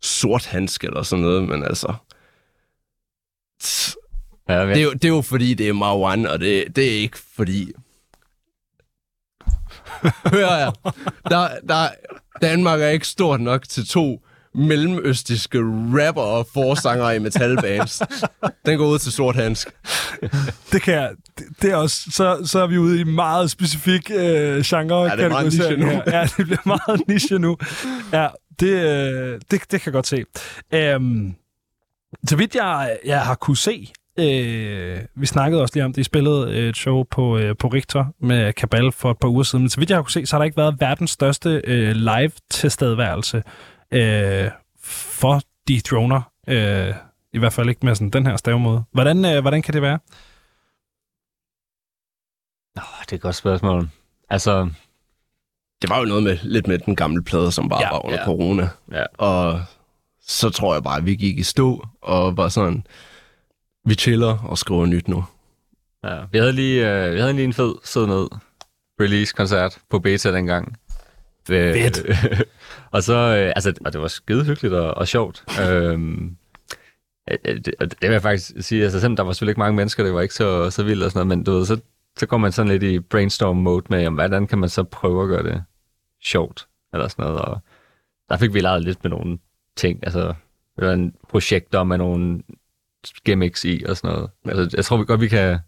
sort 0.02 0.46
handske 0.46 0.86
eller 0.86 1.02
sådan 1.02 1.22
noget, 1.22 1.48
men 1.48 1.64
altså... 1.64 1.94
Ja, 4.48 4.66
Det 4.66 4.76
er, 4.76 4.82
jo, 4.82 4.92
det 4.92 5.04
er 5.04 5.08
jo 5.08 5.20
fordi, 5.20 5.54
det 5.54 5.68
er 5.68 5.72
Marwan, 5.72 6.26
og 6.26 6.40
det, 6.40 6.76
det 6.76 6.86
er 6.86 6.98
ikke 6.98 7.18
fordi... 7.36 7.72
Hør 10.34 10.56
jeg, 10.56 10.72
der, 11.30 11.48
der, 11.68 11.88
Danmark 12.42 12.80
er 12.80 12.88
ikke 12.88 13.06
stort 13.06 13.40
nok 13.40 13.68
til 13.68 13.86
to 13.86 14.22
mellemøstiske 14.54 15.58
rapper 15.58 16.22
og 16.22 16.46
forsanger 16.54 17.10
i 17.10 17.18
metalbands. 17.18 18.02
Den 18.66 18.78
går 18.78 18.86
ud 18.86 18.98
til 18.98 19.12
sort 19.12 19.36
handsk. 19.36 19.68
Det 20.72 20.82
kan 20.82 20.94
jeg, 20.94 21.10
det, 21.38 21.46
det 21.62 21.70
er 21.70 21.76
også, 21.76 22.00
så, 22.10 22.40
så 22.44 22.58
er 22.58 22.66
vi 22.66 22.78
ude 22.78 23.00
i 23.00 23.04
meget 23.04 23.50
specifik 23.50 24.10
øh, 24.10 24.62
genre. 24.62 25.02
Ja, 25.02 25.16
det 25.16 25.24
er 25.24 25.28
meget 25.28 25.44
niche 25.44 25.76
nu. 25.76 25.86
her. 25.86 26.02
Ja, 26.16 26.28
det 26.36 26.46
bliver 26.46 26.60
meget 26.66 27.08
niche 27.08 27.38
nu. 27.38 27.56
Ja, 28.12 28.28
det, 28.60 28.68
øh, 28.68 29.40
det, 29.50 29.50
det 29.50 29.68
kan 29.68 29.80
jeg 29.86 29.92
godt 29.92 30.06
se. 30.06 30.24
Øhm, 30.72 31.34
så 32.28 32.36
vidt 32.36 32.54
jeg, 32.54 32.98
jeg 33.04 33.20
har 33.20 33.34
kunne 33.34 33.56
se, 33.56 33.92
øh, 34.18 34.98
vi 35.16 35.26
snakkede 35.26 35.62
også 35.62 35.74
lige 35.74 35.84
om 35.84 35.92
det, 35.92 36.00
I 36.00 36.04
spillede 36.04 36.50
øh, 36.50 36.68
et 36.68 36.76
show 36.76 37.02
på, 37.10 37.38
øh, 37.38 37.56
på 37.56 37.68
Richter 37.68 38.04
med 38.20 38.52
Kabal 38.52 38.92
for 38.92 39.10
et 39.10 39.18
par 39.18 39.28
uger 39.28 39.42
siden, 39.42 39.62
men 39.62 39.70
så 39.70 39.76
vidt 39.80 39.90
jeg 39.90 39.96
har 39.96 40.02
kunne 40.02 40.12
se, 40.12 40.26
så 40.26 40.36
har 40.36 40.38
der 40.38 40.44
ikke 40.44 40.56
været 40.56 40.76
verdens 40.80 41.10
største 41.10 41.62
øh, 41.64 41.92
live-tilstedeværelse 41.96 43.42
øh, 43.92 44.50
for 44.82 45.40
de 45.68 45.80
throner. 45.80 46.22
Øh, 46.48 46.94
I 47.32 47.38
hvert 47.38 47.52
fald 47.52 47.68
ikke 47.68 47.86
med 47.86 47.94
sådan 47.94 48.10
den 48.10 48.26
her 48.26 48.36
stavemåde. 48.36 48.84
Hvordan, 48.92 49.24
øh, 49.24 49.40
hvordan 49.40 49.62
kan 49.62 49.74
det 49.74 49.82
være? 49.82 49.98
Oh, 52.76 53.00
det 53.04 53.12
er 53.12 53.16
et 53.16 53.20
godt 53.22 53.34
spørgsmål. 53.36 53.88
Altså, 54.30 54.70
Det 55.82 55.90
var 55.90 55.98
jo 55.98 56.04
noget 56.04 56.22
med 56.22 56.38
lidt 56.42 56.66
med 56.66 56.78
den 56.78 56.96
gamle 56.96 57.24
plade, 57.24 57.52
som 57.52 57.68
bare 57.68 57.80
Ja, 57.82 57.90
var 57.90 58.04
under 58.04 58.18
ja. 58.18 58.24
corona. 58.24 58.68
Ja. 58.92 59.04
Og 59.18 59.62
så 60.20 60.50
tror 60.50 60.74
jeg 60.74 60.82
bare, 60.82 60.96
at 60.98 61.06
vi 61.06 61.14
gik 61.14 61.38
i 61.38 61.42
stå 61.42 61.86
og 62.02 62.36
var 62.36 62.48
sådan, 62.48 62.86
vi 63.84 63.94
chiller 63.94 64.38
og 64.38 64.58
skriver 64.58 64.86
nyt 64.86 65.08
nu. 65.08 65.24
ja, 66.04 66.24
vi 66.32 66.38
havde 66.38 66.52
lige, 66.52 66.90
øh, 67.06 67.14
vi 67.14 67.20
havde 67.20 67.32
lige 67.32 67.44
en 67.44 67.52
fed 67.52 67.74
sid 67.84 68.06
ned 68.06 68.28
release-koncert 69.00 69.78
på 69.90 69.98
Beta 69.98 70.32
dengang. 70.32 70.76
Øh, 71.50 71.74
Fedt. 71.74 72.02
og 72.94 73.02
så, 73.02 73.14
øh, 73.14 73.52
altså, 73.56 73.74
og 73.84 73.92
det 73.92 74.00
var 74.00 74.08
skide 74.08 74.44
hyggeligt 74.44 74.74
og, 74.74 74.94
og 74.94 75.08
sjovt. 75.08 75.44
øhm, 75.62 76.36
øh, 77.30 77.38
øh, 77.44 77.56
det, 77.56 77.74
det 77.80 78.02
vil 78.02 78.10
jeg 78.10 78.22
faktisk 78.22 78.52
sige, 78.60 78.82
altså 78.82 79.00
selvom 79.00 79.16
der 79.16 79.22
var 79.22 79.32
selvfølgelig 79.32 79.52
ikke 79.52 79.60
mange 79.60 79.76
mennesker, 79.76 80.04
det 80.04 80.14
var 80.14 80.20
ikke 80.20 80.34
så, 80.34 80.70
så 80.70 80.82
vildt 80.82 81.04
og 81.04 81.10
sådan 81.10 81.26
noget, 81.26 81.38
men 81.38 81.44
du 81.44 81.52
ved, 81.52 81.66
så, 81.66 81.80
så 82.18 82.26
går 82.26 82.36
man 82.38 82.52
sådan 82.52 82.72
lidt 82.72 82.82
i 82.82 83.00
brainstorm-mode 83.00 83.86
med, 83.90 84.00
jamen, 84.00 84.14
hvordan 84.14 84.46
kan 84.46 84.58
man 84.58 84.68
så 84.68 84.82
prøve 84.82 85.22
at 85.22 85.28
gøre 85.28 85.54
det 85.54 85.64
sjovt, 86.24 86.68
eller 86.92 87.08
sådan 87.08 87.24
noget, 87.24 87.40
og 87.40 87.58
der 88.28 88.36
fik 88.36 88.54
vi 88.54 88.60
lavet 88.60 88.84
lidt 88.84 89.04
med 89.04 89.10
nogle 89.10 89.38
ting, 89.76 90.00
altså, 90.02 90.34
var 90.76 90.92
en 90.92 91.14
projekter 91.28 91.84
med 91.84 91.98
nogle 91.98 92.42
gimmicks 93.24 93.64
i 93.64 93.84
og 93.88 93.96
sådan 93.96 94.16
noget. 94.16 94.30
Altså, 94.44 94.76
jeg 94.76 94.84
tror 94.84 94.96
vi 94.96 95.04
godt, 95.04 95.20
vi 95.20 95.28
kan... 95.28 95.58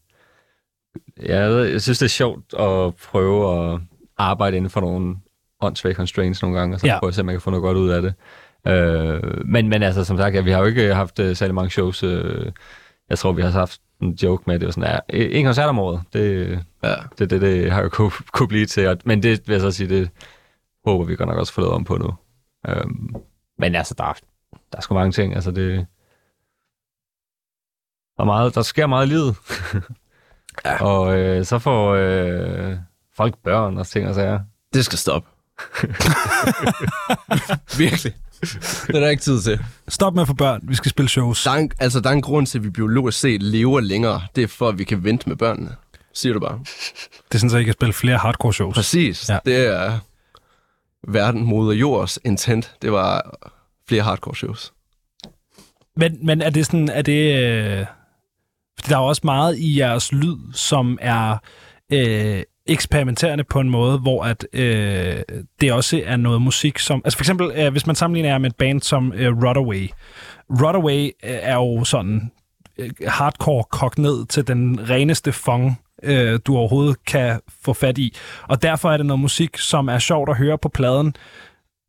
Ja, 1.23 1.41
jeg 1.51 1.83
synes, 1.83 1.99
det 1.99 2.07
er 2.07 2.11
sjovt 2.11 2.55
at 2.55 2.95
prøve 2.97 3.73
at 3.73 3.81
arbejde 4.17 4.57
inden 4.57 4.71
for 4.71 4.81
nogle 4.81 5.17
åndssvage 5.62 5.94
constraints 5.94 6.42
nogle 6.42 6.59
gange, 6.59 6.77
og 6.77 6.81
så 6.81 6.87
Ja. 6.87 6.92
ja. 6.92 6.98
prøve 6.98 7.09
at 7.09 7.14
se, 7.14 7.20
om 7.20 7.27
man 7.27 7.35
kan 7.35 7.40
få 7.40 7.51
noget 7.51 7.62
godt 7.62 7.77
ud 7.79 7.88
af 7.90 8.03
det. 8.03 8.14
Øh, 8.66 9.46
men, 9.46 9.68
men 9.68 9.83
altså, 9.83 10.05
som 10.05 10.16
sagt, 10.16 10.35
ja, 10.35 10.40
vi 10.40 10.51
har 10.51 10.59
jo 10.59 10.64
ikke 10.64 10.94
haft 10.94 11.18
uh, 11.18 11.33
særlig 11.37 11.55
mange 11.55 11.70
shows. 11.70 12.03
Øh, 12.03 12.53
jeg 13.11 13.18
tror, 13.18 13.33
vi 13.33 13.42
har 13.42 13.51
haft 13.51 13.81
en 14.03 14.11
joke 14.22 14.42
med, 14.46 14.59
det 14.59 14.66
var 14.66 14.72
sådan, 14.72 15.01
ja, 15.12 15.16
en 15.38 15.44
koncert 15.44 15.68
om 15.68 15.79
året, 15.79 16.03
det, 16.12 16.48
Ja. 16.85 16.94
det, 17.18 17.31
det, 17.31 17.40
det 17.40 17.72
har 17.72 17.83
jo 17.83 17.88
kunne, 17.88 18.11
kunne 18.33 18.48
blive 18.48 18.66
til. 18.66 18.88
Og- 18.88 18.96
Men 19.05 19.22
det 19.22 19.42
vil 19.46 19.53
jeg 19.55 19.61
så 19.61 19.70
sige, 19.70 19.88
det 19.88 20.11
håber 20.87 21.05
vi 21.05 21.16
godt 21.16 21.29
nok 21.29 21.38
også 21.38 21.53
få 21.53 21.61
lavet 21.61 21.75
om 21.75 21.85
på 21.85 21.96
nu. 21.96 22.14
Øhm, 22.68 23.14
men 23.59 23.75
altså, 23.75 23.94
der, 23.98 24.05
er- 24.05 24.12
der 24.72 24.79
er 24.79 24.81
sgu 24.81 24.94
mange 24.94 25.12
ting. 25.12 25.35
Altså, 25.35 25.51
det, 25.51 25.87
der, 28.16 28.22
er 28.22 28.25
meget, 28.25 28.55
der 28.55 28.62
sker 28.62 28.87
meget 28.87 29.07
i 29.07 29.09
livet. 29.09 29.37
Ja. 30.64 30.83
Og 30.90 31.18
øh, 31.18 31.44
så 31.44 31.59
får 31.59 31.90
øh, 31.94 32.77
folk 33.16 33.35
børn 33.44 33.79
og 33.79 33.87
ting 33.87 34.09
og 34.09 34.14
sager. 34.14 34.40
Det 34.75 34.85
skal 34.85 34.98
stoppe. 34.98 35.29
Virkelig. 37.79 38.12
Det 38.87 38.96
er 38.96 39.01
der 39.01 39.09
ikke 39.09 39.22
tid 39.22 39.40
til. 39.40 39.64
Stop 39.88 40.14
med 40.14 40.22
at 40.22 40.29
få 40.29 40.35
børn. 40.35 40.61
Vi 40.62 40.75
skal 40.75 40.90
spille 40.90 41.09
shows. 41.09 41.42
Der 41.42 41.51
er, 41.51 41.55
en, 41.55 41.70
altså, 41.79 42.01
der 42.01 42.11
er 42.11 42.14
en 42.14 42.22
grund 42.22 42.46
til, 42.46 42.59
at 42.59 42.64
vi 42.64 42.70
biologisk 42.70 43.20
set 43.20 43.42
lever 43.42 43.81
længere. 43.81 44.22
Det 44.37 44.44
er 44.44 44.48
for, 44.48 44.68
at 44.68 44.79
vi 44.79 44.85
kan 44.85 45.05
vente 45.05 45.29
med 45.29 45.37
børnene. 45.37 45.75
Siger 46.14 46.33
du 46.33 46.40
bare. 46.40 46.59
Det 47.29 47.35
er 47.35 47.38
sådan, 47.38 47.57
at 47.57 47.61
I 47.61 47.64
kan 47.64 47.72
spille 47.72 47.92
flere 47.92 48.18
hardcore 48.18 48.53
shows. 48.53 48.75
Præcis. 48.75 49.29
Ja. 49.29 49.38
Det 49.44 49.66
er 49.66 49.98
verden 51.09 51.42
moder 51.42 51.72
jords 51.72 52.18
intent. 52.25 52.75
Det 52.83 52.92
var 52.92 53.38
flere 53.88 54.03
hardcore 54.03 54.37
shows. 54.37 54.72
Men, 55.96 56.27
men 56.27 56.42
er 56.42 56.51
det 56.51 56.66
sådan, 56.66 56.88
er 56.88 57.03
det... 57.03 57.44
Øh, 57.44 57.87
fordi 58.79 58.88
der 58.88 58.96
er 58.96 59.01
jo 59.01 59.07
også 59.07 59.22
meget 59.25 59.59
i 59.59 59.79
jeres 59.79 60.12
lyd, 60.12 60.37
som 60.53 60.98
er 61.01 61.37
øh, 61.92 62.42
eksperimenterende 62.66 63.44
på 63.44 63.61
en 63.61 63.68
måde, 63.70 63.98
hvor 63.98 64.25
at 64.25 64.46
øh, 64.53 65.22
det 65.61 65.72
også 65.72 66.03
er 66.05 66.16
noget 66.16 66.42
musik, 66.42 66.79
som... 66.79 67.03
Altså 67.05 67.18
for 67.18 67.22
eksempel, 67.22 67.53
øh, 67.55 67.72
hvis 67.72 67.87
man 67.87 67.96
sammenligner 67.96 68.31
jer 68.31 68.38
med 68.38 68.51
et 68.51 68.57
band 68.57 68.81
som 68.81 69.12
øh, 69.12 69.42
Rodaway. 69.44 69.90
Rodaway 70.51 71.05
øh, 71.05 71.11
er 71.22 71.55
jo 71.55 71.85
sådan 71.85 72.31
øh, 72.79 72.90
hardcore 73.07 73.64
kogt 73.70 73.98
ned 73.98 74.27
til 74.27 74.48
den 74.48 74.90
reneste 74.90 75.33
fong, 75.33 75.81
øh, 76.03 76.40
du 76.46 76.57
overhovedet 76.57 77.05
kan 77.05 77.40
få 77.62 77.72
fat 77.72 77.98
i. 77.98 78.16
Og 78.42 78.62
derfor 78.62 78.90
er 78.90 78.96
det 78.96 79.07
noget 79.07 79.20
musik, 79.20 79.59
som 79.59 79.88
er 79.88 79.98
sjovt 79.98 80.31
at 80.31 80.37
høre 80.37 80.59
på 80.59 80.68
pladen 80.68 81.14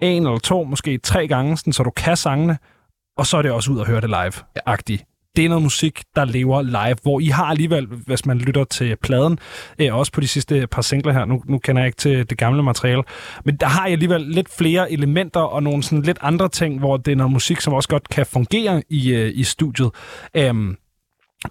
en 0.01 0.25
eller 0.25 0.39
to, 0.39 0.63
måske 0.63 0.97
tre 0.97 1.27
gange, 1.27 1.57
sådan, 1.57 1.73
så 1.73 1.83
du 1.83 1.89
kan 1.89 2.17
sangene, 2.17 2.57
og 3.17 3.25
så 3.25 3.37
er 3.37 3.41
det 3.41 3.51
også 3.51 3.71
ud 3.71 3.79
at 3.79 3.87
høre 3.87 4.01
det 4.01 4.09
live-agtigt. 4.09 5.12
Det 5.35 5.45
er 5.45 5.49
noget 5.49 5.63
musik, 5.63 6.03
der 6.15 6.25
lever 6.25 6.61
live, 6.61 6.95
hvor 7.01 7.19
I 7.19 7.25
har 7.25 7.45
alligevel, 7.45 7.85
hvis 7.85 8.25
man 8.25 8.37
lytter 8.37 8.63
til 8.63 8.95
pladen, 8.95 9.39
øh, 9.79 9.95
også 9.95 10.11
på 10.11 10.21
de 10.21 10.27
sidste 10.27 10.67
par 10.67 10.81
singler 10.81 11.13
her, 11.13 11.25
nu, 11.25 11.43
nu 11.45 11.57
kender 11.57 11.81
jeg 11.81 11.87
ikke 11.87 11.97
til 11.97 12.29
det 12.29 12.37
gamle 12.37 12.63
materiale, 12.63 13.03
men 13.45 13.55
der 13.55 13.65
har 13.65 13.87
I 13.87 13.91
alligevel 13.91 14.21
lidt 14.21 14.49
flere 14.49 14.91
elementer 14.91 15.39
og 15.39 15.63
nogle 15.63 15.83
sådan 15.83 16.01
lidt 16.01 16.17
andre 16.21 16.49
ting, 16.49 16.79
hvor 16.79 16.97
det 16.97 17.11
er 17.11 17.15
noget 17.15 17.31
musik, 17.31 17.61
som 17.61 17.73
også 17.73 17.89
godt 17.89 18.09
kan 18.09 18.25
fungere 18.25 18.83
i, 18.89 19.13
øh, 19.13 19.31
i 19.35 19.43
studiet. 19.43 19.91
Øhm, 20.33 20.77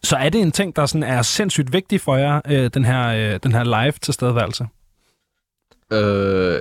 så 0.03 0.17
er 0.17 0.29
det 0.29 0.41
en 0.41 0.53
ting, 0.53 0.77
der 0.77 0.87
sådan 0.87 1.03
er 1.03 1.23
sindssygt 1.23 1.73
vigtig 1.73 2.01
for 2.01 2.17
jer, 2.17 2.41
øh, 2.47 2.71
den, 2.75 2.85
her, 2.85 3.09
øh, 3.09 3.41
den 3.43 3.53
her 3.53 3.65
live 3.65 3.93
tilstedeværelse? 3.93 4.67
Øh, 5.93 6.61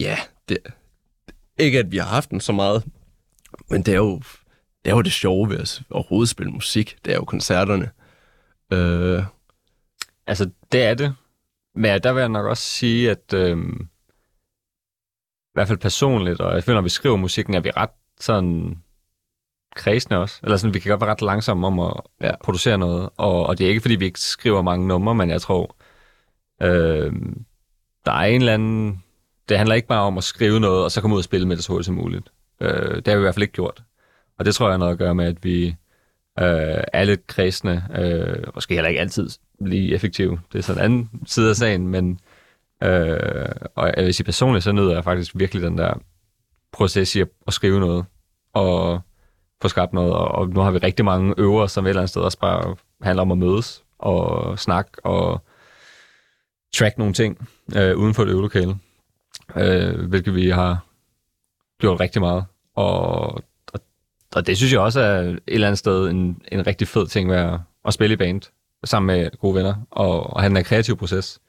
ja, 0.00 0.16
det, 0.48 0.58
ikke 1.58 1.78
at 1.78 1.92
vi 1.92 1.96
har 1.96 2.06
haft 2.06 2.30
den 2.30 2.40
så 2.40 2.52
meget, 2.52 2.84
men 3.70 3.82
det 3.82 3.92
er 3.92 3.98
jo 3.98 4.20
det, 4.84 4.90
er 4.90 4.94
jo 4.94 5.02
det 5.02 5.12
sjove 5.12 5.48
ved 5.50 5.58
at 5.58 5.82
overhovedet 5.90 6.28
spille 6.28 6.52
musik. 6.52 6.98
Det 7.04 7.12
er 7.12 7.16
jo 7.16 7.24
koncerterne. 7.24 7.90
Øh, 8.72 9.24
Altså, 10.26 10.50
det 10.72 10.82
er 10.82 10.94
det. 10.94 11.14
Men 11.74 12.02
der 12.02 12.12
vil 12.12 12.20
jeg 12.20 12.28
nok 12.28 12.46
også 12.46 12.62
sige, 12.62 13.10
at 13.10 13.34
øhm, 13.34 13.88
i 15.44 15.52
hvert 15.54 15.68
fald 15.68 15.78
personligt, 15.78 16.40
og 16.40 16.54
jeg 16.54 16.64
føler, 16.64 16.76
når 16.76 16.82
vi 16.82 16.88
skriver 16.88 17.16
musikken, 17.16 17.54
er 17.54 17.60
vi 17.60 17.70
ret 17.70 17.90
sådan 18.20 18.82
kredsende 19.76 20.18
også. 20.18 20.40
Eller 20.42 20.56
sådan, 20.56 20.74
vi 20.74 20.78
kan 20.78 20.90
godt 20.90 21.00
være 21.00 21.10
ret 21.10 21.22
langsomme 21.22 21.66
om 21.66 21.80
at 21.80 21.92
Ja. 22.20 22.36
producere 22.44 22.78
noget. 22.78 23.10
Og, 23.16 23.46
og 23.46 23.58
det 23.58 23.64
er 23.64 23.68
ikke, 23.68 23.80
fordi 23.80 23.94
vi 23.94 24.04
ikke 24.04 24.20
skriver 24.20 24.62
mange 24.62 24.86
numre, 24.88 25.14
men 25.14 25.30
jeg 25.30 25.40
tror, 25.42 25.76
øhm, 26.62 27.44
der 28.04 28.12
er 28.12 28.24
en 28.26 28.40
eller 28.40 28.54
anden... 28.54 29.04
Det 29.48 29.58
handler 29.58 29.74
ikke 29.74 29.88
bare 29.88 30.02
om 30.02 30.18
at 30.18 30.24
skrive 30.24 30.60
noget, 30.60 30.84
og 30.84 30.90
så 30.90 31.00
komme 31.00 31.14
ud 31.14 31.20
og 31.20 31.24
spille 31.24 31.48
med 31.48 31.56
det 31.56 31.64
så 31.64 31.72
hurtigt 31.72 31.86
som 31.86 31.94
muligt. 31.94 32.32
Øh, 32.60 32.96
det 32.96 33.06
har 33.08 33.14
vi 33.14 33.20
i 33.20 33.22
hvert 33.22 33.34
fald 33.34 33.42
ikke 33.42 33.52
gjort. 33.54 33.82
Og 34.40 34.46
det 34.46 34.54
tror 34.54 34.66
jeg 34.66 34.72
har 34.72 34.78
noget 34.78 34.92
at 34.92 34.98
gøre 34.98 35.14
med, 35.14 35.26
at 35.26 35.44
vi 35.44 35.66
øh, 36.38 36.84
er 36.92 37.04
lidt 37.04 37.26
kredsende. 37.26 37.84
Øh, 37.94 38.46
måske 38.54 38.74
heller 38.74 38.88
ikke 38.88 39.00
altid 39.00 39.28
lige 39.58 39.94
effektive. 39.94 40.40
Det 40.52 40.58
er 40.58 40.62
sådan 40.62 40.80
en 40.80 40.84
anden 40.84 41.10
side 41.26 41.50
af 41.50 41.56
sagen, 41.56 41.88
men 41.88 42.20
øh, 42.82 43.48
og 43.74 43.92
jeg 43.96 44.04
vil 44.04 44.14
sige 44.14 44.24
personligt, 44.24 44.64
så 44.64 44.72
nyder 44.72 44.94
jeg 44.94 45.04
faktisk 45.04 45.32
virkelig 45.34 45.62
den 45.62 45.78
der 45.78 45.94
proces 46.72 47.16
i 47.16 47.20
at, 47.20 47.28
at 47.46 47.52
skrive 47.52 47.80
noget 47.80 48.04
og 48.52 49.00
få 49.62 49.68
skabt 49.68 49.92
noget. 49.92 50.12
Og, 50.12 50.28
og 50.28 50.48
nu 50.48 50.60
har 50.60 50.70
vi 50.70 50.78
rigtig 50.78 51.04
mange 51.04 51.34
øver, 51.38 51.66
som 51.66 51.84
et 51.84 51.88
eller 51.88 52.00
andet 52.00 52.10
sted 52.10 52.22
også 52.22 52.38
bare 52.38 52.76
handler 53.02 53.22
om 53.22 53.32
at 53.32 53.38
mødes 53.38 53.84
og 53.98 54.58
snakke 54.58 54.90
og 55.04 55.44
track 56.74 56.98
nogle 56.98 57.14
ting 57.14 57.48
øh, 57.76 57.96
uden 57.96 58.14
for 58.14 58.22
et 58.22 58.28
øvelokale, 58.28 58.76
øh, 59.56 60.08
hvilket 60.08 60.34
vi 60.34 60.50
har 60.50 60.86
gjort 61.80 62.00
rigtig 62.00 62.22
meget. 62.22 62.44
Og, 62.74 63.42
og, 64.36 64.46
det 64.46 64.56
synes 64.56 64.72
jeg 64.72 64.80
også 64.80 65.00
er 65.00 65.20
et 65.20 65.40
eller 65.46 65.66
andet 65.66 65.78
sted 65.78 66.08
en, 66.08 66.42
en 66.52 66.66
rigtig 66.66 66.88
fed 66.88 67.06
ting 67.06 67.30
ved 67.30 67.36
at, 67.36 67.60
at 67.84 67.94
spille 67.94 68.12
i 68.14 68.16
band 68.16 68.42
sammen 68.84 69.06
med 69.06 69.30
gode 69.40 69.54
venner 69.54 69.74
og, 69.90 70.30
og 70.30 70.40
have 70.40 70.48
den 70.48 70.56
her 70.56 70.64
kreative 70.64 70.96
proces. 70.96 71.40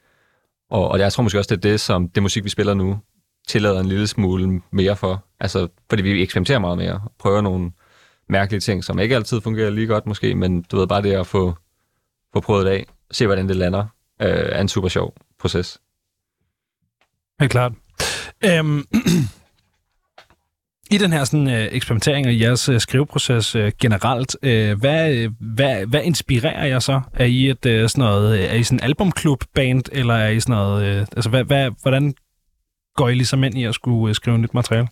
Og, 0.70 0.88
og 0.88 1.00
jeg 1.00 1.14
tror 1.14 1.24
måske 1.24 1.40
også, 1.40 1.56
det 1.56 1.66
er 1.66 1.70
det, 1.70 1.80
som 1.80 2.10
det 2.10 2.24
musik, 2.24 2.44
vi 2.44 2.50
spiller 2.50 2.74
nu, 2.74 3.00
tillader 3.48 3.80
en 3.80 3.86
lille 3.86 4.08
smule 4.08 4.62
mere 4.72 4.96
for. 4.96 5.26
Altså, 5.40 5.68
fordi 5.90 6.04
vi 6.04 6.22
eksperimenterer 6.22 6.60
meget 6.60 6.78
mere, 6.78 6.94
og 6.94 7.12
prøver 7.20 7.42
nogle 7.42 7.72
mærkelige 8.30 8.62
ting, 8.62 8.84
som 8.84 9.00
ikke 9.00 9.16
altid 9.16 9.42
fungerer 9.42 9.70
lige 9.70 9.88
godt 9.88 10.06
måske, 10.06 10.36
men 10.36 10.62
du 10.62 10.78
ved 10.78 10.88
bare 10.88 11.02
det 11.02 11.12
at 11.12 11.28
få, 11.28 11.56
få 12.34 12.40
prøvet 12.40 12.66
det 12.66 12.72
af, 12.72 12.86
se 13.12 13.26
hvordan 13.26 13.48
det 13.48 13.56
lander, 13.56 13.82
øh, 14.22 14.28
er 14.30 14.62
en 14.62 14.68
super 14.68 14.88
sjov 14.88 15.16
proces. 15.40 15.80
Helt 17.40 17.52
klart. 17.52 17.72
Øhm, 18.46 18.86
I 20.92 20.98
den 20.98 21.14
her 21.14 21.24
sådan, 21.24 21.48
øh, 21.48 21.68
eksperimentering 21.72 22.28
og 22.28 22.40
jeres 22.40 22.70
øh, 22.70 22.80
skriveproces 22.80 23.56
øh, 23.56 23.72
generelt, 23.82 24.38
øh, 24.44 24.80
hvad, 24.80 25.14
øh, 25.14 25.32
hvad, 25.40 25.86
hvad 25.86 26.02
inspirerer 26.04 26.66
jer 26.66 26.80
så? 26.80 27.02
Er 27.14 27.26
I 27.26 27.50
et 27.50 27.66
øh, 27.66 27.90
sådan 27.90 28.06
noget, 28.06 28.40
øh, 28.40 28.46
er 28.46 28.54
I 28.54 28.64
sådan 28.64 28.80
en 28.80 28.84
albumklub-band, 28.84 29.84
eller 29.92 30.14
er 30.14 30.30
I 30.30 30.40
sådan 30.40 30.56
noget, 30.56 30.84
øh, 30.84 31.06
altså 31.16 31.30
hvad, 31.30 31.44
hvad, 31.44 31.72
hvordan 31.82 32.14
går 32.96 33.10
I 33.10 33.14
ligesom 33.14 33.44
ind 33.44 33.58
i 33.58 33.64
at 33.64 33.76
skulle 33.76 34.10
øh, 34.10 34.16
skrive 34.16 34.38
nyt 34.38 34.54
materiale? 34.54 34.88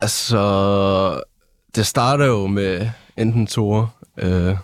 altså, 0.00 1.22
det 1.74 1.86
starter 1.86 2.26
jo 2.26 2.46
med 2.46 2.90
enten 3.16 3.46
Tore, 3.46 3.88
øh, 4.18 4.56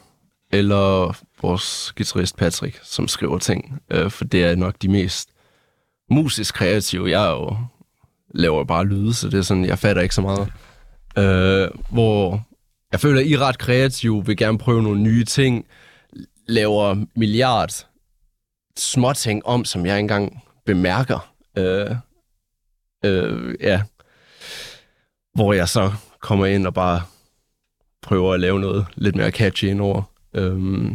eller 0.52 1.16
vores 1.42 1.92
guitarist 1.96 2.36
Patrick, 2.36 2.80
som 2.82 3.08
skriver 3.08 3.38
ting. 3.38 3.80
Øh, 3.90 4.10
for 4.10 4.24
det 4.24 4.44
er 4.44 4.56
nok 4.56 4.74
de 4.82 4.88
mest 4.88 5.28
musisk 6.10 6.54
kreative. 6.54 7.10
Jeg 7.10 7.26
er 7.26 7.30
jo 7.30 7.56
laver 8.34 8.64
bare 8.64 8.84
lyde, 8.84 9.14
så 9.14 9.28
det 9.28 9.38
er 9.38 9.42
sådan, 9.42 9.64
jeg 9.64 9.78
fatter 9.78 10.02
ikke 10.02 10.14
så 10.14 10.20
meget. 10.20 10.52
Øh, 11.18 11.68
hvor 11.90 12.42
jeg 12.92 13.00
føler, 13.00 13.20
at 13.20 13.26
I 13.26 13.32
er 13.32 13.38
ret 13.38 13.58
kreative, 13.58 14.26
vil 14.26 14.36
gerne 14.36 14.58
prøve 14.58 14.82
nogle 14.82 15.00
nye 15.00 15.24
ting, 15.24 15.66
laver 16.48 17.04
milliard 17.16 17.86
små 18.76 19.12
ting 19.12 19.46
om, 19.46 19.64
som 19.64 19.86
jeg 19.86 19.96
ikke 19.96 20.00
engang 20.00 20.42
bemærker. 20.66 21.34
Øh, 21.58 21.96
øh, 23.04 23.54
ja. 23.60 23.82
Hvor 25.34 25.52
jeg 25.52 25.68
så 25.68 25.92
kommer 26.20 26.46
ind 26.46 26.66
og 26.66 26.74
bare 26.74 27.02
prøver 28.02 28.34
at 28.34 28.40
lave 28.40 28.60
noget 28.60 28.86
lidt 28.94 29.16
mere 29.16 29.30
catchy 29.30 29.64
indover. 29.64 30.02
Øh, 30.34 30.86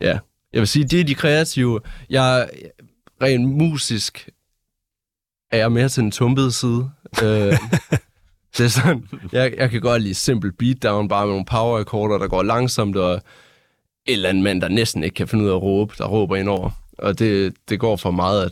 ja, 0.00 0.18
jeg 0.52 0.60
vil 0.60 0.68
sige, 0.68 0.84
det 0.84 1.00
er 1.00 1.04
de 1.04 1.14
kreative. 1.14 1.80
Jeg 2.10 2.48
rent 3.22 3.48
musisk 3.48 4.28
er 5.50 5.58
jeg 5.58 5.72
mere 5.72 5.88
til 5.88 6.02
den 6.02 6.10
tumpede 6.10 6.52
side. 6.52 6.90
øh, 7.22 7.58
det 8.56 8.64
er 8.64 8.68
sådan, 8.68 9.08
jeg, 9.32 9.54
jeg 9.56 9.70
kan 9.70 9.80
godt 9.80 10.02
lide 10.02 10.14
simpel 10.14 10.52
beatdown, 10.52 11.08
bare 11.08 11.26
med 11.26 11.32
nogle 11.32 11.44
power 11.44 11.80
akkorder, 11.80 12.18
der 12.18 12.28
går 12.28 12.42
langsomt, 12.42 12.96
og 12.96 13.14
et 13.14 13.22
eller 14.06 14.28
andet 14.28 14.44
mand, 14.44 14.60
der 14.60 14.68
næsten 14.68 15.04
ikke 15.04 15.14
kan 15.14 15.28
finde 15.28 15.44
ud 15.44 15.50
af 15.50 15.54
at 15.54 15.62
råbe, 15.62 15.94
der 15.98 16.06
råber 16.06 16.36
ind 16.36 16.48
over. 16.48 16.70
Og 16.98 17.18
det, 17.18 17.54
det 17.68 17.80
går 17.80 17.96
for 17.96 18.10
meget 18.10 18.44
af 18.44 18.50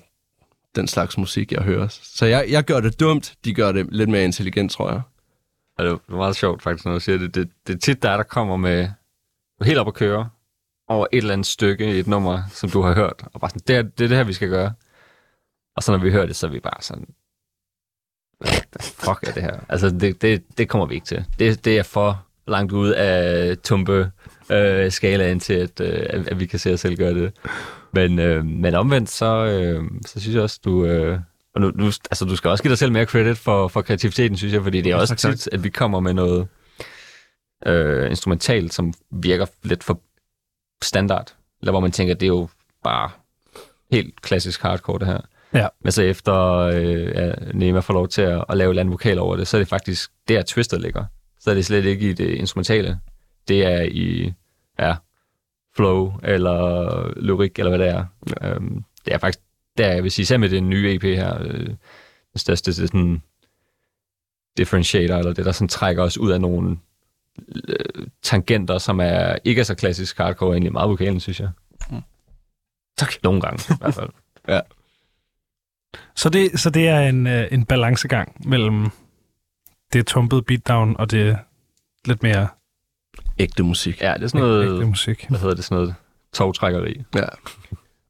den 0.76 0.88
slags 0.88 1.18
musik, 1.18 1.52
jeg 1.52 1.62
hører. 1.62 1.88
Så 2.02 2.26
jeg, 2.26 2.46
jeg 2.48 2.64
gør 2.64 2.80
det 2.80 3.00
dumt, 3.00 3.34
de 3.44 3.54
gør 3.54 3.72
det 3.72 3.86
lidt 3.90 4.10
mere 4.10 4.24
intelligent, 4.24 4.72
tror 4.72 4.90
jeg. 4.90 5.00
Og 5.78 5.84
det 5.84 5.92
er 5.92 6.16
meget 6.16 6.36
sjovt 6.36 6.62
faktisk, 6.62 6.84
når 6.84 6.92
du 6.92 7.00
siger 7.00 7.18
det. 7.18 7.34
Det, 7.34 7.48
det 7.66 7.74
er 7.74 7.78
tit 7.78 8.02
der, 8.02 8.16
der 8.16 8.22
kommer 8.22 8.56
med 8.56 8.88
helt 9.62 9.78
op 9.78 9.88
at 9.88 9.94
køre 9.94 10.28
over 10.88 11.06
et 11.12 11.18
eller 11.18 11.32
andet 11.32 11.46
stykke 11.46 11.96
i 11.96 11.98
et 11.98 12.06
nummer, 12.06 12.42
som 12.52 12.70
du 12.70 12.82
har 12.82 12.94
hørt. 12.94 13.24
Og 13.34 13.40
bare 13.40 13.50
sådan, 13.50 13.62
det 13.66 13.76
er 13.76 13.82
det, 13.82 14.04
er 14.04 14.08
det 14.08 14.16
her, 14.16 14.24
vi 14.24 14.32
skal 14.32 14.48
gøre. 14.48 14.72
Og 15.78 15.82
så 15.82 15.92
når 15.92 15.98
vi 15.98 16.10
hører 16.10 16.26
det, 16.26 16.36
så 16.36 16.46
er 16.46 16.50
vi 16.50 16.60
bare 16.60 16.82
sådan, 16.82 17.06
hvad 18.38 18.82
fuck 18.82 19.28
er 19.28 19.32
det 19.32 19.42
her? 19.42 19.60
Altså, 19.68 19.90
det, 19.90 20.22
det, 20.22 20.58
det 20.58 20.68
kommer 20.68 20.86
vi 20.86 20.94
ikke 20.94 21.06
til. 21.06 21.24
Det, 21.38 21.64
det 21.64 21.78
er 21.78 21.82
for 21.82 22.26
langt 22.46 22.72
ud 22.72 22.90
af 22.90 23.58
tumpe 23.58 24.10
øh, 24.52 24.92
skalaen 24.92 25.40
til, 25.40 25.54
at, 25.54 25.80
øh, 25.80 26.06
at, 26.10 26.28
at 26.28 26.40
vi 26.40 26.46
kan 26.46 26.58
se 26.58 26.72
os 26.72 26.80
selv 26.80 26.96
gøre 26.96 27.14
det. 27.14 27.32
Men, 27.92 28.18
øh, 28.18 28.44
men 28.44 28.74
omvendt, 28.74 29.10
så, 29.10 29.44
øh, 29.44 29.84
så 30.06 30.20
synes 30.20 30.34
jeg 30.34 30.42
også, 30.42 30.60
du... 30.64 30.84
Øh, 30.84 31.20
og 31.54 31.60
nu, 31.60 31.70
nu, 31.74 31.86
altså, 31.86 32.24
du 32.24 32.36
skal 32.36 32.50
også 32.50 32.62
give 32.62 32.70
dig 32.70 32.78
selv 32.78 32.92
mere 32.92 33.04
credit 33.04 33.38
for, 33.38 33.68
for 33.68 33.82
kreativiteten, 33.82 34.36
synes 34.36 34.54
jeg, 34.54 34.62
fordi 34.62 34.80
det 34.80 34.92
er 34.92 34.96
også 34.96 35.14
tak. 35.14 35.32
tit, 35.32 35.48
at 35.52 35.64
vi 35.64 35.68
kommer 35.68 36.00
med 36.00 36.14
noget 36.14 36.48
øh, 37.66 38.10
instrumentalt, 38.10 38.74
som 38.74 38.92
virker 39.10 39.46
lidt 39.62 39.84
for 39.84 40.00
standard. 40.82 41.34
Eller 41.60 41.72
hvor 41.72 41.80
man 41.80 41.92
tænker, 41.92 42.14
det 42.14 42.26
er 42.26 42.34
jo 42.36 42.48
bare 42.84 43.10
helt 43.92 44.22
klassisk 44.22 44.62
hardcore, 44.62 44.98
det 44.98 45.06
her. 45.06 45.20
Ja. 45.54 45.68
Men 45.80 45.92
så 45.92 46.02
efter 46.02 46.34
øh, 46.58 47.06
ja, 47.14 47.32
Nema 47.54 47.80
får 47.80 47.94
lov 47.94 48.08
til 48.08 48.22
at, 48.22 48.44
at 48.48 48.56
lave 48.56 48.68
et 48.68 48.70
eller 48.70 48.82
andet 48.82 48.92
vokal 48.92 49.18
over 49.18 49.36
det, 49.36 49.48
så 49.48 49.56
er 49.56 49.60
det 49.60 49.68
faktisk 49.68 50.10
der, 50.28 50.42
twistet 50.42 50.80
ligger. 50.80 51.04
Så 51.40 51.50
er 51.50 51.54
det 51.54 51.66
slet 51.66 51.84
ikke 51.84 52.10
i 52.10 52.12
det 52.12 52.28
instrumentale. 52.28 53.00
Det 53.48 53.64
er 53.66 53.82
i 53.82 54.32
ja, 54.78 54.94
flow 55.76 56.12
eller 56.22 57.20
lyrik, 57.20 57.58
eller 57.58 57.76
hvad 57.76 57.86
det 57.86 57.88
er. 57.88 58.04
Ja. 58.42 58.48
Øhm, 58.48 58.84
det 59.04 59.14
er 59.14 59.18
faktisk 59.18 59.40
der, 59.78 59.92
jeg 59.92 60.02
vil 60.02 60.10
sige, 60.10 60.26
selv 60.26 60.40
med 60.40 60.48
den 60.48 60.68
nye 60.68 60.94
EP 60.94 61.02
her, 61.02 61.42
øh, 61.42 61.66
den 62.32 62.36
største 62.36 62.70
det 62.70 62.88
sådan 62.88 63.22
differentiator, 64.56 65.16
eller 65.16 65.32
det, 65.32 65.44
der 65.44 65.52
sådan 65.52 65.68
trækker 65.68 66.02
os 66.02 66.18
ud 66.18 66.30
af 66.30 66.40
nogle 66.40 66.78
øh, 67.68 68.06
tangenter, 68.22 68.78
som 68.78 69.00
er 69.00 69.38
ikke 69.44 69.60
er 69.60 69.64
så 69.64 69.74
klassisk 69.74 70.18
hardcore, 70.18 70.52
egentlig 70.52 70.72
meget 70.72 70.90
vokalen, 70.90 71.20
synes 71.20 71.40
jeg. 71.40 71.50
Tak. 72.96 73.12
Nogle 73.22 73.40
gange, 73.40 73.74
i 73.74 73.76
hvert 73.80 73.94
fald. 73.94 74.10
Så 76.16 76.28
det, 76.28 76.60
så 76.60 76.70
det 76.70 76.88
er 76.88 77.00
en, 77.00 77.26
øh, 77.26 77.48
en 77.50 77.64
balancegang 77.64 78.48
mellem 78.48 78.90
det 79.92 80.06
tumpede 80.06 80.42
beatdown 80.42 80.96
og 80.98 81.10
det 81.10 81.38
lidt 82.04 82.22
mere 82.22 82.48
Ægte 83.38 83.62
musik. 83.62 84.00
Ja, 84.00 84.14
det 84.14 84.22
er 84.22 84.28
sådan 84.28 84.46
ægte 84.46 84.68
noget, 84.68 84.88
musik. 84.88 85.26
hvad 85.28 85.38
hedder 85.38 85.54
det, 85.54 85.64
sådan 85.64 85.76
noget 85.76 85.94
togtrækkeri. 86.32 87.02
Ja. 87.14 87.26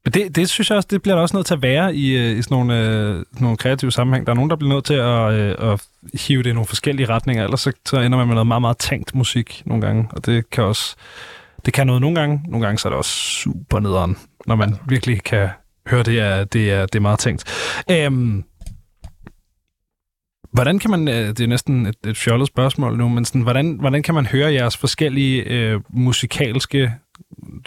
Men 0.03 0.13
det, 0.13 0.35
det 0.35 0.49
synes 0.49 0.69
jeg 0.69 0.75
også, 0.75 0.87
det 0.91 1.01
bliver 1.01 1.15
der 1.15 1.21
også 1.21 1.37
nødt 1.37 1.47
til 1.47 1.53
at 1.53 1.61
være 1.61 1.95
i, 1.95 2.17
øh, 2.17 2.37
i 2.37 2.41
sådan 2.41 2.57
nogle, 2.57 2.79
øh, 2.79 3.15
sådan 3.15 3.25
nogle 3.39 3.57
kreative 3.57 3.91
sammenhæng. 3.91 4.25
Der 4.25 4.33
er 4.33 4.35
nogen, 4.35 4.49
der 4.49 4.55
bliver 4.55 4.73
nødt 4.73 4.85
til 4.85 4.93
at, 4.93 5.33
øh, 5.33 5.73
at 5.73 5.87
hive 6.13 6.43
det 6.43 6.49
i 6.49 6.53
nogle 6.53 6.67
forskellige 6.67 7.09
retninger, 7.09 7.43
ellers 7.43 7.61
så, 7.61 7.71
så 7.85 7.99
ender 7.99 8.17
man 8.17 8.27
med 8.27 8.35
noget 8.35 8.47
meget, 8.47 8.61
meget 8.61 8.77
tænkt 8.77 9.15
musik 9.15 9.63
nogle 9.65 9.85
gange, 9.85 10.07
og 10.11 10.25
det 10.25 10.49
kan 10.49 10.63
også 10.63 10.95
det 11.65 11.73
kan 11.73 11.87
noget 11.87 12.01
nogle 12.01 12.19
gange. 12.19 12.41
Nogle 12.47 12.65
gange 12.65 12.79
så 12.79 12.87
er 12.87 12.89
det 12.89 12.97
også 12.97 13.11
super 13.11 13.79
nederen, 13.79 14.17
når 14.45 14.55
man 14.55 14.75
virkelig 14.87 15.23
kan 15.23 15.49
høre, 15.89 16.03
det 16.03 16.19
er, 16.19 16.43
det 16.43 16.71
er, 16.71 16.85
det 16.85 16.95
er 16.95 16.99
meget 16.99 17.19
tænkt. 17.19 17.43
Øhm, 17.91 18.43
hvordan 20.51 20.79
kan 20.79 20.91
man, 20.91 21.07
øh, 21.07 21.27
det 21.27 21.39
er 21.39 21.47
næsten 21.47 21.85
et, 21.85 21.95
et 22.07 22.17
fjollet 22.17 22.47
spørgsmål 22.47 22.97
nu, 22.97 23.09
men 23.09 23.25
sådan, 23.25 23.41
hvordan, 23.41 23.77
hvordan 23.79 24.03
kan 24.03 24.15
man 24.15 24.25
høre 24.25 24.53
jeres 24.53 24.77
forskellige 24.77 25.43
øh, 25.43 25.81
musikalske 25.89 26.93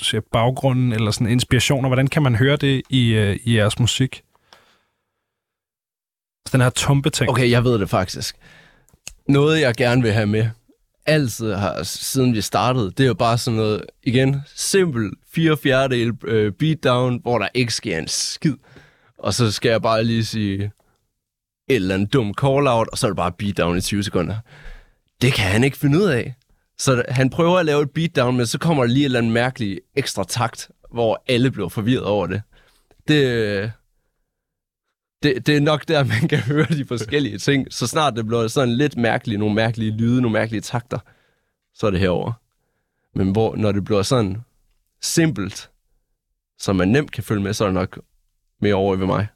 siger, 0.03 0.21
baggrunden 0.33 0.93
eller 0.93 1.11
sådan 1.11 1.27
inspirationer, 1.27 1.89
hvordan 1.89 2.07
kan 2.07 2.23
man 2.23 2.35
høre 2.35 2.57
det 2.57 2.83
i, 2.91 3.15
øh, 3.15 3.39
i 3.45 3.57
jeres 3.57 3.79
musik? 3.79 4.23
Den 6.53 6.61
her 6.61 6.71
tumpe 6.71 7.11
ting. 7.11 7.31
Okay, 7.31 7.51
jeg 7.51 7.65
ved 7.65 7.79
det 7.79 7.91
faktisk. 7.91 8.37
Noget, 9.29 9.61
jeg 9.61 9.75
gerne 9.75 10.03
vil 10.03 10.13
have 10.13 10.27
med, 10.27 10.49
altid 11.07 11.53
har, 11.55 11.83
siden 11.83 12.35
vi 12.35 12.41
startede, 12.41 12.91
det 12.91 13.01
er 13.01 13.07
jo 13.07 13.15
bare 13.15 13.39
sådan 13.39 13.57
noget, 13.57 13.85
igen, 14.03 14.43
simpel 14.55 15.11
4 15.35 15.57
fjerdedel 15.57 16.13
øh, 16.25 16.53
beatdown, 16.53 17.21
hvor 17.23 17.39
der 17.39 17.49
ikke 17.55 17.75
sker 17.75 17.99
en 17.99 18.09
skid. 18.09 18.55
Og 19.19 19.35
så 19.35 19.53
skal 19.53 19.71
jeg 19.71 19.83
bare 19.83 20.05
lige 20.05 20.25
sige 20.25 20.73
et 21.69 21.77
eller 21.77 21.95
andet 21.95 22.13
dum 22.13 22.35
call-out, 22.41 22.89
og 22.93 22.99
så 22.99 23.07
er 23.07 23.11
det 23.11 23.17
bare 23.17 23.33
beatdown 23.33 23.79
i 23.79 23.81
20 23.81 24.03
sekunder. 24.03 24.37
Det 25.23 25.33
kan 25.33 25.45
han 25.45 25.65
ikke 25.65 25.77
finde 25.77 25.99
ud 25.99 26.05
af. 26.05 26.35
Så 26.79 27.05
han 27.09 27.31
prøver 27.31 27.59
at 27.59 27.67
lave 27.67 27.83
et 27.83 27.91
beatdown, 27.91 28.37
men 28.37 28.47
så 28.47 28.59
kommer 28.59 28.83
der 28.83 28.91
lige 28.91 29.01
et 29.01 29.05
eller 29.05 29.19
andet 29.19 29.33
mærkeligt 29.33 29.81
ekstra 29.97 30.25
takt, 30.25 30.71
hvor 30.93 31.25
alle 31.29 31.51
bliver 31.51 31.69
forvirret 31.69 32.05
over 32.05 32.27
det. 32.27 32.43
Det, 33.09 33.25
øh, 33.25 33.71
det, 35.23 35.47
det 35.47 35.57
er 35.57 35.61
nok 35.61 35.89
der, 35.89 36.05
man 36.21 36.29
kan 36.29 36.39
høre 36.39 36.67
de 36.67 36.85
forskellige 36.85 37.39
ting. 37.39 37.73
Så 37.73 37.87
snart 37.87 38.17
det 38.17 38.27
bliver 38.27 38.49
sådan 38.49 38.75
lidt 38.75 38.97
mærkeligt, 38.97 39.39
nogle 39.39 39.55
mærkelige 39.55 39.91
lyde, 39.91 40.23
nogle 40.23 40.33
mærkelige 40.33 40.61
takter, 40.61 40.99
så 41.75 41.87
er 41.87 41.91
det 41.91 42.01
herover. 42.01 42.33
Men 43.15 43.33
hvor, 43.33 43.57
når 43.57 43.73
det 43.73 43.85
bliver 43.85 44.03
sådan 44.03 44.43
simpelt, 45.01 45.71
så 46.59 46.73
man 46.73 46.89
nemt 46.89 47.13
kan 47.13 47.25
følge 47.25 47.43
med, 47.43 47.53
så 47.53 47.65
er 47.65 47.69
det 47.69 47.75
nok 47.75 47.99
mere 48.61 48.75
over 48.75 48.97
ved 48.97 49.07
mig. 49.07 49.27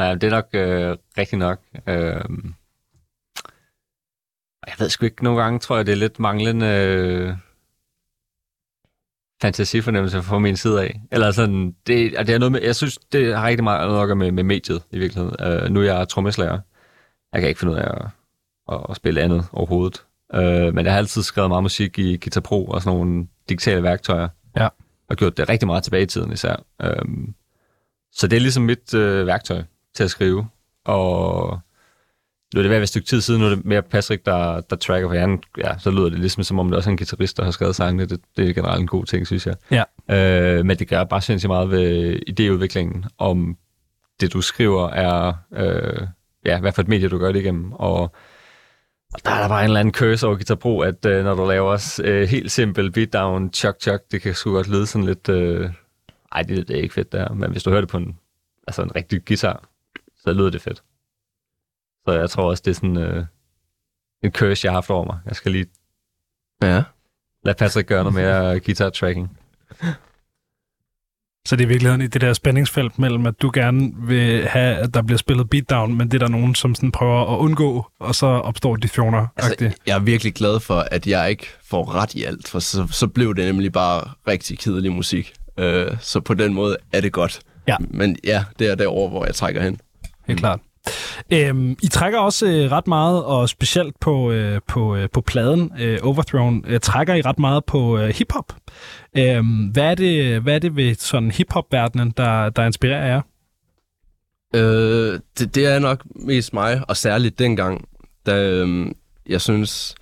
Ja, 0.00 0.14
det 0.14 0.24
er 0.24 0.30
nok 0.30 0.48
øh, 0.52 0.96
rigtigt 1.18 1.38
nok. 1.38 1.60
Øh, 1.86 2.24
jeg 4.66 4.74
ved 4.78 4.88
sgu 4.88 5.04
ikke, 5.04 5.24
nogle 5.24 5.42
gange 5.42 5.58
tror 5.58 5.76
jeg, 5.76 5.86
det 5.86 5.92
er 5.92 5.96
lidt 5.96 6.20
manglende 6.20 6.66
øh, 6.66 7.36
fantasifornemmelse 9.42 10.22
fra 10.22 10.38
min 10.38 10.56
side 10.56 10.82
af. 10.82 11.00
Eller 11.12 11.30
sådan, 11.30 11.74
det, 11.86 12.12
det 12.18 12.30
er 12.30 12.38
noget 12.38 12.52
med, 12.52 12.62
jeg 12.62 12.76
synes, 12.76 12.98
det 13.12 13.36
har 13.36 13.46
rigtig 13.46 13.64
meget 13.64 13.88
noget 13.88 14.02
at 14.02 14.06
gøre 14.06 14.16
med, 14.16 14.32
med 14.32 14.42
mediet 14.42 14.82
i 14.90 14.98
virkeligheden. 14.98 15.36
Øh, 15.40 15.70
nu 15.70 15.80
er 15.80 15.84
jeg 15.84 16.08
trommeslager. 16.08 16.58
Jeg 17.32 17.40
kan 17.40 17.48
ikke 17.48 17.60
finde 17.60 17.72
ud 17.72 17.78
af 17.78 17.88
at, 17.88 18.06
at, 18.72 18.86
at 18.90 18.96
spille 18.96 19.20
andet 19.20 19.46
overhovedet. 19.52 20.04
Øh, 20.34 20.74
men 20.74 20.84
jeg 20.84 20.92
har 20.92 20.98
altid 20.98 21.22
skrevet 21.22 21.50
meget 21.50 21.62
musik 21.62 21.98
i 21.98 22.16
Guitar 22.16 22.40
Pro 22.40 22.66
og 22.66 22.82
sådan 22.82 22.98
nogle 22.98 23.26
digitale 23.48 23.82
værktøjer. 23.82 24.28
Ja. 24.56 24.68
Og 25.08 25.16
gjort 25.16 25.36
det 25.36 25.48
rigtig 25.48 25.66
meget 25.66 25.84
tilbage 25.84 26.02
i 26.02 26.06
tiden 26.06 26.32
især. 26.32 26.56
Øh, 26.82 27.04
så 28.12 28.26
det 28.26 28.36
er 28.36 28.40
ligesom 28.40 28.62
mit 28.62 28.94
øh, 28.94 29.26
værktøj 29.26 29.62
til 29.94 30.04
at 30.04 30.10
skrive. 30.10 30.46
Og 30.84 31.60
nu 32.54 32.60
er 32.60 32.62
det 32.62 32.70
ved 32.70 32.76
at 32.76 32.80
være 32.80 32.82
et 32.82 32.88
stykke 32.88 33.06
tid 33.06 33.20
siden, 33.20 33.40
nu 33.40 33.46
er 33.46 33.54
det 33.54 33.64
mere 33.64 33.82
Patrick, 33.82 34.26
der, 34.26 34.60
der 34.60 34.76
tracker 34.76 35.08
på 35.08 35.14
hjernen. 35.14 35.42
Ja, 35.58 35.78
så 35.78 35.90
lyder 35.90 36.08
det 36.08 36.18
ligesom, 36.18 36.42
som 36.42 36.58
om 36.58 36.68
det 36.68 36.76
også 36.76 36.90
er 36.90 36.92
en 36.92 36.96
guitarist, 36.96 37.36
der 37.36 37.44
har 37.44 37.50
skrevet 37.50 37.76
sangene. 37.76 38.06
Det, 38.06 38.20
det 38.36 38.48
er 38.48 38.54
generelt 38.54 38.80
en 38.80 38.86
god 38.86 39.04
ting, 39.04 39.26
synes 39.26 39.46
jeg. 39.46 39.54
Ja. 39.70 39.82
Øh, 40.10 40.66
men 40.66 40.78
det 40.78 40.88
gør 40.88 41.04
bare 41.04 41.20
sindssygt 41.20 41.48
meget 41.48 41.70
ved 41.70 42.16
idéudviklingen, 42.30 43.08
om 43.18 43.56
det, 44.20 44.32
du 44.32 44.40
skriver, 44.40 44.88
er... 44.88 45.32
Øh, 45.56 46.06
ja, 46.44 46.60
hvad 46.60 46.72
for 46.72 46.82
et 46.82 46.88
medie, 46.88 47.08
du 47.08 47.18
gør 47.18 47.32
det 47.32 47.40
igennem. 47.40 47.72
Og, 47.72 48.00
og 49.14 49.24
der 49.24 49.30
er 49.30 49.40
der 49.40 49.48
bare 49.48 49.60
en 49.60 49.64
eller 49.64 49.80
anden 49.80 49.94
curse 49.94 50.26
over 50.26 50.36
Guitar 50.36 50.54
Pro, 50.54 50.80
at 50.80 51.06
øh, 51.06 51.24
når 51.24 51.34
du 51.34 51.48
laver 51.48 52.00
øh, 52.04 52.28
helt 52.28 52.50
simpel 52.50 52.92
beatdown, 52.92 53.52
chok 53.52 53.76
chok, 53.80 54.00
det 54.10 54.22
kan 54.22 54.34
sgu 54.34 54.52
godt 54.52 54.68
lyde 54.68 54.86
sådan 54.86 55.06
lidt... 55.06 55.28
Øh, 55.28 55.70
ej, 56.32 56.42
det, 56.42 56.68
det 56.68 56.76
er 56.76 56.82
ikke 56.82 56.94
fedt 56.94 57.12
der. 57.12 57.32
Men 57.32 57.50
hvis 57.50 57.62
du 57.62 57.70
hører 57.70 57.80
det 57.80 57.90
på 57.90 57.96
en, 57.96 58.18
altså 58.66 58.82
en 58.82 58.96
rigtig 58.96 59.24
guitar, 59.24 59.68
så 60.16 60.32
lyder 60.32 60.50
det 60.50 60.62
fedt. 60.62 60.82
Så 62.06 62.12
jeg 62.12 62.30
tror 62.30 62.50
også, 62.50 62.62
det 62.64 62.70
er 62.70 62.74
sådan 62.74 62.96
øh, 62.96 63.24
en 64.24 64.32
curse, 64.32 64.64
jeg 64.66 64.72
har 64.72 64.76
haft 64.76 64.90
over 64.90 65.04
mig. 65.04 65.18
Jeg 65.26 65.36
skal 65.36 65.52
lige 65.52 65.66
Ja. 66.62 66.82
lade 67.44 67.56
Patrick 67.58 67.88
gøre 67.88 68.04
noget 68.04 68.14
mere 68.14 68.60
guitar 68.60 68.90
tracking. 68.90 69.38
Så 71.46 71.56
det 71.56 71.62
er 71.62 71.66
i 71.66 71.68
virkeligheden 71.68 72.00
i 72.00 72.06
det 72.06 72.20
der 72.20 72.32
spændingsfelt 72.32 72.98
mellem, 72.98 73.26
at 73.26 73.42
du 73.42 73.50
gerne 73.54 73.92
vil 73.96 74.46
have, 74.46 74.76
at 74.76 74.94
der 74.94 75.02
bliver 75.02 75.18
spillet 75.18 75.50
beatdown, 75.50 75.96
men 75.96 76.10
det 76.10 76.14
er 76.14 76.18
der 76.26 76.28
nogen, 76.28 76.54
som 76.54 76.74
sådan 76.74 76.92
prøver 76.92 77.34
at 77.34 77.38
undgå, 77.38 77.86
og 77.98 78.14
så 78.14 78.26
opstår 78.26 78.76
dissioner. 78.76 79.26
Altså, 79.36 79.72
jeg 79.86 79.94
er 79.96 80.00
virkelig 80.00 80.34
glad 80.34 80.60
for, 80.60 80.74
at 80.90 81.06
jeg 81.06 81.30
ikke 81.30 81.46
får 81.64 81.94
ret 81.94 82.14
i 82.14 82.24
alt, 82.24 82.48
for 82.48 82.58
så, 82.58 82.86
så 82.90 83.06
blev 83.06 83.34
det 83.34 83.44
nemlig 83.44 83.72
bare 83.72 84.10
rigtig 84.28 84.58
kedelig 84.58 84.92
musik. 84.92 85.34
Øh, 85.58 85.96
så 86.00 86.20
på 86.20 86.34
den 86.34 86.54
måde 86.54 86.76
er 86.92 87.00
det 87.00 87.12
godt. 87.12 87.40
Ja. 87.68 87.76
Men 87.80 88.16
ja, 88.24 88.44
det 88.58 88.70
er 88.70 88.74
derover, 88.74 89.08
hvor 89.08 89.24
jeg 89.26 89.34
trækker 89.34 89.62
hen. 89.62 89.80
Helt 90.26 90.38
klart. 90.40 90.60
Øhm, 91.32 91.76
I 91.82 91.86
trækker 91.86 92.18
også 92.18 92.46
øh, 92.46 92.72
ret 92.72 92.86
meget, 92.86 93.24
og 93.24 93.48
specielt 93.48 94.00
på, 94.00 94.30
øh, 94.30 94.60
på, 94.68 94.96
øh, 94.96 95.08
på 95.12 95.20
pladen 95.20 95.72
øh, 95.78 95.98
Overthrown, 96.02 96.64
øh, 96.66 96.80
trækker 96.80 97.14
I 97.14 97.22
ret 97.22 97.38
meget 97.38 97.64
på 97.64 97.98
øh, 97.98 98.08
hiphop. 98.08 98.52
Øhm, 99.16 99.66
hvad, 99.66 99.90
er 99.90 99.94
det, 99.94 100.42
hvad 100.42 100.54
er 100.54 100.58
det 100.58 100.76
ved 100.76 100.94
sådan 100.94 101.30
hiphop-verdenen, 101.30 102.10
der, 102.16 102.50
der 102.50 102.64
inspirerer 102.66 103.06
jer? 103.06 103.20
Øh, 104.54 105.20
det, 105.38 105.54
det 105.54 105.66
er 105.66 105.78
nok 105.78 106.04
mest 106.16 106.52
mig, 106.52 106.82
og 106.88 106.96
særligt 106.96 107.38
dengang, 107.38 107.88
da 108.26 108.42
øh, 108.42 108.86
jeg 109.26 109.40
synes, 109.40 109.94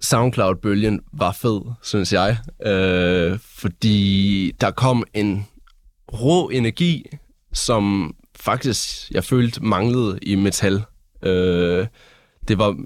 SoundCloud-bølgen 0.00 1.00
var 1.12 1.32
fed, 1.32 1.60
synes 1.82 2.12
jeg. 2.12 2.36
Øh, 2.66 3.38
fordi 3.42 4.52
der 4.60 4.70
kom 4.70 5.04
en 5.14 5.46
rå 6.12 6.48
energi, 6.48 7.06
som 7.52 8.14
faktisk, 8.42 9.10
jeg 9.10 9.24
følte, 9.24 9.64
manglede 9.64 10.18
i 10.22 10.34
metal. 10.34 10.84
Øh, 11.22 11.86
det 12.48 12.58
var 12.58 12.76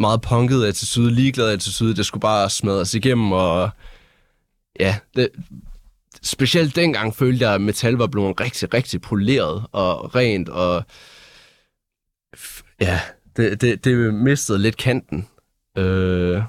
meget 0.00 0.20
punket 0.20 0.64
attitude, 0.64 1.10
ligeglad 1.10 1.50
attitude. 1.50 1.94
Det 1.96 2.06
skulle 2.06 2.20
bare 2.20 2.50
smadres 2.50 2.94
igennem, 2.94 3.32
og 3.32 3.70
ja, 4.80 4.96
det, 5.16 5.28
specielt 6.22 6.76
dengang 6.76 7.16
følte 7.16 7.44
jeg, 7.44 7.54
at 7.54 7.60
metal 7.60 7.94
var 7.94 8.06
blevet 8.06 8.40
rigtig, 8.40 8.74
rigtig 8.74 9.00
poleret 9.00 9.66
og 9.72 10.14
rent, 10.14 10.48
og 10.48 10.84
ja, 12.80 13.00
det, 13.36 13.60
det, 13.60 13.84
det 13.84 14.14
mistede 14.14 14.58
lidt 14.58 14.76
kanten. 14.76 15.28
Øh, 15.78 16.42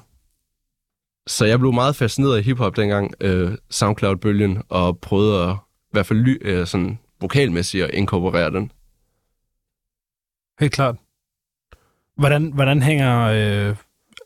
så 1.26 1.44
jeg 1.44 1.58
blev 1.58 1.72
meget 1.72 1.96
fascineret 1.96 2.36
af 2.36 2.42
hiphop 2.42 2.76
dengang, 2.76 3.14
øh, 3.20 3.52
SoundCloud-bølgen, 3.70 4.62
og 4.68 4.98
prøvede 4.98 5.42
at, 5.44 5.56
i 5.66 5.92
hvert 5.92 6.06
fald 6.06 6.18
ly, 6.18 6.38
øh, 6.40 6.66
sådan 6.66 6.98
vokalmæssigt 7.20 7.84
at 7.84 7.90
inkorporere 7.94 8.50
den. 8.50 8.72
Helt 10.60 10.72
klart. 10.72 10.96
Hvordan, 12.16 12.52
hvordan 12.54 12.82
hænger... 12.82 13.20
Øh, 13.20 13.76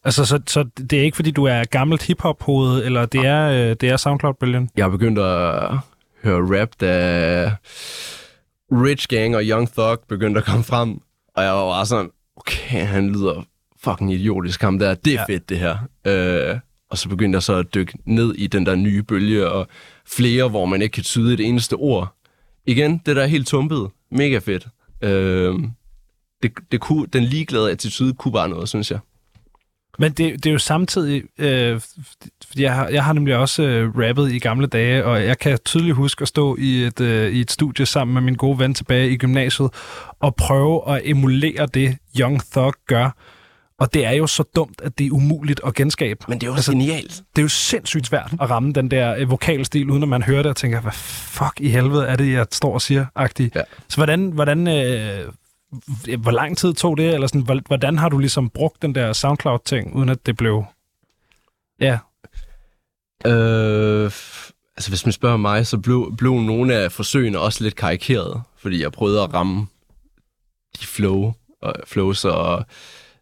altså, 0.04 0.24
så, 0.24 0.40
så 0.46 0.62
det 0.62 0.92
er 0.92 1.02
ikke, 1.02 1.14
fordi 1.16 1.30
du 1.30 1.44
er 1.44 1.64
gammelt 1.64 2.02
hiphop-hoved, 2.02 2.84
eller 2.84 3.06
det 3.06 3.26
er, 3.26 3.48
øh, 3.50 3.76
det 3.80 3.82
er 3.82 3.96
SoundCloud-bølgen? 3.96 4.70
Jeg 4.76 4.84
er 4.84 4.88
begyndt 4.90 5.18
at 5.18 5.74
høre 6.22 6.60
rap, 6.60 6.68
da 6.80 7.56
Rich 8.72 9.08
Gang 9.08 9.36
og 9.36 9.42
Young 9.44 9.72
Thug 9.72 9.98
begyndte 10.08 10.38
at 10.38 10.44
komme 10.44 10.64
frem. 10.64 11.00
Og 11.36 11.42
jeg 11.42 11.52
var 11.52 11.64
bare 11.70 11.86
sådan, 11.86 12.10
okay, 12.36 12.84
han 12.86 13.12
lyder 13.12 13.42
fucking 13.84 14.12
idiotisk 14.12 14.62
ham 14.62 14.78
der. 14.78 14.94
Det 14.94 15.12
er 15.14 15.24
Ja. 15.28 15.34
fedt, 15.34 15.48
det 15.48 15.58
her. 15.58 15.76
Øh, 16.06 16.58
og 16.90 16.98
så 16.98 17.08
begyndte 17.08 17.36
jeg 17.36 17.42
så 17.42 17.54
at 17.54 17.74
dykke 17.74 17.98
ned 18.04 18.34
i 18.34 18.46
den 18.46 18.66
der 18.66 18.74
nye 18.74 19.02
bølge, 19.02 19.50
og 19.50 19.68
flere, 20.06 20.48
hvor 20.48 20.66
man 20.66 20.82
ikke 20.82 20.92
kan 20.92 21.02
tyde 21.02 21.34
et 21.34 21.40
eneste 21.40 21.74
ord. 21.74 22.14
Igen, 22.66 23.00
det 23.06 23.16
der 23.16 23.22
er 23.22 23.26
helt 23.26 23.48
tumpet. 23.48 23.90
Mega 24.10 24.38
fedt. 24.38 24.66
Øh, 25.02 25.54
det, 26.42 26.52
det 26.72 26.80
kunne, 26.80 27.06
den 27.06 27.24
ligeglade 27.24 27.70
attitude 27.70 28.14
kunne 28.14 28.32
bare 28.32 28.48
noget, 28.48 28.68
synes 28.68 28.90
jeg. 28.90 28.98
Men 29.98 30.12
det, 30.12 30.44
det 30.44 30.46
er 30.46 30.52
jo 30.52 30.58
samtidig, 30.58 31.22
øh, 31.38 31.80
fordi 32.48 32.62
jeg 32.62 32.74
har, 32.74 32.88
jeg 32.88 33.04
har 33.04 33.12
nemlig 33.12 33.36
også 33.36 33.62
øh, 33.62 33.98
rappet 33.98 34.32
i 34.32 34.38
gamle 34.38 34.66
dage, 34.66 35.04
og 35.04 35.24
jeg 35.24 35.38
kan 35.38 35.58
tydeligt 35.64 35.96
huske 35.96 36.22
at 36.22 36.28
stå 36.28 36.56
i 36.56 36.82
et, 36.82 37.00
øh, 37.00 37.32
i 37.32 37.40
et 37.40 37.50
studie 37.50 37.86
sammen 37.86 38.14
med 38.14 38.22
min 38.22 38.34
gode 38.34 38.58
ven 38.58 38.74
tilbage 38.74 39.10
i 39.10 39.16
gymnasiet, 39.16 39.70
og 40.20 40.34
prøve 40.34 40.96
at 40.96 41.02
emulere 41.04 41.66
det, 41.74 41.98
Young 42.20 42.40
Thug 42.52 42.74
gør. 42.86 43.10
Og 43.84 43.94
det 43.94 44.04
er 44.06 44.10
jo 44.12 44.26
så 44.26 44.44
dumt, 44.56 44.80
at 44.82 44.98
det 44.98 45.06
er 45.06 45.10
umuligt 45.10 45.60
at 45.66 45.74
genskabe. 45.74 46.24
Men 46.28 46.38
det 46.40 46.46
er 46.46 46.50
jo 46.50 46.54
altså, 46.54 46.72
genialt. 46.72 47.12
Det 47.36 47.38
er 47.38 47.42
jo 47.42 47.48
sindssygt 47.48 48.06
svært 48.06 48.32
at 48.40 48.50
ramme 48.50 48.72
den 48.72 48.90
der 48.90 49.14
øh, 49.18 49.30
vokalstil, 49.30 49.90
uden 49.90 50.02
at 50.02 50.08
man 50.08 50.22
hører 50.22 50.42
det 50.42 50.50
og 50.50 50.56
tænker, 50.56 50.80
hvad 50.80 50.92
fuck 50.92 51.60
i 51.60 51.68
helvede 51.68 52.06
er 52.06 52.16
det, 52.16 52.32
jeg 52.32 52.46
står 52.52 52.74
og 52.74 52.82
siger, 52.82 53.06
agtig. 53.14 53.50
Ja. 53.54 53.60
Så 53.88 53.96
hvordan, 53.96 54.30
hvordan 54.30 54.68
øh, 54.68 55.28
hvor 56.18 56.30
lang 56.30 56.56
tid 56.58 56.74
tog 56.74 56.96
det, 56.96 57.14
eller 57.14 57.26
sådan, 57.26 57.40
hvor- 57.40 57.60
hvordan 57.66 57.98
har 57.98 58.08
du 58.08 58.18
ligesom 58.18 58.50
brugt 58.50 58.82
den 58.82 58.94
der 58.94 59.12
SoundCloud-ting, 59.12 59.96
uden 59.96 60.08
at 60.08 60.26
det 60.26 60.36
blev... 60.36 60.64
Ja, 61.80 61.98
Øh, 63.26 64.04
altså 64.76 64.88
hvis 64.90 65.04
man 65.06 65.12
spørger 65.12 65.36
mig, 65.36 65.66
så 65.66 65.78
blev, 65.78 66.14
blev 66.18 66.34
nogle 66.34 66.74
af 66.74 66.92
forsøgene 66.92 67.38
også 67.38 67.64
lidt 67.64 67.76
karikeret, 67.76 68.42
fordi 68.58 68.82
jeg 68.82 68.92
prøvede 68.92 69.22
at 69.22 69.34
ramme 69.34 69.66
de 70.80 70.86
flow, 70.86 71.32
og 71.62 71.74
flows 71.86 72.24
og 72.24 72.66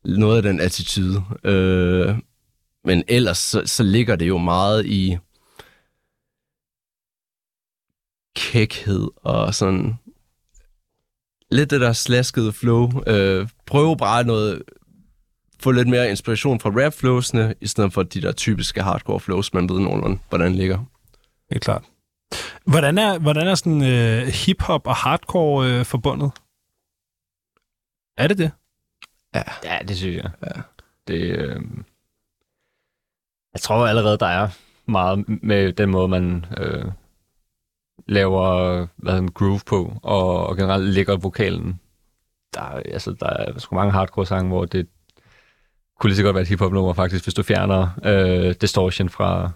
noget 0.04 0.36
af 0.36 0.42
den 0.42 0.60
attitude. 0.60 1.22
Øh, 1.44 2.16
men 2.84 3.04
ellers 3.08 3.38
så, 3.38 3.62
så 3.66 3.82
ligger 3.82 4.16
det 4.16 4.28
jo 4.28 4.38
meget 4.38 4.86
i 4.86 5.18
kækhed 8.36 9.08
og 9.16 9.54
sådan 9.54 9.94
lidt 11.50 11.70
det 11.70 11.80
der 11.80 11.92
slaskede 11.92 12.52
flow. 12.52 12.90
Øh, 13.06 13.48
prøv 13.66 13.96
bare 13.96 14.24
noget, 14.24 14.62
få 15.60 15.70
lidt 15.70 15.88
mere 15.88 16.10
inspiration 16.10 16.60
fra 16.60 16.70
rap 16.70 16.94
flowsene, 16.94 17.54
i 17.60 17.66
stedet 17.66 17.92
for 17.92 18.02
de 18.02 18.22
der 18.22 18.32
typiske 18.32 18.82
hardcore 18.82 19.20
flows, 19.20 19.54
man 19.54 19.68
ved 19.68 19.80
nogenlunde, 19.80 20.18
hvordan 20.28 20.54
ligger. 20.54 20.78
helt 21.50 21.64
klart. 21.64 21.84
Hvordan 22.66 22.98
er, 22.98 23.18
hvordan 23.18 23.46
er 23.46 23.54
sådan 23.54 23.82
øh, 23.82 24.26
hip-hop 24.26 24.86
og 24.86 24.96
hardcore 24.96 25.68
øh, 25.70 25.84
forbundet? 25.84 26.32
Er 28.16 28.28
det 28.28 28.38
det? 28.38 28.50
Ja, 29.64 29.78
det 29.88 29.96
synes 29.96 30.16
jeg. 30.16 30.30
Ja. 30.42 30.60
Det, 31.08 31.20
øh... 31.38 31.60
Jeg 33.54 33.60
tror 33.60 33.86
allerede, 33.86 34.18
der 34.18 34.26
er 34.26 34.48
meget 34.86 35.24
med 35.42 35.72
den 35.72 35.90
måde, 35.90 36.08
man 36.08 36.44
øh, 36.58 36.84
laver 38.08 38.76
hvad 38.96 39.12
hedder 39.12 39.20
den, 39.20 39.32
groove 39.32 39.60
på, 39.66 39.98
og, 40.02 40.46
og 40.46 40.56
generelt 40.56 40.84
lægger 40.84 41.16
vokalen. 41.16 41.80
Der, 42.54 42.60
er- 42.62 42.82
altså, 42.92 43.12
der 43.20 43.26
er 43.26 43.58
sgu 43.58 43.74
mange 43.74 43.92
hardcore 43.92 44.26
sange, 44.26 44.48
hvor 44.48 44.64
det 44.64 44.88
kunne 46.00 46.10
lige 46.10 46.16
så 46.16 46.22
godt 46.22 46.34
være 46.34 46.42
et 46.42 46.48
hiphop 46.48 46.72
nummer 46.72 46.92
faktisk, 46.92 47.24
hvis 47.24 47.34
du 47.34 47.42
fjerner 47.42 47.88
øh, 48.04 48.54
distortion 48.60 49.08
fra 49.08 49.50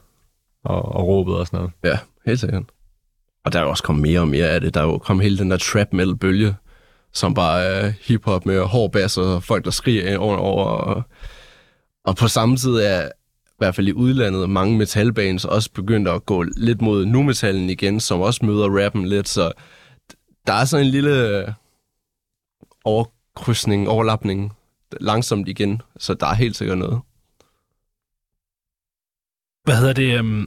og, 0.65 0.85
og 0.85 1.07
råbet 1.07 1.37
og 1.39 1.47
sådan 1.47 1.57
noget. 1.59 1.73
Ja, 1.85 1.99
helt 2.27 2.41
sikkert. 2.41 2.63
Og 3.45 3.53
der 3.53 3.59
er 3.59 3.63
jo 3.63 3.71
også 3.71 3.83
kommet 3.83 4.03
mere 4.03 4.21
og 4.21 4.29
mere 4.29 4.49
af 4.49 4.61
det. 4.61 4.75
Der 4.75 4.81
er 4.81 4.85
jo 4.85 4.99
kommet 4.99 5.25
hele 5.25 5.39
den 5.39 5.51
der 5.51 5.57
trap 5.57 5.93
metal 5.93 6.17
bølge, 6.17 6.55
som 7.17 7.35
bare 7.35 7.65
er 7.65 7.93
hiphop 8.01 8.47
med 8.47 8.61
hård 8.61 8.93
bass 8.93 9.19
og 9.19 9.43
folk, 9.43 9.65
der 9.65 9.71
skriger 9.71 10.19
over 10.19 10.37
over. 10.37 10.65
Og, 10.65 11.03
og 12.05 12.17
på 12.17 12.29
samme 12.29 12.57
tid 12.57 12.75
er 12.75 13.07
i 13.07 13.59
hvert 13.59 13.75
fald 13.75 13.89
i 13.89 13.93
udlandet 13.93 14.51
mange 14.51 14.79
metalbands 14.79 15.45
også 15.45 15.71
begyndt 15.73 16.09
at 16.09 16.27
gå 16.27 16.43
lidt 16.43 16.83
mod 16.83 17.07
nu 17.07 17.23
metallen 17.23 17.71
igen, 17.71 18.01
som 18.01 18.21
også 18.21 18.47
møder 18.47 18.85
rappen 18.85 19.09
lidt. 19.09 19.29
Så 19.29 19.53
der 20.47 20.53
er 20.53 20.65
sådan 20.65 20.87
en 20.87 20.93
lille 20.93 21.55
overkrydsning, 22.85 23.89
overlapning 23.89 24.53
langsomt 25.01 25.49
igen. 25.49 25.83
Så 25.99 26.15
der 26.15 26.27
er 26.27 26.35
helt 26.35 26.57
sikkert 26.57 26.79
noget. 26.79 27.01
Hvad 29.65 29.77
hedder 29.77 29.93
det? 29.93 30.21
Um 30.21 30.47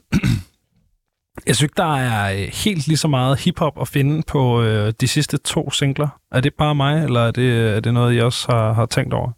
jeg 1.46 1.56
synes 1.56 1.72
der 1.76 1.96
er 1.96 2.32
øh, 2.32 2.48
helt 2.52 2.86
lige 2.86 2.96
så 2.96 3.08
meget 3.08 3.40
hiphop 3.40 3.80
at 3.80 3.88
finde 3.88 4.22
på 4.26 4.62
øh, 4.62 4.92
de 5.00 5.08
sidste 5.08 5.38
to 5.38 5.70
singler. 5.70 6.20
Er 6.32 6.40
det 6.40 6.54
bare 6.54 6.74
mig, 6.74 7.04
eller 7.04 7.20
er 7.20 7.30
det, 7.30 7.42
øh, 7.42 7.76
er 7.76 7.80
det 7.80 7.94
noget, 7.94 8.16
I 8.16 8.20
også 8.20 8.52
har, 8.52 8.72
har 8.72 8.86
tænkt 8.86 9.14
over? 9.14 9.32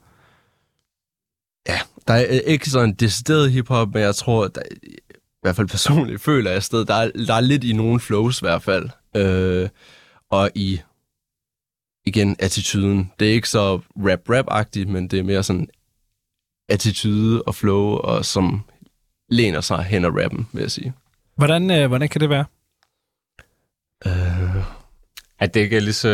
Ja, 1.69 1.81
Der 2.09 2.15
er 2.15 2.27
øh, 2.29 2.41
ikke 2.47 2.71
sådan 2.71 2.95
decideret 2.95 3.53
hiphop, 3.53 3.95
men 3.95 4.03
jeg 4.03 4.15
tror, 4.15 4.49
der, 4.49 4.63
i 4.83 5.43
hvert 5.43 5.57
fald 5.57 5.69
personligt 5.69 6.23
føler 6.31 6.51
jeg 6.51 6.63
sted, 6.63 6.85
der 6.85 6.95
er, 6.95 7.11
der 7.27 7.35
er 7.35 7.41
lidt 7.41 7.65
i 7.65 7.73
nogle 7.73 8.01
flows 8.01 8.41
i 8.43 8.45
hvert 8.45 8.63
fald. 8.63 8.89
Øh, 9.17 9.69
og 10.31 10.51
i, 10.55 10.81
igen, 12.07 12.37
attituden. 12.39 13.13
Det 13.21 13.29
er 13.29 13.33
ikke 13.33 13.49
så 13.49 13.81
rap-rap-agtigt, 13.97 14.89
men 14.89 15.09
det 15.09 15.19
er 15.19 15.23
mere 15.23 15.43
sådan 15.43 15.69
attitude 16.69 17.43
og 17.43 17.55
flow, 17.55 17.85
og 17.85 18.25
som 18.25 18.63
læner 19.29 19.61
sig 19.61 19.85
hen 19.85 20.05
ad 20.05 20.11
rappen, 20.23 20.49
vil 20.53 20.61
jeg 20.61 20.71
sige. 20.71 20.93
Hvordan, 21.37 21.71
øh, 21.71 21.89
hvordan 21.89 22.09
kan 22.09 22.21
det 22.21 22.31
være? 22.31 22.45
Øh, 24.07 24.63
At 25.41 25.55
det 25.55 25.61
ikke 25.61 25.77
er 25.77 25.81
lige 25.81 25.93
så 25.93 26.09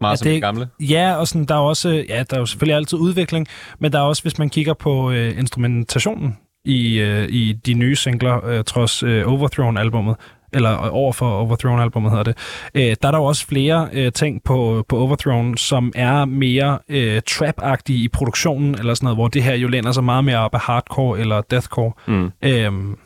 meget 0.00 0.12
At 0.12 0.18
som 0.18 0.24
det 0.26 0.32
ikke- 0.32 0.46
gamle. 0.46 0.68
Ja, 0.80 1.14
og 1.14 1.28
sådan, 1.28 1.44
der 1.44 1.54
er 1.54 1.58
også, 1.58 1.88
ja, 2.08 2.22
der 2.30 2.36
er 2.36 2.40
jo 2.40 2.46
selvfølgelig 2.46 2.76
altid 2.76 2.98
udvikling, 2.98 3.46
men 3.78 3.92
der 3.92 3.98
er 3.98 4.02
også, 4.02 4.22
hvis 4.22 4.38
man 4.38 4.50
kigger 4.50 4.74
på 4.74 5.10
øh, 5.10 5.38
instrumentationen 5.38 6.38
i, 6.64 6.98
øh, 6.98 7.28
i 7.28 7.52
de 7.52 7.74
nye 7.74 7.96
singler, 7.96 8.44
øh, 8.46 8.64
trods 8.64 9.02
øh, 9.02 9.24
Overthrown-albummet, 9.26 10.16
eller 10.52 10.76
over 10.76 11.12
for 11.12 11.30
Overthrown-albummet 11.40 12.10
hedder 12.10 12.24
det, 12.24 12.36
øh, 12.74 12.96
der 13.02 13.08
er 13.08 13.10
der 13.10 13.18
jo 13.18 13.24
også 13.24 13.46
flere 13.46 13.88
øh, 13.92 14.12
ting 14.12 14.42
på, 14.44 14.84
på 14.88 14.98
Overthrown, 14.98 15.56
som 15.56 15.92
er 15.94 16.24
mere 16.24 16.78
øh, 16.88 17.22
trap-agtige 17.30 17.98
i 18.04 18.08
produktionen, 18.08 18.74
eller 18.74 18.94
sådan 18.94 19.04
noget, 19.04 19.16
hvor 19.16 19.28
det 19.28 19.42
her 19.42 19.54
jo 19.54 19.68
læner 19.68 19.92
sig 19.92 20.04
meget 20.04 20.24
mere 20.24 20.38
op 20.38 20.54
af 20.54 20.60
hardcore 20.60 21.18
eller 21.18 21.40
deathcore. 21.40 21.92
Mm. 22.06 22.30
Øhm, 22.42 22.98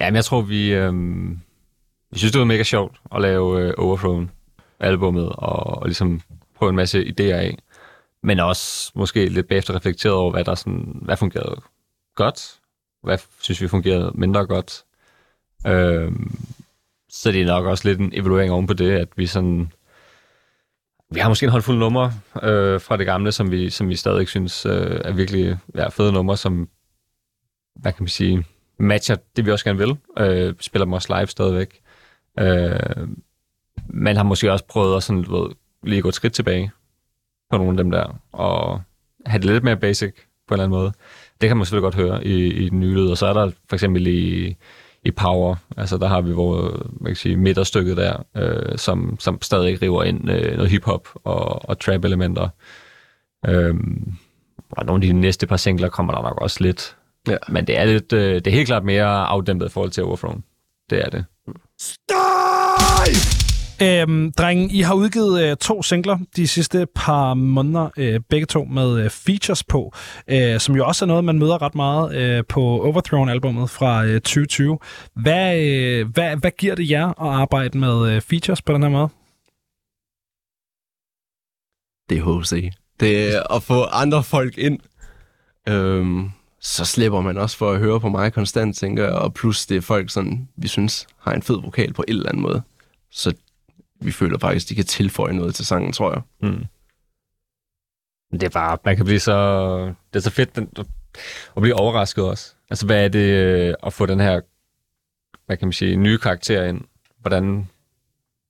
Ja, 0.00 0.10
men 0.10 0.16
jeg 0.16 0.24
tror, 0.24 0.40
vi, 0.40 0.72
øhm, 0.74 1.40
vi 2.10 2.18
synes, 2.18 2.32
det 2.32 2.38
var 2.38 2.44
mega 2.44 2.62
sjovt 2.62 3.00
at 3.14 3.20
lave 3.20 3.62
øh, 3.62 3.74
Overthrown 3.78 4.30
albummet 4.80 5.28
og, 5.28 5.66
og 5.66 5.86
ligesom 5.86 6.20
prøve 6.54 6.70
en 6.70 6.76
masse 6.76 7.04
idéer 7.04 7.34
af. 7.34 7.58
Men 8.22 8.40
også 8.40 8.92
måske 8.94 9.28
lidt 9.28 9.48
bagefter 9.48 9.74
reflekteret 9.74 10.14
over, 10.14 10.30
hvad 10.30 10.44
der 10.44 10.54
sådan, 10.54 10.98
hvad 11.02 11.16
fungerede 11.16 11.60
godt, 12.14 12.58
hvad 13.02 13.18
synes 13.40 13.62
vi 13.62 13.68
fungerede 13.68 14.12
mindre 14.14 14.46
godt. 14.46 14.84
Øhm, 15.66 16.38
så 17.08 17.32
det 17.32 17.42
er 17.42 17.46
nok 17.46 17.66
også 17.66 17.88
lidt 17.88 18.00
en 18.00 18.10
evaluering 18.14 18.52
oven 18.52 18.66
på 18.66 18.74
det, 18.74 18.90
at 18.90 19.08
vi 19.16 19.26
sådan... 19.26 19.72
Vi 21.10 21.20
har 21.20 21.28
måske 21.28 21.44
en 21.44 21.52
håndfuld 21.52 21.78
numre 21.78 22.12
øh, 22.42 22.80
fra 22.80 22.96
det 22.96 23.06
gamle, 23.06 23.32
som 23.32 23.50
vi, 23.50 23.70
som 23.70 23.88
vi 23.88 23.96
stadig 23.96 24.28
synes 24.28 24.66
øh, 24.66 25.00
er 25.04 25.12
virkelig 25.12 25.58
ja, 25.74 25.88
fede 25.88 26.12
numre, 26.12 26.36
som, 26.36 26.68
hvad 27.74 27.92
kan 27.92 28.02
man 28.02 28.08
sige, 28.08 28.44
matcher 28.78 29.16
det, 29.36 29.46
vi 29.46 29.50
også 29.50 29.64
gerne 29.64 29.78
vil. 29.78 29.96
Øh, 30.18 30.54
spiller 30.60 30.84
dem 30.84 30.92
også 30.92 31.16
live 31.16 31.26
stadigvæk. 31.26 31.80
Øh, 32.38 33.08
man 33.88 34.16
har 34.16 34.22
måske 34.22 34.52
også 34.52 34.64
prøvet 34.64 34.96
at 34.96 35.02
sådan, 35.02 35.26
ved, 35.28 35.50
lige 35.82 36.02
gå 36.02 36.08
et 36.08 36.14
skridt 36.14 36.32
tilbage 36.32 36.70
på 37.50 37.56
nogle 37.56 37.70
af 37.70 37.76
dem 37.76 37.90
der, 37.90 38.20
og 38.32 38.82
have 39.26 39.42
det 39.42 39.50
lidt 39.50 39.64
mere 39.64 39.76
basic 39.76 40.14
på 40.48 40.54
en 40.54 40.60
eller 40.60 40.64
anden 40.64 40.78
måde. 40.78 40.92
Det 41.40 41.48
kan 41.48 41.56
man 41.56 41.66
selvfølgelig 41.66 41.92
godt 41.92 41.94
høre 41.94 42.24
i, 42.24 42.46
i 42.46 42.68
den 42.68 42.80
nye 42.80 42.94
lyd. 42.94 43.08
Og 43.08 43.18
så 43.18 43.26
er 43.26 43.32
der 43.32 43.50
for 43.68 43.76
eksempel 43.76 44.06
i, 44.06 44.56
i 45.04 45.10
Power, 45.10 45.56
altså 45.76 45.98
der 45.98 46.06
har 46.06 46.20
vi 46.20 46.32
vores 46.32 46.82
man 47.00 47.10
kan 47.10 47.16
sige, 47.16 47.36
midterstykket 47.36 47.96
der, 47.96 48.24
øh, 48.36 48.78
som, 48.78 49.16
som 49.20 49.42
stadig 49.42 49.82
river 49.82 50.04
ind 50.04 50.30
øh, 50.30 50.52
noget 50.56 50.70
hiphop 50.70 51.08
og, 51.24 51.68
og 51.68 51.78
trap-elementer. 51.80 52.48
Øh, 53.46 53.74
og 54.70 54.86
nogle 54.86 55.04
af 55.04 55.12
de 55.12 55.20
næste 55.20 55.46
par 55.46 55.56
singler 55.56 55.88
kommer 55.88 56.14
der 56.14 56.22
nok 56.22 56.40
også 56.40 56.62
lidt. 56.64 56.96
Ja. 57.30 57.36
Men 57.48 57.66
det 57.66 57.78
er, 57.78 57.84
lidt, 57.84 58.12
øh, 58.12 58.34
det 58.34 58.46
er 58.46 58.50
helt 58.50 58.66
klart 58.66 58.84
mere 58.84 59.06
afdæmpet 59.06 59.66
i 59.66 59.72
forhold 59.72 59.90
til 59.90 60.04
Overthrown. 60.04 60.44
Det 60.90 60.98
er 60.98 61.10
det. 61.10 61.24
Øhm, 63.82 64.32
drengen, 64.32 64.70
I 64.70 64.80
har 64.80 64.94
udgivet 64.94 65.42
øh, 65.42 65.56
to 65.56 65.82
singler 65.82 66.18
de 66.36 66.48
sidste 66.48 66.86
par 66.94 67.34
måneder, 67.34 67.88
øh, 67.96 68.20
begge 68.28 68.46
to 68.46 68.64
med 68.64 69.04
øh, 69.04 69.10
features 69.10 69.64
på, 69.64 69.92
øh, 70.28 70.60
som 70.60 70.76
jo 70.76 70.86
også 70.86 71.04
er 71.04 71.06
noget, 71.06 71.24
man 71.24 71.38
møder 71.38 71.62
ret 71.62 71.74
meget 71.74 72.16
øh, 72.16 72.44
på 72.48 72.60
Overthrown-albummet 72.60 73.70
fra 73.70 74.04
øh, 74.04 74.20
2020. 74.20 74.78
Hvad, 75.14 75.60
øh, 75.60 76.08
hvad, 76.08 76.36
hvad 76.36 76.50
giver 76.58 76.74
det 76.74 76.90
jer 76.90 77.08
at 77.08 77.40
arbejde 77.40 77.78
med 77.78 78.10
øh, 78.10 78.20
features 78.20 78.62
på 78.62 78.72
den 78.72 78.82
her 78.82 78.90
måde? 78.90 79.08
det 82.08 82.18
er 82.18 82.40
HC. 82.40 82.72
Det 83.00 83.34
er 83.34 83.52
at 83.54 83.62
få 83.62 83.84
andre 83.84 84.22
folk 84.22 84.58
ind. 84.58 84.80
Øhm, 85.68 86.30
så 86.60 86.84
slipper 86.84 87.20
man 87.20 87.38
også 87.38 87.56
for 87.56 87.72
at 87.72 87.78
høre 87.78 88.00
på 88.00 88.08
mig 88.08 88.32
konstant, 88.32 88.76
tænker 88.76 89.04
jeg, 89.04 89.12
og 89.12 89.34
plus 89.34 89.66
det 89.66 89.76
er 89.76 89.80
folk, 89.80 90.10
sådan, 90.10 90.48
vi 90.56 90.68
synes 90.68 91.06
har 91.18 91.32
en 91.32 91.42
fed 91.42 91.60
vokal 91.62 91.92
på 91.92 92.04
en 92.08 92.16
eller 92.16 92.28
anden 92.28 92.42
måde. 92.42 92.62
Så 93.10 93.34
vi 94.00 94.12
føler 94.12 94.38
faktisk, 94.38 94.68
de 94.68 94.74
kan 94.74 94.84
tilføje 94.84 95.32
noget 95.32 95.54
til 95.54 95.66
sangen, 95.66 95.92
tror 95.92 96.12
jeg. 96.12 96.22
Mm. 96.42 96.64
Det 98.32 98.42
er 98.42 98.48
bare, 98.48 98.78
man 98.84 98.96
kan 98.96 99.04
blive 99.04 99.20
så, 99.20 99.76
det 100.12 100.18
er 100.18 100.20
så 100.20 100.30
fedt 100.30 100.56
den, 100.56 100.68
at 101.56 101.62
blive 101.62 101.74
overrasket 101.74 102.24
også. 102.24 102.54
Altså, 102.70 102.86
hvad 102.86 103.04
er 103.04 103.08
det 103.08 103.18
øh, 103.18 103.74
at 103.82 103.92
få 103.92 104.06
den 104.06 104.20
her, 104.20 104.40
hvad 105.46 105.56
kan 105.56 105.68
man 105.68 105.72
sige, 105.72 105.96
nye 105.96 106.18
karakter 106.18 106.64
ind? 106.64 106.80
Hvordan, 107.20 107.68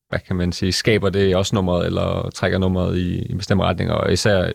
hvad 0.08 0.18
kan 0.18 0.36
man 0.36 0.52
sige, 0.52 0.72
skaber 0.72 1.10
det 1.10 1.36
også 1.36 1.54
nummeret, 1.54 1.86
eller 1.86 2.30
trækker 2.30 2.58
nummeret 2.58 2.98
i, 2.98 3.22
i 3.22 3.34
bestemte 3.34 3.64
retninger, 3.64 3.94
og 3.94 4.12
især, 4.12 4.52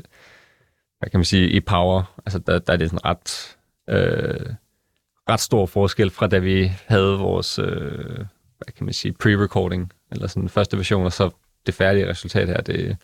hvad 1.04 1.10
kan 1.10 1.18
man 1.18 1.26
sige, 1.26 1.50
i 1.50 1.60
Power, 1.60 2.20
altså 2.26 2.40
der, 2.40 2.60
der 2.60 2.74
er 2.74 2.78
det 2.78 2.90
sådan 2.90 3.06
ret, 3.06 3.58
øh, 3.90 4.54
ret 5.30 5.40
stor 5.40 5.66
forskel 5.66 6.10
fra 6.10 6.28
da 6.28 6.38
vi 6.38 6.72
havde 6.86 7.18
vores, 7.18 7.60
øh, 7.60 8.16
hvad 8.58 8.74
kan 8.78 8.86
man 8.86 8.94
sige, 8.94 9.16
pre-recording, 9.24 9.90
eller 10.12 10.28
sådan 10.28 10.50
første 10.50 10.78
version, 10.78 11.06
og 11.06 11.14
så 11.14 11.30
det 11.66 11.74
færdige 11.74 12.10
resultat 12.10 12.48
her, 12.48 12.62
det 12.62 12.98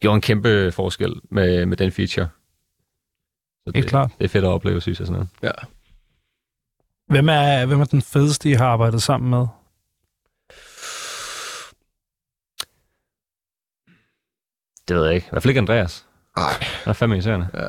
gjorde 0.00 0.14
en 0.14 0.20
kæmpe 0.20 0.72
forskel 0.72 1.14
med, 1.30 1.66
med 1.66 1.76
den 1.76 1.92
feature. 1.92 2.28
Så 3.66 3.72
det, 3.74 3.86
klart. 3.86 4.10
det 4.18 4.24
er 4.24 4.28
fedt 4.28 4.44
at 4.44 4.50
opleve, 4.50 4.80
synes 4.80 4.98
jeg 4.98 5.06
sådan 5.06 5.14
noget. 5.18 5.28
Ja. 5.42 5.66
Hvem 7.06 7.28
er, 7.28 7.66
hvem 7.66 7.80
er 7.80 7.84
den 7.84 8.02
fedeste, 8.02 8.50
I 8.50 8.52
har 8.52 8.66
arbejdet 8.66 9.02
sammen 9.02 9.30
med? 9.30 9.46
Det 14.88 14.96
ved 14.96 15.04
jeg 15.04 15.14
ikke. 15.14 15.26
I 15.26 15.30
hvert 15.30 15.42
fald 15.42 15.50
ikke 15.50 15.60
Andreas. 15.60 16.06
Ej, 16.40 16.52
Han 16.60 16.90
er 16.90 16.92
fandme 16.92 17.16
irriterende. 17.16 17.48
ja. 17.54 17.68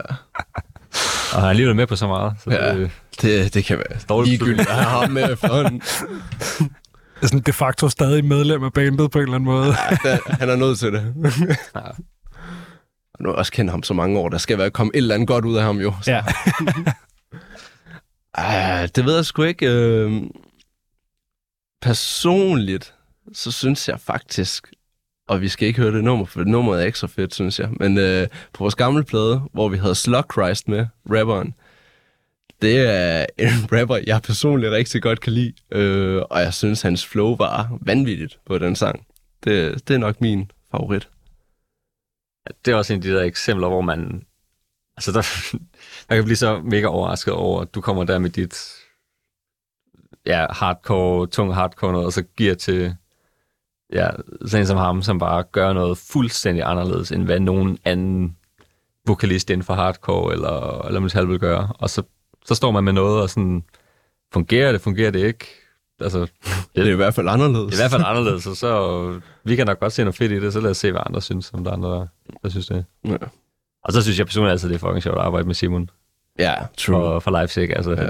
Og 1.33 1.37
han 1.37 1.43
er 1.43 1.49
alligevel 1.49 1.75
med 1.75 1.87
på 1.87 1.95
så 1.95 2.07
meget. 2.07 2.33
Så 2.43 2.51
Ja. 2.51 2.75
det, 2.75 2.91
Det, 3.21 3.53
det 3.53 3.65
kan 3.65 3.77
være 3.77 3.99
Dårligt 4.09 4.29
ligegyldigt 4.29 4.69
at 4.69 4.75
have 4.75 4.85
ham 5.01 5.11
med 5.11 5.33
efterhånden. 5.33 5.81
Er 7.21 7.27
sådan 7.27 7.39
de 7.39 7.53
facto 7.53 7.89
stadig 7.89 8.25
medlem 8.25 8.63
af 8.63 8.73
bandet 8.73 9.11
på 9.11 9.17
en 9.17 9.23
eller 9.23 9.35
anden 9.35 9.45
måde. 9.45 9.67
Ja, 10.05 10.17
han 10.25 10.49
er 10.49 10.55
nødt 10.55 10.79
til 10.79 10.93
det. 10.93 11.13
Ja. 11.75 11.79
Og 13.13 13.23
nu 13.23 13.29
har 13.29 13.33
jeg 13.33 13.39
også 13.39 13.51
kendt 13.51 13.71
ham 13.71 13.83
så 13.83 13.93
mange 13.93 14.19
år. 14.19 14.29
Der 14.29 14.37
skal 14.37 14.57
være 14.57 14.69
komme 14.71 14.91
et 14.93 14.97
eller 14.97 15.15
andet 15.15 15.27
godt 15.27 15.45
ud 15.45 15.57
af 15.57 15.63
ham 15.63 15.77
jo. 15.79 15.93
Så. 16.01 16.11
Ja. 16.11 16.23
Ej, 18.35 18.87
det 18.95 19.05
ved 19.05 19.15
jeg 19.15 19.25
sgu 19.25 19.43
ikke. 19.43 19.65
Øh, 19.71 20.21
personligt, 21.81 22.93
så 23.33 23.51
synes 23.51 23.89
jeg 23.89 23.99
faktisk, 23.99 24.67
og 25.27 25.41
vi 25.41 25.47
skal 25.47 25.67
ikke 25.67 25.81
høre 25.81 25.91
det 25.91 26.03
nummer, 26.03 26.25
for 26.25 26.43
nummeret 26.43 26.81
er 26.81 26.85
ikke 26.85 26.99
så 26.99 27.07
fedt, 27.07 27.35
synes 27.35 27.59
jeg. 27.59 27.69
Men 27.71 27.97
øh, 27.97 28.27
på 28.53 28.63
vores 28.63 28.75
gamle 28.75 29.03
plade, 29.03 29.41
hvor 29.53 29.69
vi 29.69 29.77
havde 29.77 29.95
Slug 29.95 30.25
Christ 30.33 30.67
med, 30.67 30.85
rapperen, 31.09 31.53
det 32.61 32.77
er 32.77 33.25
en 33.37 33.67
rapper, 33.79 33.99
jeg 34.07 34.21
personligt 34.21 34.71
rigtig 34.71 35.01
godt 35.01 35.21
kan 35.21 35.33
lide. 35.33 35.53
Øh, 35.71 36.21
og 36.29 36.41
jeg 36.41 36.53
synes, 36.53 36.81
hans 36.81 37.05
flow 37.05 37.35
var 37.35 37.77
vanvittigt 37.81 38.39
på 38.45 38.57
den 38.57 38.75
sang. 38.75 39.05
Det, 39.43 39.87
det 39.87 39.93
er 39.93 39.97
nok 39.97 40.21
min 40.21 40.51
favorit. 40.71 41.09
det 42.65 42.71
er 42.71 42.75
også 42.75 42.93
en 42.93 42.99
af 42.99 43.03
de 43.03 43.11
der 43.11 43.21
eksempler, 43.21 43.67
hvor 43.67 43.81
man... 43.81 44.25
Altså, 44.97 45.11
der, 45.11 45.21
jeg 46.09 46.17
kan 46.17 46.23
blive 46.23 46.35
så 46.35 46.61
mega 46.61 46.85
overrasket 46.85 47.33
over, 47.33 47.61
at 47.61 47.75
du 47.75 47.81
kommer 47.81 48.03
der 48.03 48.19
med 48.19 48.29
dit 48.29 48.71
ja, 50.25 50.45
hardcore, 50.49 51.27
tung 51.27 51.53
hardcore 51.53 51.91
noget, 51.91 52.05
og 52.05 52.13
så 52.13 52.21
giver 52.21 52.55
til 52.55 52.95
ja, 53.91 54.09
sådan 54.45 54.67
som 54.67 54.77
ham, 54.77 55.01
som 55.01 55.19
bare 55.19 55.43
gør 55.43 55.73
noget 55.73 55.97
fuldstændig 55.97 56.63
anderledes, 56.65 57.11
end 57.11 57.23
hvad 57.23 57.39
nogen 57.39 57.77
anden 57.85 58.35
vokalist 59.07 59.49
inden 59.49 59.63
for 59.63 59.73
hardcore 59.73 60.33
eller, 60.33 60.85
eller 60.87 60.99
metal 60.99 61.27
vil 61.27 61.39
gøre. 61.39 61.67
Og 61.79 61.89
så, 61.89 62.03
så 62.45 62.55
står 62.55 62.71
man 62.71 62.83
med 62.83 62.93
noget, 62.93 63.21
og 63.21 63.29
sådan, 63.29 63.63
fungerer 64.33 64.71
det, 64.71 64.81
fungerer 64.81 65.11
det 65.11 65.19
ikke? 65.25 65.45
Altså, 66.01 66.19
Det 66.75 66.87
er 66.87 66.91
i 66.91 66.95
hvert 66.95 67.13
fald 67.13 67.27
anderledes. 67.29 67.73
i 67.73 67.77
hvert 67.81 67.91
fald 67.91 68.03
anderledes, 68.05 68.47
og 68.47 68.55
så 68.55 69.19
vi 69.43 69.55
kan 69.55 69.67
nok 69.67 69.79
godt 69.79 69.93
se 69.93 70.03
noget 70.03 70.15
fedt 70.15 70.31
i 70.31 70.39
det, 70.39 70.53
så 70.53 70.59
lad 70.59 70.71
os 70.71 70.77
se, 70.77 70.91
hvad 70.91 71.01
andre 71.05 71.21
synes, 71.21 71.51
om 71.53 71.63
der 71.63 71.71
er 71.71 71.75
andre, 71.75 71.89
der, 71.89 72.05
der 72.43 72.49
synes 72.49 72.67
det. 72.67 72.85
Ja, 73.05 73.17
Og 73.83 73.93
så 73.93 74.01
synes 74.01 74.17
jeg 74.19 74.25
personligt 74.25 74.51
altid, 74.51 74.69
det 74.69 74.75
er 74.75 74.79
fucking 74.79 75.03
sjovt 75.03 75.17
at 75.17 75.23
arbejde 75.23 75.47
med 75.47 75.55
Simon 75.55 75.89
ja 76.39 76.53
true. 76.77 76.95
for, 76.95 77.19
for 77.19 77.31
Leipzig. 77.31 77.75
Altså, 77.75 77.91
Ja. 77.91 78.03
ja. 78.03 78.09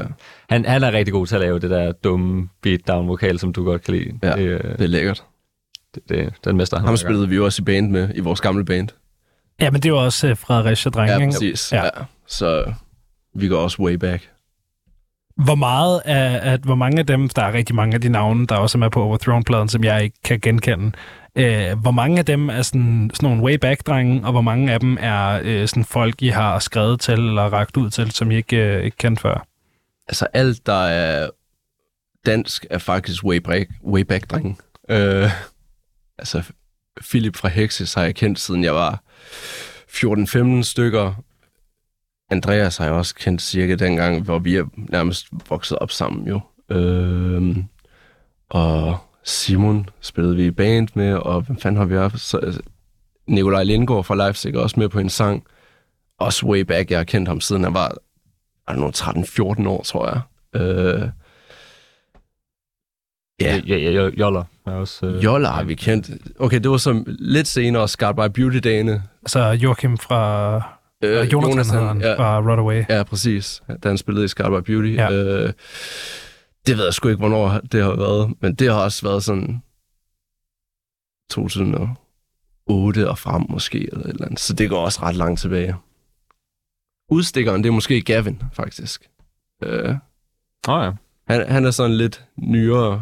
han, 0.49 0.65
han 0.65 0.83
er 0.83 0.91
rigtig 0.91 1.13
god 1.13 1.27
til 1.27 1.35
at 1.35 1.41
lave 1.41 1.59
det 1.59 1.69
der 1.69 1.91
dumme 1.91 2.49
beatdown-vokal, 2.61 3.39
som 3.39 3.53
du 3.53 3.63
godt 3.63 3.83
kan 3.83 3.93
lide. 3.93 4.19
Ja, 4.23 4.35
det, 4.35 4.61
Det 4.61 4.81
er 4.81 4.87
lækkert. 4.87 5.23
Det, 5.95 6.09
det, 6.09 6.33
den 6.43 6.57
mester. 6.57 6.77
han 6.77 6.85
Ham 6.85 6.97
spillede 6.97 7.29
vi 7.29 7.35
jo 7.35 7.45
også 7.45 7.61
i 7.61 7.65
band 7.65 7.91
med, 7.91 8.09
i 8.15 8.19
vores 8.19 8.41
gamle 8.41 8.65
band. 8.65 8.89
ja, 9.61 9.71
men 9.71 9.81
det 9.81 9.85
er 9.89 9.93
jo 9.93 10.03
også 10.03 10.31
uh, 10.31 10.37
Fredericia 10.37 10.89
Drenge, 10.89 11.13
Ja, 11.13 11.19
ikke? 11.19 11.31
præcis. 11.31 11.71
Ja. 11.73 11.83
Ja. 11.83 11.89
Så 12.27 12.73
vi 13.35 13.47
går 13.47 13.57
også 13.57 13.81
way 13.81 13.93
back. 13.93 14.29
Hvor 15.45 15.55
meget 15.55 16.01
af, 16.05 16.53
at, 16.53 16.59
hvor 16.59 16.75
mange 16.75 16.99
af 16.99 17.07
dem, 17.07 17.29
der 17.29 17.41
er 17.43 17.53
rigtig 17.53 17.75
mange 17.75 17.95
af 17.95 18.01
de 18.01 18.09
navne, 18.09 18.47
der 18.47 18.55
også 18.55 18.77
er 18.77 18.79
med 18.79 18.89
på 18.89 19.03
Overthrown-pladen, 19.03 19.69
som 19.69 19.83
jeg 19.83 20.03
ikke 20.03 20.17
kan 20.23 20.39
genkende, 20.39 20.91
øh, 21.35 21.79
hvor 21.81 21.91
mange 21.91 22.19
af 22.19 22.25
dem 22.25 22.49
er 22.49 22.61
sådan, 22.61 23.11
sådan 23.13 23.29
nogle 23.29 23.43
way 23.43 23.55
back-drenge, 23.55 24.25
og 24.25 24.31
hvor 24.31 24.41
mange 24.41 24.73
af 24.73 24.79
dem 24.79 24.97
er 24.99 25.39
øh, 25.43 25.67
sådan 25.67 25.85
folk, 25.85 26.21
I 26.21 26.27
har 26.27 26.59
skrevet 26.59 26.99
til 26.99 27.13
eller 27.13 27.41
ragt 27.41 27.77
ud 27.77 27.89
til, 27.89 28.11
som 28.11 28.31
I 28.31 28.35
ikke, 28.35 28.57
øh, 28.57 28.83
ikke 28.83 28.97
kendte 28.97 29.21
før? 29.21 29.47
Altså 30.07 30.27
alt, 30.33 30.65
der 30.65 30.83
er 30.85 31.29
dansk, 32.25 32.65
er 32.69 32.77
faktisk 32.77 33.23
way 33.23 33.37
back, 33.37 33.69
way 33.85 34.01
back 34.01 34.31
drenge. 34.31 34.55
Øh, 34.89 35.29
altså 36.21 36.43
Philip 37.01 37.35
fra 37.35 37.47
Hexes 37.47 37.93
har 37.93 38.03
jeg 38.03 38.15
kendt, 38.15 38.39
siden 38.39 38.63
jeg 38.63 38.75
var 38.75 39.03
14-15 39.89 40.63
stykker. 40.63 41.13
Andreas 42.31 42.77
har 42.77 42.85
jeg 42.85 42.93
også 42.93 43.15
kendt 43.15 43.41
cirka 43.41 43.75
dengang, 43.75 44.21
hvor 44.21 44.39
vi 44.39 44.55
er 44.55 44.65
nærmest 44.75 45.27
vokset 45.49 45.77
op 45.77 45.91
sammen 45.91 46.27
jo. 46.27 46.41
Øh, 46.69 47.57
og 48.49 48.97
Simon 49.23 49.89
spillede 50.01 50.35
vi 50.35 50.45
i 50.45 50.51
band 50.51 50.87
med, 50.93 51.13
og 51.13 51.41
hvem 51.41 51.57
fanden 51.57 51.77
har 51.77 51.85
vi 51.85 51.95
haft? 51.95 52.19
Så, 52.19 52.37
altså, 52.37 52.61
Nikolaj 53.27 53.63
Lindgaard 53.63 54.03
fra 54.03 54.15
Leipzig 54.15 54.55
er 54.55 54.59
også 54.59 54.79
med 54.79 54.89
på 54.89 54.99
en 54.99 55.09
sang. 55.09 55.43
Også 56.19 56.45
way 56.45 56.61
back, 56.61 56.91
jeg 56.91 56.99
har 56.99 57.03
kendt 57.03 57.27
ham 57.27 57.41
siden 57.41 57.63
han 57.63 57.73
var 57.73 57.97
er 58.67 58.75
nogle 58.75 59.63
13-14 59.63 59.67
år, 59.69 59.83
tror 59.83 60.07
jeg. 60.07 60.21
Øh, 60.61 61.09
ja, 63.41 63.61
Ja, 63.67 63.75
ja, 63.75 63.91
ja, 63.91 64.09
Joller 64.19 64.43
er 64.65 64.71
også... 64.71 65.05
Øh, 65.05 65.23
Jolla 65.23 65.49
har 65.49 65.63
vi 65.63 65.75
kendt. 65.75 66.09
Okay, 66.39 66.59
det 66.59 66.71
var 66.71 66.77
så 66.77 67.03
lidt 67.07 67.47
senere, 67.47 67.87
Scarred 67.87 68.15
by 68.15 68.39
Beauty-dagene. 68.39 69.03
Altså 69.21 69.39
Joachim 69.43 69.97
fra... 69.97 70.55
Øh, 71.03 71.09
Jonathan, 71.11 71.29
Jonathan 71.31 71.87
han, 71.87 72.01
ja, 72.01 72.13
fra 72.17 72.39
Runaway. 72.39 72.83
ja, 72.89 73.03
præcis. 73.03 73.63
Da 73.83 73.87
han 73.89 73.97
spillede 73.97 74.25
i 74.25 74.27
Scarred 74.27 74.61
by 74.61 74.71
Beauty. 74.71 74.93
Ja. 74.95 75.11
Øh, 75.11 75.53
det 76.67 76.77
ved 76.77 76.83
jeg 76.83 76.93
sgu 76.93 77.07
ikke, 77.07 77.19
hvornår 77.19 77.59
det 77.71 77.83
har 77.83 77.95
været. 77.95 78.33
Men 78.41 78.55
det 78.55 78.71
har 78.71 78.83
også 78.83 79.07
været 79.07 79.23
sådan 79.23 79.61
2008 81.29 83.09
og 83.09 83.17
frem 83.17 83.45
måske, 83.49 83.89
eller 83.91 84.05
et 84.05 84.09
eller 84.09 84.25
andet. 84.25 84.39
Så 84.39 84.53
det 84.53 84.69
går 84.69 84.85
også 84.85 84.99
ret 85.03 85.15
langt 85.15 85.39
tilbage. 85.39 85.75
Udstikkeren, 87.09 87.63
det 87.63 87.69
er 87.69 87.73
måske 87.73 88.01
Gavin, 88.01 88.41
faktisk. 88.53 89.09
Øh, 89.63 89.95
oh, 90.67 90.83
ja. 90.85 90.91
Han, 91.27 91.51
han 91.51 91.65
er 91.65 91.71
sådan 91.71 91.95
lidt 91.95 92.25
nyere 92.37 93.01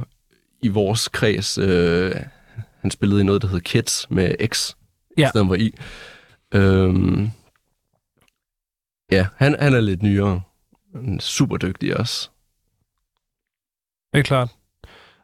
i 0.61 0.67
vores 0.67 1.07
kreds. 1.07 1.57
Øh, 1.57 2.15
han 2.81 2.91
spillede 2.91 3.21
i 3.21 3.23
noget, 3.23 3.41
der 3.41 3.47
hed 3.47 3.61
Kids 3.61 4.11
med 4.11 4.47
X, 4.47 4.73
Ja. 5.17 5.27
i 5.27 5.29
stedet 5.29 5.47
for 5.47 5.55
I. 5.55 5.73
Øhm, 6.53 7.31
ja, 9.11 9.27
han, 9.35 9.55
han 9.59 9.73
er 9.73 9.81
lidt 9.81 10.01
nyere. 10.03 10.41
Han 10.95 11.15
er 11.15 11.19
super 11.21 11.57
dygtig 11.57 11.97
også. 11.97 12.29
Det 14.13 14.19
er 14.19 14.23
klart. 14.23 14.49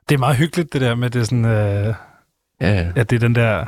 Det 0.09 0.15
er 0.15 0.19
meget 0.19 0.38
hyggeligt, 0.38 0.73
det 0.73 0.81
der 0.81 0.95
med, 0.95 1.09
det 1.09 1.25
sådan, 1.27 1.45
øh, 1.45 1.95
Ja, 2.61 2.91
at 2.95 3.09
det 3.09 3.15
er 3.15 3.19
den 3.19 3.36
der 3.36 3.65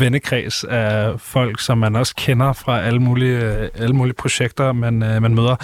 vennekreds 0.00 0.64
af 0.64 1.20
folk, 1.20 1.60
som 1.60 1.78
man 1.78 1.96
også 1.96 2.14
kender 2.16 2.52
fra 2.52 2.80
alle 2.80 3.00
mulige, 3.00 3.38
øh, 3.38 3.68
alle 3.74 3.96
mulige 3.96 4.14
projekter, 4.14 4.72
man, 4.72 5.02
øh, 5.02 5.22
man 5.22 5.34
møder. 5.34 5.56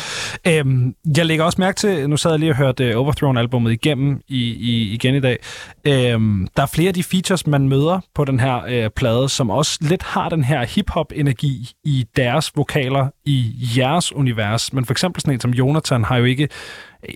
Øhm, 0.47 0.95
jeg 1.16 1.26
lægger 1.26 1.45
også 1.45 1.61
mærke 1.61 1.76
til, 1.76 2.11
nu 2.11 2.16
sad 2.16 2.30
jeg 2.30 2.41
lige 2.41 2.53
og 2.53 2.57
hørte 2.57 2.85
øh, 2.85 2.97
Overthrown-albummet 2.97 3.72
igennem 3.72 4.20
i, 4.28 4.43
i, 4.45 4.93
igen 4.95 5.14
i 5.14 5.20
dag. 5.20 5.39
Øhm, 5.85 6.49
der 6.57 6.62
er 6.62 6.66
flere 6.66 6.89
af 6.89 6.95
de 6.95 7.03
features, 7.03 7.47
man 7.47 7.68
møder 7.68 8.01
på 8.14 8.24
den 8.24 8.41
her 8.41 8.64
øh, 8.68 8.91
plade, 8.91 9.28
som 9.28 9.51
også 9.51 9.78
lidt 9.80 10.03
har 10.03 10.28
den 10.28 10.45
her 10.45 10.64
hip-hop-energi 10.64 11.70
i 11.85 12.07
deres 12.16 12.53
vokaler, 12.57 13.09
i 13.24 13.55
jeres 13.76 14.12
univers. 14.12 14.72
Men 14.72 14.85
for 14.85 14.93
eksempel 14.93 15.20
sådan 15.20 15.35
en 15.35 15.41
som 15.41 15.51
Jonathan 15.51 16.05
har 16.05 16.16
jo 16.16 16.24
ikke 16.24 16.49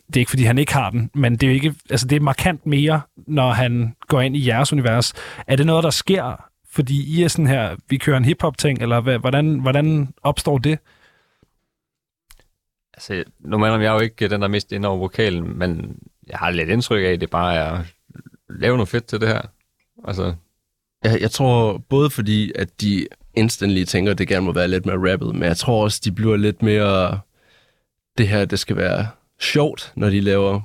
det 0.06 0.16
er 0.16 0.20
ikke, 0.20 0.30
fordi 0.30 0.42
han 0.42 0.58
ikke 0.58 0.72
har 0.72 0.90
den, 0.90 1.10
men 1.14 1.32
det 1.32 1.42
er 1.42 1.46
jo 1.46 1.54
ikke, 1.54 1.74
altså 1.90 2.06
det 2.06 2.16
er 2.16 2.20
markant 2.20 2.66
mere, 2.66 3.00
når 3.26 3.52
han 3.52 3.94
går 4.08 4.20
ind 4.20 4.36
i 4.36 4.48
jeres 4.48 4.72
univers. 4.72 5.14
Er 5.46 5.56
det 5.56 5.66
noget, 5.66 5.84
der 5.84 5.90
sker, 5.90 6.44
fordi 6.78 7.18
I 7.18 7.22
er 7.22 7.28
sådan 7.28 7.46
her, 7.46 7.76
vi 7.88 7.96
kører 7.96 8.16
en 8.16 8.24
hiphop-ting, 8.24 8.82
eller 8.82 9.00
hvad, 9.00 9.18
hvordan, 9.18 9.58
hvordan 9.58 10.14
opstår 10.22 10.58
det? 10.58 10.78
Altså, 12.94 13.24
normalt 13.40 13.82
jeg 13.82 13.88
er 13.88 13.94
jo 13.94 14.00
ikke 14.00 14.28
den, 14.28 14.40
der 14.40 14.46
er 14.46 14.50
mest 14.50 14.72
ind 14.72 14.84
over 14.84 14.98
vokalen, 14.98 15.58
men 15.58 15.98
jeg 16.26 16.38
har 16.38 16.50
lidt 16.50 16.68
indtryk 16.68 17.04
af, 17.04 17.12
at 17.12 17.20
det 17.20 17.30
bare 17.30 17.54
er 17.54 17.84
lave 18.50 18.76
noget 18.76 18.88
fedt 18.88 19.06
til 19.06 19.20
det 19.20 19.28
her. 19.28 19.42
Altså, 20.04 20.34
jeg, 21.04 21.20
jeg 21.20 21.30
tror 21.30 21.78
både 21.78 22.10
fordi, 22.10 22.52
at 22.54 22.80
de 22.80 23.06
instantly 23.34 23.84
tænker, 23.84 24.12
at 24.12 24.18
det 24.18 24.28
gerne 24.28 24.46
må 24.46 24.52
være 24.52 24.68
lidt 24.68 24.86
mere 24.86 25.12
rappet, 25.12 25.34
men 25.34 25.42
jeg 25.42 25.56
tror 25.56 25.84
også, 25.84 26.00
de 26.04 26.12
bliver 26.12 26.36
lidt 26.36 26.62
mere... 26.62 27.20
det 28.18 28.28
her, 28.28 28.44
det 28.44 28.58
skal 28.58 28.76
være 28.76 29.08
sjovt, 29.40 29.92
når 29.96 30.10
de 30.10 30.20
laver 30.20 30.60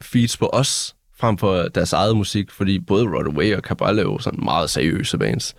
feeds 0.00 0.36
på 0.36 0.50
os, 0.52 0.96
frem 1.22 1.38
for 1.38 1.62
deres 1.62 1.92
eget 1.92 2.16
musik, 2.16 2.50
fordi 2.50 2.78
både 2.78 3.04
Rodaway 3.04 3.56
og 3.56 3.62
Cabal 3.62 3.98
er 3.98 4.02
jo 4.02 4.18
sådan 4.18 4.44
meget 4.44 4.70
seriøse 4.70 5.18
bands. 5.18 5.54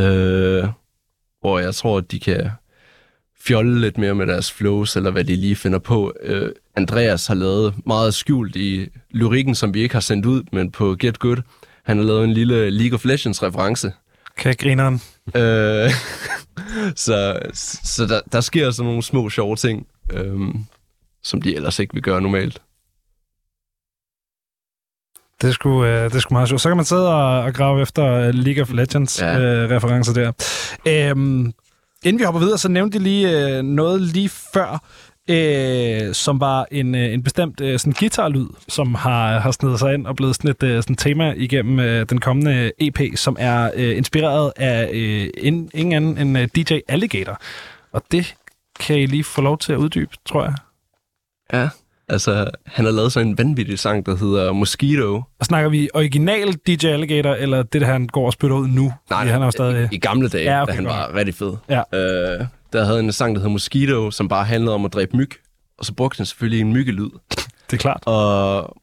Øh, 0.00 0.64
hvor 1.40 1.58
jeg 1.58 1.74
tror, 1.74 1.98
at 1.98 2.10
de 2.10 2.20
kan 2.20 2.50
fjolle 3.40 3.80
lidt 3.80 3.98
mere 3.98 4.14
med 4.14 4.26
deres 4.26 4.52
flows, 4.52 4.96
eller 4.96 5.10
hvad 5.10 5.24
de 5.24 5.36
lige 5.36 5.56
finder 5.56 5.78
på. 5.78 6.12
Øh, 6.22 6.50
Andreas 6.76 7.26
har 7.26 7.34
lavet 7.34 7.74
meget 7.86 8.14
skjult 8.14 8.56
i 8.56 8.88
lyrikken, 9.10 9.54
som 9.54 9.74
vi 9.74 9.82
ikke 9.82 9.94
har 9.94 10.00
sendt 10.00 10.26
ud, 10.26 10.42
men 10.52 10.70
på 10.70 10.96
Get 10.98 11.18
Good. 11.18 11.38
Han 11.82 11.96
har 11.96 12.04
lavet 12.04 12.24
en 12.24 12.32
lille 12.32 12.70
League 12.70 12.94
of 12.94 13.04
Legends-reference. 13.04 13.92
Kan 14.36 14.54
grineren. 14.58 14.94
Øh, 15.36 15.90
så 17.04 17.38
så 17.84 18.06
der, 18.06 18.20
der 18.32 18.40
sker 18.40 18.70
sådan 18.70 18.86
nogle 18.86 19.02
små 19.02 19.30
sjove 19.30 19.56
ting, 19.56 19.86
øh, 20.12 20.40
som 21.22 21.42
de 21.42 21.56
ellers 21.56 21.78
ikke 21.78 21.94
vil 21.94 22.02
gøre 22.02 22.20
normalt. 22.20 22.60
Det 25.42 25.54
sgu, 25.54 25.84
øh, 25.84 26.10
det 26.12 26.22
sgu 26.22 26.34
meget 26.34 26.48
sjovt. 26.48 26.60
Så 26.60 26.68
kan 26.68 26.76
man 26.76 26.84
sidde 26.84 27.14
og, 27.14 27.42
og 27.42 27.54
grave 27.54 27.82
efter 27.82 28.04
øh, 28.04 28.34
League 28.34 28.62
of 28.62 28.72
Legends 28.72 29.22
ja. 29.22 29.38
Øh, 29.38 29.70
der. 29.70 30.32
Øhm, 30.86 31.52
inden 32.04 32.18
vi 32.18 32.24
hopper 32.24 32.40
videre, 32.40 32.58
så 32.58 32.68
nævnte 32.68 32.96
jeg 32.96 33.02
lige 33.02 33.56
øh, 33.56 33.62
noget 33.62 34.00
lige 34.00 34.28
før, 34.28 34.84
øh, 35.30 36.14
som 36.14 36.40
var 36.40 36.66
en, 36.70 36.94
øh, 36.94 37.14
en 37.14 37.22
bestemt 37.22 37.60
øh, 37.60 37.78
sådan 37.78 37.92
guitarlyd, 37.92 38.46
som 38.68 38.94
har, 38.94 39.38
har 39.38 39.50
snedet 39.50 39.78
sig 39.78 39.94
ind 39.94 40.06
og 40.06 40.16
blevet 40.16 40.36
sådan 40.36 40.50
et 40.50 40.62
øh, 40.62 40.82
sådan 40.82 40.96
tema 40.96 41.32
igennem 41.36 41.80
øh, 41.80 42.06
den 42.10 42.20
kommende 42.20 42.72
EP, 42.78 43.00
som 43.16 43.36
er 43.40 43.70
øh, 43.74 43.96
inspireret 43.96 44.52
af 44.56 44.90
øh, 44.92 45.28
en, 45.36 45.70
ingen 45.74 45.92
anden 45.92 46.18
end 46.18 46.38
øh, 46.38 46.48
DJ 46.56 46.78
Alligator. 46.88 47.40
Og 47.92 48.02
det 48.12 48.34
kan 48.80 48.98
I 48.98 49.06
lige 49.06 49.24
få 49.24 49.40
lov 49.40 49.58
til 49.58 49.72
at 49.72 49.76
uddybe, 49.76 50.16
tror 50.26 50.44
jeg. 50.44 50.54
Ja. 51.52 51.68
Altså, 52.08 52.50
han 52.66 52.84
har 52.84 52.92
lavet 52.92 53.12
sådan 53.12 53.28
en 53.28 53.38
vanvittig 53.38 53.78
sang, 53.78 54.06
der 54.06 54.16
hedder 54.16 54.52
Mosquito. 54.52 55.22
Og 55.40 55.46
snakker 55.46 55.70
vi 55.70 55.88
original 55.94 56.52
DJ 56.52 56.86
Alligator, 56.86 57.34
eller 57.34 57.62
det, 57.62 57.80
der 57.80 57.86
han 57.86 58.06
går 58.06 58.26
og 58.26 58.32
spytter 58.32 58.56
ud 58.56 58.68
nu? 58.68 58.92
Fordi 59.12 59.28
han 59.28 59.42
er 59.42 59.50
stadig... 59.50 59.88
i, 59.92 59.94
i 59.94 59.98
gamle 59.98 60.28
dage, 60.28 60.44
Ja, 60.44 60.62
okay, 60.62 60.70
da 60.72 60.74
han 60.76 60.84
godt. 60.84 60.96
var 60.96 61.14
rigtig 61.14 61.34
fed. 61.34 61.52
Ja. 61.68 61.78
Øh, 61.94 62.46
der 62.72 62.84
havde 62.84 63.00
en 63.00 63.12
sang, 63.12 63.34
der 63.36 63.42
hed 63.42 63.48
Mosquito, 63.48 64.10
som 64.10 64.28
bare 64.28 64.44
handlede 64.44 64.74
om 64.74 64.84
at 64.84 64.92
dræbe 64.92 65.16
myg. 65.16 65.30
Og 65.78 65.84
så 65.84 65.94
brugte 65.94 66.16
han 66.18 66.26
selvfølgelig 66.26 66.60
en 66.60 66.72
myggelyd. 66.72 67.10
Det 67.70 67.72
er 67.72 67.76
klart. 67.76 68.02
Og 68.06 68.76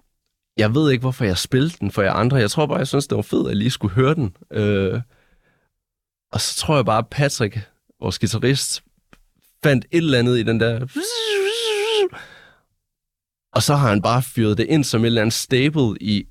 jeg 0.58 0.76
ved 0.76 0.92
ikke, 0.92 1.02
hvorfor 1.02 1.26
jeg 1.26 1.38
spillede 1.38 1.74
den 1.80 1.92
for 1.92 2.02
jer 2.02 2.14
andre. 2.14 2.38
Jeg 2.38 2.52
tror 2.52 2.66
bare, 2.66 2.78
jeg 2.78 2.88
synes, 2.88 3.08
det 3.08 3.16
var 3.16 3.22
fedt, 3.22 3.42
at 3.48 3.50
jeg 3.50 3.56
lige 3.58 3.72
skulle 3.72 3.94
høre 3.96 4.16
den. 4.16 4.36
Øh, 4.54 5.02
og 6.32 6.42
så 6.42 6.56
tror 6.56 6.76
jeg 6.76 6.86
bare, 6.86 6.98
at 6.98 7.08
Patrick, 7.08 7.60
vores 8.02 8.20
guitarist, 8.20 8.84
fandt 9.64 9.86
et 9.92 9.98
eller 9.98 10.20
andet 10.20 10.40
i 10.40 10.44
den 10.44 10.60
der... 10.60 10.80
Og 13.54 13.64
så 13.64 13.76
har 13.76 13.89
han 13.89 14.02
bare 14.02 14.22
fyret 14.22 14.58
det 14.58 14.66
ind 14.70 14.84
som 14.84 15.02
et 15.02 15.06
eller 15.06 15.22
andet 15.22 15.34
staple 15.34 15.95
i 16.02 16.26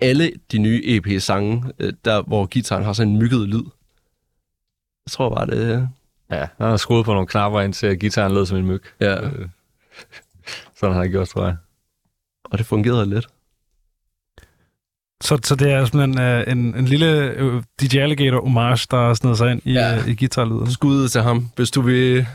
alle 0.00 0.32
de 0.52 0.58
nye 0.58 0.82
EP-sange, 0.84 1.64
øh, 1.78 1.92
der 2.04 2.22
hvor 2.22 2.46
gitaren 2.46 2.84
har 2.84 2.92
sådan 2.92 3.12
en 3.12 3.18
mygget 3.18 3.48
lyd. 3.48 3.62
Jeg 5.06 5.10
tror 5.10 5.34
bare, 5.34 5.46
det... 5.46 5.88
Ja, 6.30 6.38
han 6.58 6.66
har 6.68 6.76
skruet 6.76 7.04
på 7.04 7.12
nogle 7.12 7.26
knapper 7.26 7.60
ind 7.60 7.72
til, 7.74 7.86
at 7.86 7.98
gitaren 7.98 8.34
lød 8.34 8.46
som 8.46 8.58
en 8.58 8.66
myg. 8.66 8.82
Ja, 9.00 9.24
Øh, 9.26 9.48
Sådan 10.76 10.94
har 10.94 11.02
han 11.02 11.10
gjort, 11.10 11.28
tror 11.28 11.44
jeg. 11.46 11.56
og 12.44 12.58
det 12.58 12.66
fungerede 12.66 13.06
lidt. 13.10 13.26
Så, 15.22 15.38
så 15.44 15.54
det 15.54 15.72
er 15.72 15.84
simpelthen 15.84 16.42
uh, 16.46 16.52
en, 16.52 16.74
en 16.74 16.84
lille 16.84 17.32
DJ 17.80 17.98
Alligator 17.98 18.40
homage, 18.40 18.86
der 18.90 19.10
er 19.10 19.14
snedet 19.14 19.38
sig 19.38 19.50
ind 19.50 19.60
i, 19.64 19.72
ja. 19.72 20.04
I 20.06 20.14
guitarlyden. 20.14 20.70
Skud 20.72 21.08
til 21.08 21.22
ham, 21.22 21.48
hvis 21.56 21.70
du 21.70 21.80
vil 21.80 22.26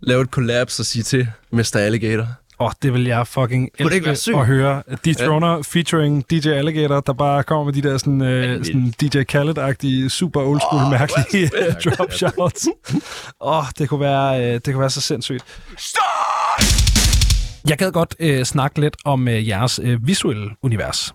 lave 0.00 0.22
et 0.22 0.28
collab, 0.30 0.70
så 0.70 0.84
sige 0.84 1.02
til 1.02 1.28
Mr. 1.50 1.76
Alligator. 1.76 2.26
Åh, 2.60 2.66
oh, 2.66 2.72
det 2.82 2.92
vil 2.92 3.04
jeg 3.04 3.26
fucking 3.26 3.70
elske 3.78 4.36
at 4.36 4.46
høre. 4.46 4.82
Dethroner 5.04 5.52
ja. 5.52 5.60
featuring 5.60 6.30
DJ 6.30 6.48
Alligator, 6.48 7.00
der 7.00 7.12
bare 7.12 7.42
kommer 7.42 7.64
med 7.64 7.72
de 7.72 7.82
der 7.82 7.98
sådan, 7.98 8.20
Vanvittigt. 8.20 8.66
sådan 8.66 8.94
DJ 9.00 9.18
Khaled-agtige, 9.32 10.08
super 10.08 10.40
old 10.40 10.60
school, 10.60 10.82
oh, 10.82 10.90
mærkelige 10.90 11.50
drop 11.84 12.12
shots. 12.12 12.68
Åh, 13.40 13.58
oh, 13.58 13.64
det, 13.78 13.88
kunne 13.88 14.00
være, 14.00 14.38
uh, 14.38 14.54
det 14.54 14.64
kunne 14.64 14.80
være 14.80 14.90
så 14.90 15.00
sindssygt. 15.00 15.44
Jeg 17.68 17.78
gad 17.78 17.92
godt 17.92 18.16
øh, 18.18 18.44
snakke 18.44 18.80
lidt 18.80 18.96
om 19.04 19.28
øh, 19.28 19.48
jeres 19.48 19.80
øh, 19.82 20.06
visuelle 20.06 20.50
univers. 20.62 21.14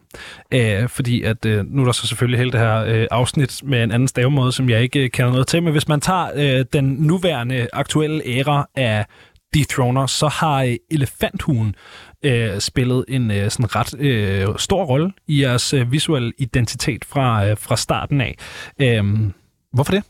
Øh, 0.51 0.89
fordi 0.89 1.23
at 1.23 1.45
øh, 1.45 1.65
nu 1.65 1.81
er 1.81 1.85
der 1.85 1.91
så 1.91 2.07
selvfølgelig 2.07 2.39
hele 2.39 2.51
det 2.51 2.59
her 2.59 2.83
øh, 2.83 3.07
afsnit 3.11 3.61
med 3.63 3.83
en 3.83 3.91
anden 3.91 4.07
stavemåde, 4.07 4.51
som 4.51 4.69
jeg 4.69 4.81
ikke 4.81 5.03
øh, 5.03 5.09
kender 5.09 5.31
noget 5.31 5.47
til. 5.47 5.63
Men 5.63 5.71
hvis 5.71 5.87
man 5.87 6.01
tager 6.01 6.29
øh, 6.35 6.65
den 6.73 6.85
nuværende 6.85 7.67
aktuelle 7.73 8.21
æra 8.25 8.69
af 8.75 9.05
Dethroner, 9.53 10.05
så 10.05 10.27
har 10.27 10.63
øh, 10.63 10.75
Elefanthuen 10.91 11.75
øh, 12.23 12.59
spillet 12.59 13.05
en 13.07 13.31
øh, 13.31 13.51
sådan 13.51 13.75
ret 13.75 13.99
øh, 13.99 14.47
stor 14.57 14.85
rolle 14.85 15.13
i 15.27 15.41
jeres 15.41 15.73
øh, 15.73 15.91
visuelle 15.91 16.33
identitet 16.37 17.05
fra, 17.05 17.47
øh, 17.47 17.57
fra 17.57 17.77
starten 17.77 18.21
af. 18.21 18.37
Øh, 18.79 19.29
hvorfor 19.73 19.91
det? 19.91 20.03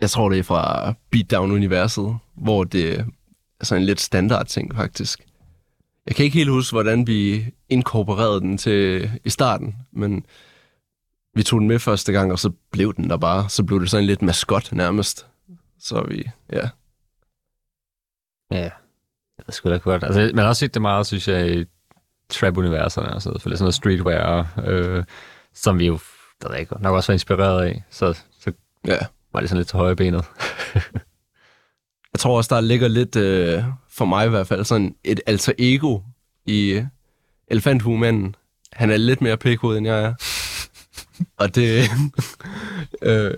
Jeg 0.00 0.10
tror, 0.10 0.28
det 0.28 0.38
er 0.38 0.42
fra 0.42 0.94
Beatdown-universet, 1.10 2.16
hvor 2.36 2.64
det 2.64 3.00
er 3.60 3.64
sådan 3.64 3.82
en 3.82 3.86
lidt 3.86 4.00
standard 4.00 4.46
ting, 4.46 4.74
faktisk. 4.76 5.20
Jeg 6.06 6.16
kan 6.16 6.24
ikke 6.24 6.38
helt 6.38 6.50
huske, 6.50 6.74
hvordan 6.74 7.06
vi 7.06 7.46
inkorporerede 7.68 8.40
den 8.40 8.58
til 8.58 9.10
i 9.24 9.30
starten, 9.30 9.74
men 9.92 10.24
vi 11.34 11.42
tog 11.42 11.60
den 11.60 11.68
med 11.68 11.78
første 11.78 12.12
gang, 12.12 12.32
og 12.32 12.38
så 12.38 12.50
blev 12.72 12.94
den 12.94 13.10
der 13.10 13.16
bare. 13.16 13.48
Så 13.48 13.64
blev 13.64 13.80
det 13.80 13.90
sådan 13.90 14.06
lidt 14.06 14.22
maskot 14.22 14.72
nærmest. 14.72 15.26
Så 15.80 16.06
vi, 16.08 16.30
ja. 16.52 16.68
Ja, 18.50 18.62
jeg 19.38 19.44
ved 19.46 19.52
sgu 19.52 19.70
da 19.70 19.76
godt. 19.76 20.04
Altså, 20.04 20.30
man 20.34 20.38
har 20.38 20.48
også 20.48 20.60
set 20.60 20.74
det 20.74 20.82
meget, 20.82 21.06
synes 21.06 21.28
jeg, 21.28 21.56
i 21.56 21.64
trap-universerne 22.28 23.14
og 23.14 23.22
sådan 23.22 23.30
noget, 23.30 23.42
for 23.42 23.48
det 23.48 23.54
er 23.54 23.58
sådan 23.58 23.64
noget 23.64 23.74
streetwear, 23.74 24.60
øh, 24.66 25.04
som 25.54 25.78
vi 25.78 25.86
jo 25.86 25.98
der 26.42 26.54
ikke, 26.54 26.74
nok 26.82 26.94
også 26.94 27.12
var 27.12 27.14
inspireret 27.14 27.64
af. 27.64 27.82
Så, 27.90 28.12
så 28.40 28.52
ja. 28.86 28.98
var 29.32 29.40
det 29.40 29.48
sådan 29.48 29.58
lidt 29.58 29.68
til 29.68 29.76
højre 29.76 29.96
benet. 29.96 30.24
Jeg 32.12 32.20
tror 32.20 32.36
også, 32.36 32.54
der 32.54 32.60
ligger 32.60 32.88
lidt, 32.88 33.16
øh, 33.16 33.64
for 33.88 34.04
mig 34.04 34.26
i 34.26 34.28
hvert 34.28 34.46
fald, 34.46 34.64
sådan 34.64 34.94
et 35.04 35.20
alter 35.26 35.52
ego 35.58 36.00
i 36.46 36.82
elefanthumanden. 37.48 38.34
Han 38.72 38.90
er 38.90 38.96
lidt 38.96 39.20
mere 39.20 39.36
pikhoved, 39.36 39.78
end 39.78 39.86
jeg 39.86 40.02
er. 40.04 40.14
Og 41.42 41.54
det, 41.54 41.88
øh, 43.02 43.34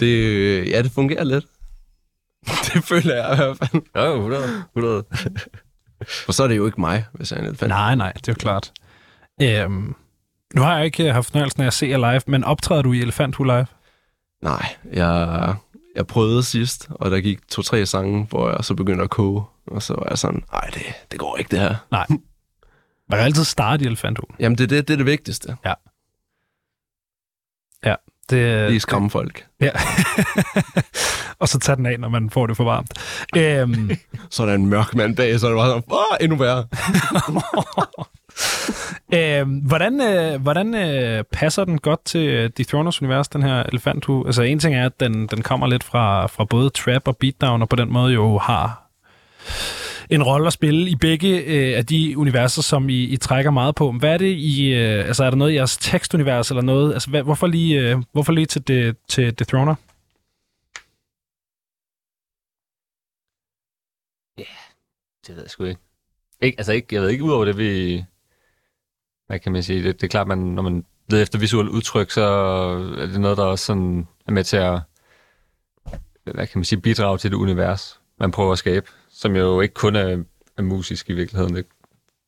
det, 0.00 0.70
ja, 0.70 0.82
det 0.82 0.90
fungerer 0.90 1.24
lidt. 1.24 1.44
Det 2.74 2.84
føler 2.84 3.14
jeg 3.14 3.32
i 3.32 3.36
hvert 3.36 3.56
fald. 3.58 3.82
Ja, 3.94 4.14
100. 4.14 4.64
100. 4.76 5.04
For 6.24 6.32
så 6.32 6.44
er 6.44 6.48
det 6.48 6.56
jo 6.56 6.66
ikke 6.66 6.80
mig, 6.80 7.04
hvis 7.12 7.30
jeg 7.30 7.36
er 7.38 7.42
en 7.42 7.48
elefant. 7.48 7.68
Nej, 7.68 7.94
nej, 7.94 8.12
det 8.12 8.28
er 8.28 8.32
jo 8.32 8.36
klart. 8.38 8.72
Øhm, 9.42 9.94
nu 10.54 10.62
har 10.62 10.76
jeg 10.76 10.84
ikke 10.84 11.12
haft 11.12 11.30
fornøjelsen 11.30 11.62
af 11.62 11.66
at 11.66 11.72
se 11.72 11.86
jer 11.86 12.12
live, 12.12 12.20
men 12.26 12.44
optræder 12.44 12.82
du 12.82 12.92
i 12.92 13.00
Elefanthue 13.00 13.46
live? 13.46 13.66
Nej, 14.42 14.76
jeg, 14.92 15.54
jeg 15.96 16.06
prøvede 16.06 16.42
sidst, 16.42 16.88
og 16.90 17.10
der 17.10 17.20
gik 17.20 17.48
to-tre 17.48 17.86
sange, 17.86 18.26
hvor 18.30 18.50
jeg 18.50 18.64
så 18.64 18.74
begyndte 18.74 19.04
at 19.04 19.10
koge. 19.10 19.42
Og 19.66 19.82
så 19.82 19.94
var 19.94 20.06
jeg 20.08 20.18
sådan, 20.18 20.42
nej, 20.52 20.70
det, 20.74 20.82
det 21.10 21.18
går 21.18 21.36
ikke 21.36 21.50
det 21.50 21.58
her. 21.58 21.74
Nej. 21.90 22.06
Man 23.10 23.18
kan 23.18 23.20
altid 23.20 23.44
starte 23.44 23.84
i 23.84 23.86
Elefanthue. 23.86 24.26
Jamen, 24.38 24.58
det, 24.58 24.64
er 24.64 24.68
det, 24.68 24.88
det 24.88 24.94
er 24.94 24.98
det 24.98 25.06
vigtigste. 25.06 25.56
Det, 28.30 28.68
Lige 28.70 28.80
skræmme 28.80 29.10
folk. 29.10 29.46
Ja. 29.60 29.70
og 31.40 31.48
så 31.48 31.58
tage 31.58 31.76
den 31.76 31.86
af, 31.86 32.00
når 32.00 32.08
man 32.08 32.30
får 32.30 32.46
det 32.46 32.56
for 32.56 32.64
varmt. 32.64 32.92
Øhm, 33.36 33.90
Så 34.30 34.42
er 34.42 34.46
der 34.46 34.54
en 34.54 34.66
mørk 34.66 34.94
mand 34.94 35.16
bag, 35.16 35.40
så 35.40 35.46
er 35.46 35.50
det 35.50 35.58
bare 35.58 35.68
sådan, 35.68 35.82
åh, 35.90 36.16
endnu 36.20 36.36
værre. 36.36 36.66
øhm, 39.40 39.50
hvordan 39.50 40.00
øh, 40.00 40.42
hvordan 40.42 40.74
øh, 40.74 41.24
passer 41.32 41.64
den 41.64 41.78
godt 41.78 42.04
til 42.04 42.20
øh, 42.28 42.50
Dethroners 42.56 43.02
univers, 43.02 43.28
den 43.28 43.42
her 43.42 43.62
Elefanthue? 43.62 44.26
Altså 44.26 44.42
en 44.42 44.58
ting 44.58 44.74
er, 44.74 44.86
at 44.86 45.00
den, 45.00 45.26
den 45.26 45.42
kommer 45.42 45.66
lidt 45.66 45.84
fra, 45.84 46.26
fra 46.26 46.44
både 46.44 46.70
trap 46.70 47.08
og 47.08 47.16
beatdown, 47.16 47.62
og 47.62 47.68
på 47.68 47.76
den 47.76 47.92
måde 47.92 48.14
jo 48.14 48.38
har 48.38 48.82
en 50.10 50.22
rolle 50.22 50.46
at 50.46 50.52
spille 50.52 50.90
i 50.90 50.96
begge 50.96 51.44
øh, 51.44 51.78
af 51.78 51.86
de 51.86 52.18
universer, 52.18 52.62
som 52.62 52.88
I, 52.88 53.02
I 53.02 53.16
trækker 53.16 53.50
meget 53.50 53.74
på. 53.74 53.92
Hvad 53.92 54.12
er 54.12 54.18
det 54.18 54.36
i, 54.36 54.74
øh, 54.74 55.06
altså 55.06 55.24
er 55.24 55.30
der 55.30 55.36
noget 55.36 55.52
i 55.52 55.54
jeres 55.54 55.76
tekstunivers 55.76 56.50
eller 56.50 56.62
noget? 56.62 56.92
Altså 56.92 57.10
hvad, 57.10 57.22
hvorfor 57.22 57.46
lige, 57.46 57.80
øh, 57.80 58.02
hvorfor 58.12 58.32
lige 58.32 58.46
til, 58.46 58.68
det, 58.68 58.96
til 59.08 59.38
Dethroner? 59.38 59.74
Det 65.26 65.36
ved 65.36 65.42
jeg 65.42 65.50
sgu 65.50 65.64
ikke. 65.64 65.80
ikke 66.40 66.58
altså 66.60 66.72
ikke, 66.72 66.94
jeg 66.94 67.02
ved 67.02 67.08
ikke, 67.08 67.24
udover 67.24 67.44
det, 67.44 67.58
vi... 67.58 68.04
Hvad 69.26 69.38
kan 69.38 69.52
man 69.52 69.62
sige? 69.62 69.82
Det, 69.82 70.00
det 70.00 70.06
er 70.06 70.08
klart, 70.08 70.26
man, 70.26 70.38
når 70.38 70.62
man 70.62 70.84
leder 71.08 71.22
efter 71.22 71.38
visuelt 71.38 71.68
udtryk, 71.68 72.10
så 72.10 72.24
er 72.98 73.06
det 73.06 73.20
noget, 73.20 73.36
der 73.36 73.44
også 73.44 73.64
sådan 73.64 74.08
er 74.26 74.32
med 74.32 74.44
til 74.44 74.56
at 74.56 74.80
hvad 76.24 76.46
kan 76.46 76.58
man 76.58 76.64
sige, 76.64 76.80
bidrage 76.80 77.18
til 77.18 77.30
det 77.30 77.36
univers, 77.36 78.00
man 78.18 78.30
prøver 78.30 78.52
at 78.52 78.58
skabe, 78.58 78.86
som 79.16 79.36
jo 79.36 79.60
ikke 79.60 79.74
kun 79.74 79.96
er, 79.96 80.24
er 80.56 80.62
musisk 80.62 81.10
i 81.10 81.12
virkeligheden. 81.12 81.56
Det 81.56 81.66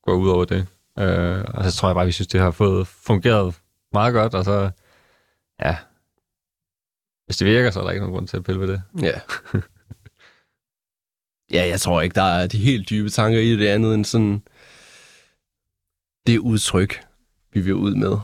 går 0.03 0.15
ud 0.15 0.29
over 0.29 0.45
det. 0.45 0.67
Øh, 0.99 1.45
og 1.55 1.65
så 1.65 1.73
tror 1.73 1.89
jeg 1.89 1.95
bare, 1.95 2.07
vi 2.07 2.13
synes, 2.13 2.29
det 2.29 2.41
har 2.41 2.51
fået 2.51 2.87
fungeret 2.87 3.55
meget 3.93 4.15
godt, 4.15 4.35
og 4.35 4.45
så, 4.45 4.71
ja, 5.63 5.77
hvis 7.27 7.37
det 7.37 7.47
virker, 7.47 7.71
så 7.71 7.81
er 7.81 7.85
der 7.85 7.91
ikke 7.91 8.01
nogen 8.01 8.15
grund 8.15 8.29
til 8.29 8.37
at 8.37 8.45
pille 8.45 8.61
ved 8.61 8.69
det. 8.69 8.83
Ja. 9.03 9.21
Ja, 11.53 11.67
jeg 11.69 11.81
tror 11.81 12.01
ikke, 12.01 12.15
der 12.15 12.23
er 12.23 12.47
de 12.47 12.59
helt 12.59 12.91
dybe 12.91 13.11
tanker 13.11 13.39
i 13.39 13.57
det 13.57 13.67
andet 13.67 13.95
end 13.95 14.05
sådan... 14.05 14.43
Det 16.27 16.39
udtryk, 16.39 17.01
vi 17.53 17.61
vil 17.61 17.75
ud 17.75 17.95
med. 17.95 18.17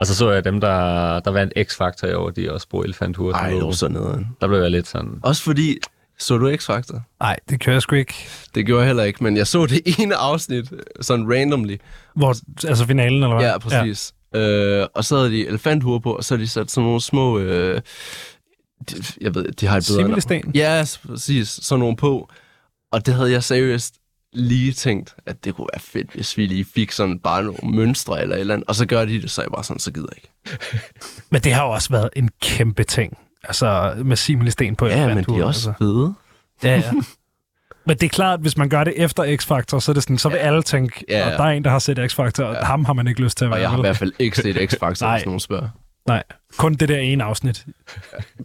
Og 0.00 0.06
så 0.06 0.14
så 0.14 0.30
jeg 0.30 0.44
dem, 0.44 0.60
der, 0.60 1.20
der 1.20 1.30
vandt 1.30 1.52
X-Factor 1.58 2.06
i 2.06 2.14
år, 2.14 2.30
de 2.30 2.52
også 2.52 2.68
bruger 2.68 2.84
elefanthuer. 2.84 3.32
som 3.32 3.40
Ej, 3.40 3.50
det 3.50 3.64
var 3.64 3.70
sådan 3.70 3.94
noget. 3.94 4.26
Der 4.40 4.48
blev 4.48 4.58
jeg 4.58 4.70
lidt 4.70 4.86
sådan... 4.86 5.20
Også 5.22 5.42
fordi... 5.42 5.78
Så 6.18 6.38
du 6.38 6.52
X-Factor? 6.52 7.00
Nej, 7.20 7.36
det 7.48 7.60
kører 7.60 7.74
jeg 7.74 7.82
sgu 7.82 7.94
ikke. 7.96 8.14
Det 8.54 8.66
gjorde 8.66 8.80
jeg 8.80 8.86
heller 8.88 9.02
ikke, 9.04 9.24
men 9.24 9.36
jeg 9.36 9.46
så 9.46 9.66
det 9.66 9.82
ene 9.98 10.14
afsnit, 10.16 10.72
sådan 11.00 11.32
randomly. 11.34 11.76
Hvor, 12.16 12.34
altså 12.68 12.86
finalen, 12.86 13.22
eller 13.22 13.36
hvad? 13.36 13.46
Ja, 13.50 13.58
præcis. 13.58 14.14
Ja. 14.34 14.38
Øh, 14.40 14.88
og 14.94 15.04
så 15.04 15.16
havde 15.16 15.30
de 15.30 15.46
elefanthuer 15.48 15.98
på, 15.98 16.12
og 16.16 16.24
så 16.24 16.34
havde 16.34 16.44
de 16.44 16.48
sat 16.50 16.70
sådan 16.70 16.86
nogle 16.86 17.00
små... 17.00 17.38
Øh, 17.38 17.80
de, 18.90 18.96
jeg 19.20 19.34
ved, 19.34 19.52
de 19.52 19.66
har 19.66 19.76
et 19.76 19.84
bedre... 19.88 20.08
navn. 20.08 20.20
Similisten. 20.20 20.52
Ja, 20.54 20.84
s- 20.84 20.98
præcis. 20.98 21.48
Sådan 21.48 21.78
nogle 21.80 21.96
på. 21.96 22.28
Og 22.92 23.06
det 23.06 23.14
havde 23.14 23.30
jeg 23.30 23.44
seriøst 23.44 23.94
lige 24.32 24.72
tænkt, 24.72 25.14
at 25.26 25.44
det 25.44 25.54
kunne 25.54 25.66
være 25.74 25.80
fedt, 25.80 26.10
hvis 26.14 26.36
vi 26.36 26.46
lige 26.46 26.64
fik 26.74 26.92
sådan 26.92 27.18
bare 27.18 27.42
nogle 27.42 27.76
mønstre 27.76 28.22
eller 28.22 28.36
et 28.36 28.40
eller 28.40 28.54
andet. 28.54 28.68
Og 28.68 28.74
så 28.74 28.86
gør 28.86 29.04
de 29.04 29.22
det, 29.22 29.30
så 29.30 29.42
jeg 29.42 29.50
bare 29.54 29.64
sådan, 29.64 29.80
så 29.80 29.92
gider 29.92 30.06
jeg 30.12 30.16
ikke. 30.16 30.58
Men 31.30 31.40
det 31.40 31.52
har 31.52 31.64
jo 31.64 31.70
også 31.70 31.88
været 31.90 32.10
en 32.16 32.30
kæmpe 32.42 32.84
ting. 32.84 33.18
Altså 33.46 33.94
med 34.04 34.16
similisten 34.16 34.76
på 34.76 34.86
Ja, 34.86 35.14
men 35.14 35.24
de 35.24 35.40
er 35.40 35.44
også 35.44 35.70
altså. 35.70 35.72
fede. 35.78 36.14
Ja, 36.62 36.76
ja. 36.76 36.92
Men 37.86 37.96
det 37.96 38.02
er 38.02 38.08
klart, 38.08 38.34
at 38.34 38.40
hvis 38.40 38.56
man 38.56 38.68
gør 38.68 38.84
det 38.84 38.92
efter 38.96 39.22
X-Factor, 39.24 39.80
så, 39.80 39.92
er 39.92 39.94
det 39.94 40.02
sådan, 40.02 40.18
så 40.18 40.28
vil 40.28 40.36
alle 40.36 40.62
tænke, 40.62 41.04
Ja, 41.08 41.18
ja, 41.18 41.26
ja. 41.26 41.32
og 41.32 41.38
der 41.38 41.44
er 41.44 41.48
en, 41.50 41.64
der 41.64 41.70
har 41.70 41.78
set 41.78 41.98
X-Factor, 41.98 42.42
og 42.44 42.66
ham 42.66 42.84
har 42.84 42.92
man 42.92 43.06
ikke 43.06 43.20
lyst 43.22 43.38
til 43.38 43.44
at 43.44 43.50
være. 43.50 43.58
Og 43.58 43.62
jeg 43.62 43.70
har 43.70 43.78
i 43.78 43.80
hvert 43.80 43.96
fald 43.96 44.12
ikke 44.18 44.36
set 44.36 44.56
X-Factor, 44.56 45.10
hvis 45.12 45.24
nogen 45.26 45.40
spørger. 45.40 45.68
Nej, 46.08 46.22
kun 46.56 46.74
det 46.74 46.88
der 46.88 46.98
ene 46.98 47.24
afsnit. 47.24 47.66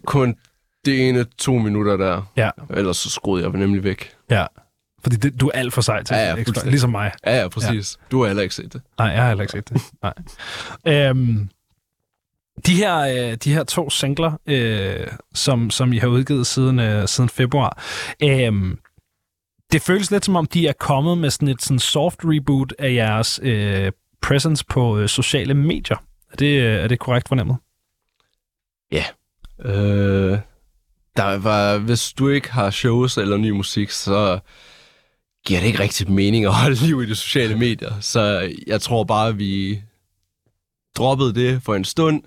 Kun 0.06 0.36
det 0.84 1.08
ene 1.08 1.24
to 1.38 1.52
minutter 1.58 1.96
der. 1.96 2.30
Ja, 2.36 2.50
Ellers 2.70 2.96
så 2.96 3.10
skruede 3.10 3.44
jeg 3.44 3.52
nemlig 3.58 3.84
væk. 3.84 4.10
ja. 4.30 4.46
Fordi 5.02 5.16
det, 5.16 5.40
du 5.40 5.46
er 5.48 5.52
alt 5.54 5.72
for 5.72 5.80
sej 5.80 6.02
til 6.02 6.14
Ja, 6.14 6.28
ja, 6.28 6.34
X-Factor, 6.42 6.66
ligesom 6.68 6.90
mig. 6.90 7.12
Ja, 7.26 7.40
ja, 7.40 7.48
præcis. 7.48 7.96
Ja. 8.00 8.04
Du 8.10 8.20
har 8.20 8.26
heller 8.26 8.42
ikke 8.42 8.54
set 8.54 8.72
det. 8.72 8.82
Nej, 8.98 9.08
jeg 9.08 9.20
har 9.22 9.28
heller 9.28 9.42
ikke 9.42 9.52
set 9.52 9.68
det. 9.68 9.82
Nej. 10.02 10.14
Øhm, 11.08 11.48
de, 12.66 12.74
her, 12.74 12.98
øh, 12.98 13.36
de 13.36 13.54
her 13.54 13.64
to 13.64 13.90
singler, 13.90 14.32
øh, 14.46 15.06
som, 15.34 15.70
som 15.70 15.92
I 15.92 15.98
har 15.98 16.08
udgivet 16.08 16.46
siden, 16.46 16.78
øh, 16.78 17.08
siden 17.08 17.28
februar, 17.28 17.82
øh, 18.22 18.52
det 19.72 19.82
føles 19.82 20.10
lidt 20.10 20.24
som 20.24 20.36
om, 20.36 20.46
de 20.46 20.66
er 20.66 20.72
kommet 20.72 21.18
med 21.18 21.30
sådan 21.30 21.48
et 21.48 21.62
sådan 21.62 21.78
soft 21.78 22.20
reboot 22.24 22.72
af 22.78 22.94
jeres 22.94 23.40
øh, 23.42 23.92
presence 24.22 24.64
på 24.70 24.98
øh, 24.98 25.08
sociale 25.08 25.54
medier. 25.54 25.96
Er 26.32 26.36
det, 26.36 26.60
øh, 26.60 26.74
er 26.74 26.88
det 26.88 26.98
korrekt 26.98 27.28
fornemmet? 27.28 27.56
Øh, 29.64 30.38
der 31.16 31.38
var, 31.38 31.78
hvis 31.78 32.12
du 32.12 32.28
ikke 32.28 32.52
har 32.52 32.70
shows 32.70 33.18
eller 33.18 33.36
ny 33.36 33.50
musik, 33.50 33.90
så 33.90 34.38
giver 35.46 35.60
det 35.60 35.66
ikke 35.66 35.80
rigtig 35.80 36.10
mening 36.10 36.44
at 36.44 36.54
holde 36.54 36.86
liv 36.86 37.02
i 37.02 37.06
de 37.06 37.14
sociale 37.14 37.58
medier. 37.58 38.00
Så 38.00 38.52
jeg 38.66 38.80
tror 38.80 39.04
bare, 39.04 39.36
vi 39.36 39.82
droppede 40.96 41.34
det 41.34 41.62
for 41.62 41.74
en 41.74 41.84
stund. 41.84 42.22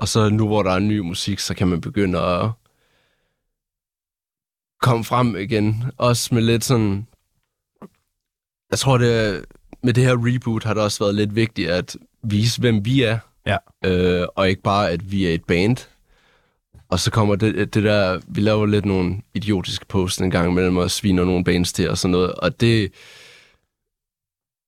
Og 0.00 0.08
så 0.08 0.28
nu, 0.28 0.46
hvor 0.46 0.62
der 0.62 0.70
er 0.70 0.78
ny 0.78 0.98
musik, 0.98 1.38
så 1.38 1.54
kan 1.54 1.68
man 1.68 1.80
begynde 1.80 2.20
at 2.20 2.50
komme 4.80 5.04
frem 5.04 5.36
igen. 5.36 5.84
Også 5.96 6.34
med 6.34 6.42
lidt 6.42 6.64
sådan... 6.64 7.06
Jeg 8.70 8.78
tror, 8.78 8.98
det, 8.98 9.44
med 9.82 9.94
det 9.94 10.04
her 10.04 10.34
reboot 10.34 10.64
har 10.64 10.74
det 10.74 10.82
også 10.82 11.04
været 11.04 11.14
lidt 11.14 11.34
vigtigt 11.34 11.70
at 11.70 11.96
vise, 12.22 12.60
hvem 12.60 12.84
vi 12.84 13.02
er. 13.02 13.18
Ja. 13.46 13.56
Øh, 13.84 14.26
og 14.36 14.48
ikke 14.48 14.62
bare, 14.62 14.90
at 14.90 15.12
vi 15.12 15.26
er 15.26 15.34
et 15.34 15.44
band. 15.44 15.76
Og 16.88 17.00
så 17.00 17.10
kommer 17.10 17.36
det, 17.36 17.74
det 17.74 17.82
der, 17.82 18.20
vi 18.28 18.40
laver 18.40 18.66
lidt 18.66 18.84
nogle 18.84 19.22
idiotiske 19.34 19.86
posts 19.86 20.20
en 20.20 20.30
gang 20.30 20.50
imellem, 20.50 20.76
og 20.76 20.90
sviner 20.90 21.24
nogle 21.24 21.44
bands 21.44 21.72
til 21.72 21.90
og 21.90 21.98
sådan 21.98 22.12
noget. 22.12 22.32
Og 22.32 22.60
det, 22.60 22.92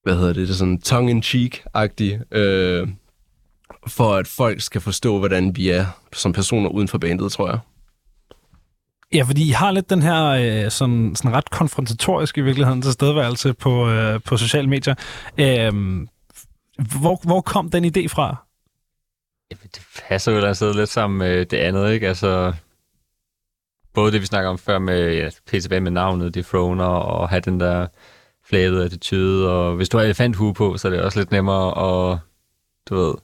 hvad 0.02 0.14
hedder 0.14 0.32
det, 0.32 0.48
det 0.48 0.50
er 0.50 0.54
sådan 0.54 0.80
tongue-in-cheek-agtigt, 0.80 2.38
øh, 2.38 2.88
for 3.86 4.14
at 4.14 4.26
folk 4.26 4.60
skal 4.60 4.80
forstå, 4.80 5.18
hvordan 5.18 5.56
vi 5.56 5.68
er 5.68 5.86
som 6.12 6.32
personer 6.32 6.68
uden 6.68 6.88
for 6.88 6.98
bandet, 6.98 7.32
tror 7.32 7.48
jeg. 7.48 7.58
Ja, 9.14 9.22
fordi 9.22 9.48
I 9.48 9.50
har 9.50 9.70
lidt 9.70 9.90
den 9.90 10.02
her 10.02 10.24
øh, 10.24 10.70
sådan, 10.70 11.16
sådan 11.16 11.32
ret 11.32 11.50
konfrontatoriske 11.50 12.40
i 12.40 12.44
virkeligheden 12.44 12.82
tilstedeværelse 12.82 13.54
på, 13.54 13.88
øh, 13.88 14.20
på 14.20 14.36
sociale 14.36 14.68
medier. 14.68 14.94
Øh, 15.38 15.72
hvor, 17.00 17.20
hvor 17.26 17.40
kom 17.40 17.70
den 17.70 17.84
idé 17.84 18.06
fra? 18.08 18.36
Det 19.50 19.86
passer 20.08 20.32
jo 20.32 20.38
altså 20.38 20.72
lidt 20.72 20.88
sammen 20.88 21.18
med 21.18 21.46
det 21.46 21.56
andet, 21.56 21.92
ikke? 21.92 22.08
Altså, 22.08 22.52
både 23.94 24.12
det, 24.12 24.20
vi 24.20 24.26
snakker 24.26 24.50
om 24.50 24.58
før 24.58 24.78
med 24.78 25.14
ja, 25.14 25.30
PTB 25.46 25.70
med 25.70 25.90
navnet, 25.90 26.34
Dethroner, 26.34 26.84
og 26.84 27.28
have 27.28 27.40
den 27.40 27.60
der 27.60 27.86
flabede 28.44 28.84
attitude, 28.84 29.50
og 29.50 29.76
hvis 29.76 29.88
du 29.88 29.96
har 29.96 30.04
elefanthue 30.04 30.54
på, 30.54 30.76
så 30.76 30.88
er 30.88 30.92
det 30.92 31.02
også 31.02 31.18
lidt 31.18 31.30
nemmere 31.30 31.68
at, 31.68 32.18
du 32.88 32.94
ved, 32.94 33.14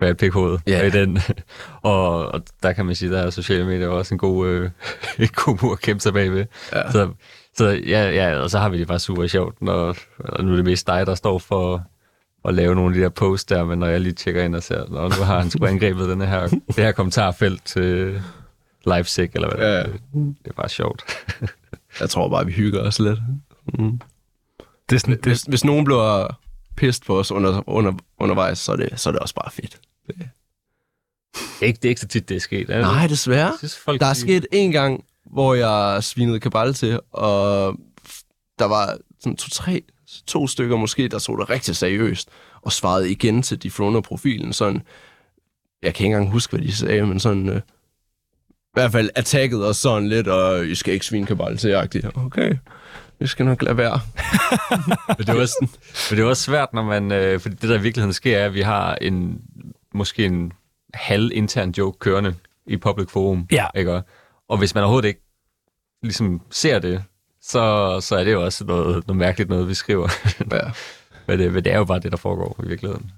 være 0.00 0.10
et 0.10 0.16
pikhoved 0.16 0.58
Ja. 0.66 0.86
i 0.86 0.90
den. 0.90 1.18
og, 1.82 2.26
og, 2.28 2.42
der 2.62 2.72
kan 2.72 2.86
man 2.86 2.94
sige, 2.94 3.10
der 3.12 3.18
er 3.22 3.30
sociale 3.30 3.64
medier 3.66 3.88
også 3.88 4.14
en 4.14 4.18
god, 4.18 4.46
øh, 4.48 4.70
en 5.18 5.28
god 5.28 5.62
mur 5.62 5.72
at 5.72 5.80
kæmpe 5.80 6.00
sig 6.00 6.12
bagved. 6.12 6.46
Ja. 6.72 6.90
Så, 6.92 7.08
så 7.56 7.68
ja, 7.68 8.10
ja, 8.10 8.36
og 8.38 8.50
så 8.50 8.58
har 8.58 8.68
vi 8.68 8.78
det 8.78 8.88
bare 8.88 8.98
super 8.98 9.26
sjovt, 9.26 9.62
når, 9.62 9.96
og 10.18 10.44
nu 10.44 10.52
er 10.52 10.56
det 10.56 10.64
mest 10.64 10.86
dig, 10.86 11.06
der 11.06 11.14
står 11.14 11.38
for 11.38 11.82
at 12.48 12.54
lave 12.54 12.74
nogle 12.74 12.90
af 12.90 12.94
de 12.94 13.00
der 13.02 13.08
posts 13.08 13.44
der, 13.44 13.64
men 13.64 13.78
når 13.78 13.86
jeg 13.86 14.00
lige 14.00 14.12
tjekker 14.12 14.42
ind 14.42 14.54
og 14.54 14.62
ser, 14.62 14.80
og 14.80 15.10
nu 15.18 15.24
har 15.24 15.40
han 15.40 15.50
sgu 15.50 15.66
angrebet 15.66 16.08
den 16.08 16.20
her, 16.20 16.46
det 16.76 16.76
her 16.76 16.92
kommentarfelt 16.92 17.64
til 17.64 18.22
LiveSig, 18.86 19.30
eller 19.34 19.48
hvad 19.54 19.66
det 19.66 19.72
Ja. 19.72 19.78
er. 19.78 19.86
Det 20.14 20.46
er 20.50 20.52
bare 20.52 20.68
sjovt. 20.68 21.04
Jeg 22.00 22.10
tror 22.10 22.28
bare, 22.28 22.46
vi 22.46 22.52
hygger 22.52 22.80
os 22.82 22.98
lidt. 22.98 23.18
Mm. 23.78 24.00
Det 24.90 24.96
er 24.96 25.00
sådan, 25.00 25.14
det, 25.16 25.26
Hvis, 25.26 25.42
hvis 25.42 25.64
nogen 25.64 25.84
bliver 25.84 26.38
pissed 26.76 27.04
på 27.06 27.18
os 27.18 27.32
under, 27.32 27.62
under, 27.66 27.92
undervejs, 28.18 28.58
så 28.58 28.72
er, 28.72 28.76
det, 28.76 29.00
så 29.00 29.08
er 29.08 29.12
det 29.12 29.20
også 29.20 29.34
bare 29.34 29.50
fedt. 29.50 29.80
Det 30.06 31.66
ikke, 31.66 31.76
det 31.76 31.84
er 31.84 31.88
ikke 31.88 32.00
så 32.00 32.08
tit, 32.08 32.28
det 32.28 32.36
er 32.36 32.40
sket. 32.40 32.70
Er 32.70 32.74
det? 32.74 32.86
Nej, 32.86 33.06
desværre. 33.06 33.46
Jeg 33.46 33.54
synes, 33.58 33.76
folk, 33.76 34.00
Der 34.00 34.06
er 34.06 34.14
sket 34.14 34.46
en 34.52 34.72
gang, 34.72 35.04
hvor 35.30 35.54
jeg 35.54 36.04
svinede 36.04 36.40
kabal 36.40 36.74
til, 36.74 37.00
og 37.12 37.76
der 38.58 38.64
var 38.64 38.98
sådan 39.20 39.36
to-tre, 39.36 39.82
to 40.26 40.46
stykker 40.46 40.76
måske, 40.76 41.08
der 41.08 41.18
så 41.18 41.36
det 41.36 41.50
rigtig 41.50 41.76
seriøst, 41.76 42.28
og 42.62 42.72
svarede 42.72 43.10
igen 43.10 43.42
til 43.42 43.62
de 43.62 43.70
profilen 44.02 44.52
sådan, 44.52 44.82
jeg 45.82 45.94
kan 45.94 46.06
ikke 46.06 46.16
engang 46.16 46.32
huske, 46.32 46.56
hvad 46.56 46.66
de 46.66 46.76
sagde, 46.76 47.06
men 47.06 47.20
sådan, 47.20 47.48
øh, 47.48 47.56
i 47.56 48.72
hvert 48.72 48.92
fald 48.92 49.10
attackede 49.14 49.68
os 49.68 49.76
sådan 49.76 50.08
lidt, 50.08 50.28
og 50.28 50.66
I 50.66 50.74
skal 50.74 50.94
ikke 50.94 51.06
svine 51.06 51.26
kabal 51.26 51.56
til, 51.56 51.68
agtigt. 51.68 52.06
Okay, 52.14 52.56
vi 53.18 53.26
skal 53.26 53.46
nok 53.46 53.62
lade 53.62 53.76
være. 53.76 54.00
Men 55.08 55.26
det 55.26 55.28
er 55.28 55.40
også, 55.40 55.56
men 56.10 56.18
det 56.18 56.24
er 56.24 56.28
også 56.28 56.42
svært, 56.42 56.72
når 56.72 56.82
man... 56.82 57.12
Øh, 57.12 57.40
fordi 57.40 57.54
det, 57.54 57.68
der 57.68 57.78
i 57.78 57.82
virkeligheden 57.82 58.12
sker, 58.12 58.38
er, 58.38 58.46
at 58.46 58.54
vi 58.54 58.60
har 58.60 58.94
en 58.94 59.40
måske 59.94 60.24
en 60.24 60.52
halv 60.94 61.30
intern 61.34 61.70
joke 61.70 61.98
kørende 61.98 62.34
i 62.66 62.76
public 62.76 63.10
forum. 63.10 63.46
Ja. 63.52 63.66
Ikke? 63.74 64.02
Og- 64.48 64.58
hvis 64.58 64.74
man 64.74 64.84
overhovedet 64.84 65.08
ikke 65.08 65.20
ligesom 66.02 66.40
ser 66.50 66.78
det, 66.78 67.02
så, 67.42 67.96
så 68.00 68.16
er 68.16 68.24
det 68.24 68.32
jo 68.32 68.44
også 68.44 68.64
noget, 68.64 69.06
noget 69.06 69.18
mærkeligt 69.18 69.50
noget, 69.50 69.68
vi 69.68 69.74
skriver. 69.74 70.08
Ja. 70.52 70.60
men, 71.28 71.38
det, 71.38 71.52
men 71.52 71.64
det 71.64 71.72
er 71.72 71.76
jo 71.78 71.84
bare 71.84 71.98
det, 71.98 72.12
der 72.12 72.18
foregår 72.18 72.60
i 72.64 72.68
virkeligheden 72.68 73.10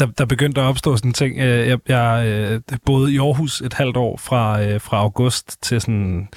der, 0.00 0.06
der 0.06 0.24
begyndte 0.24 0.60
at 0.60 0.64
opstå 0.64 0.96
sådan 0.96 1.08
en 1.08 1.14
ting. 1.14 1.38
Øh, 1.38 1.68
jeg, 1.68 1.78
jeg 1.88 2.26
øh, 2.26 2.78
boede 2.86 3.12
i 3.14 3.18
Aarhus 3.18 3.60
et 3.60 3.74
halvt 3.74 3.96
år 3.96 4.16
fra, 4.16 4.62
øh, 4.62 4.80
fra 4.80 4.96
august 4.96 5.62
til 5.62 5.80
sådan 5.80 6.28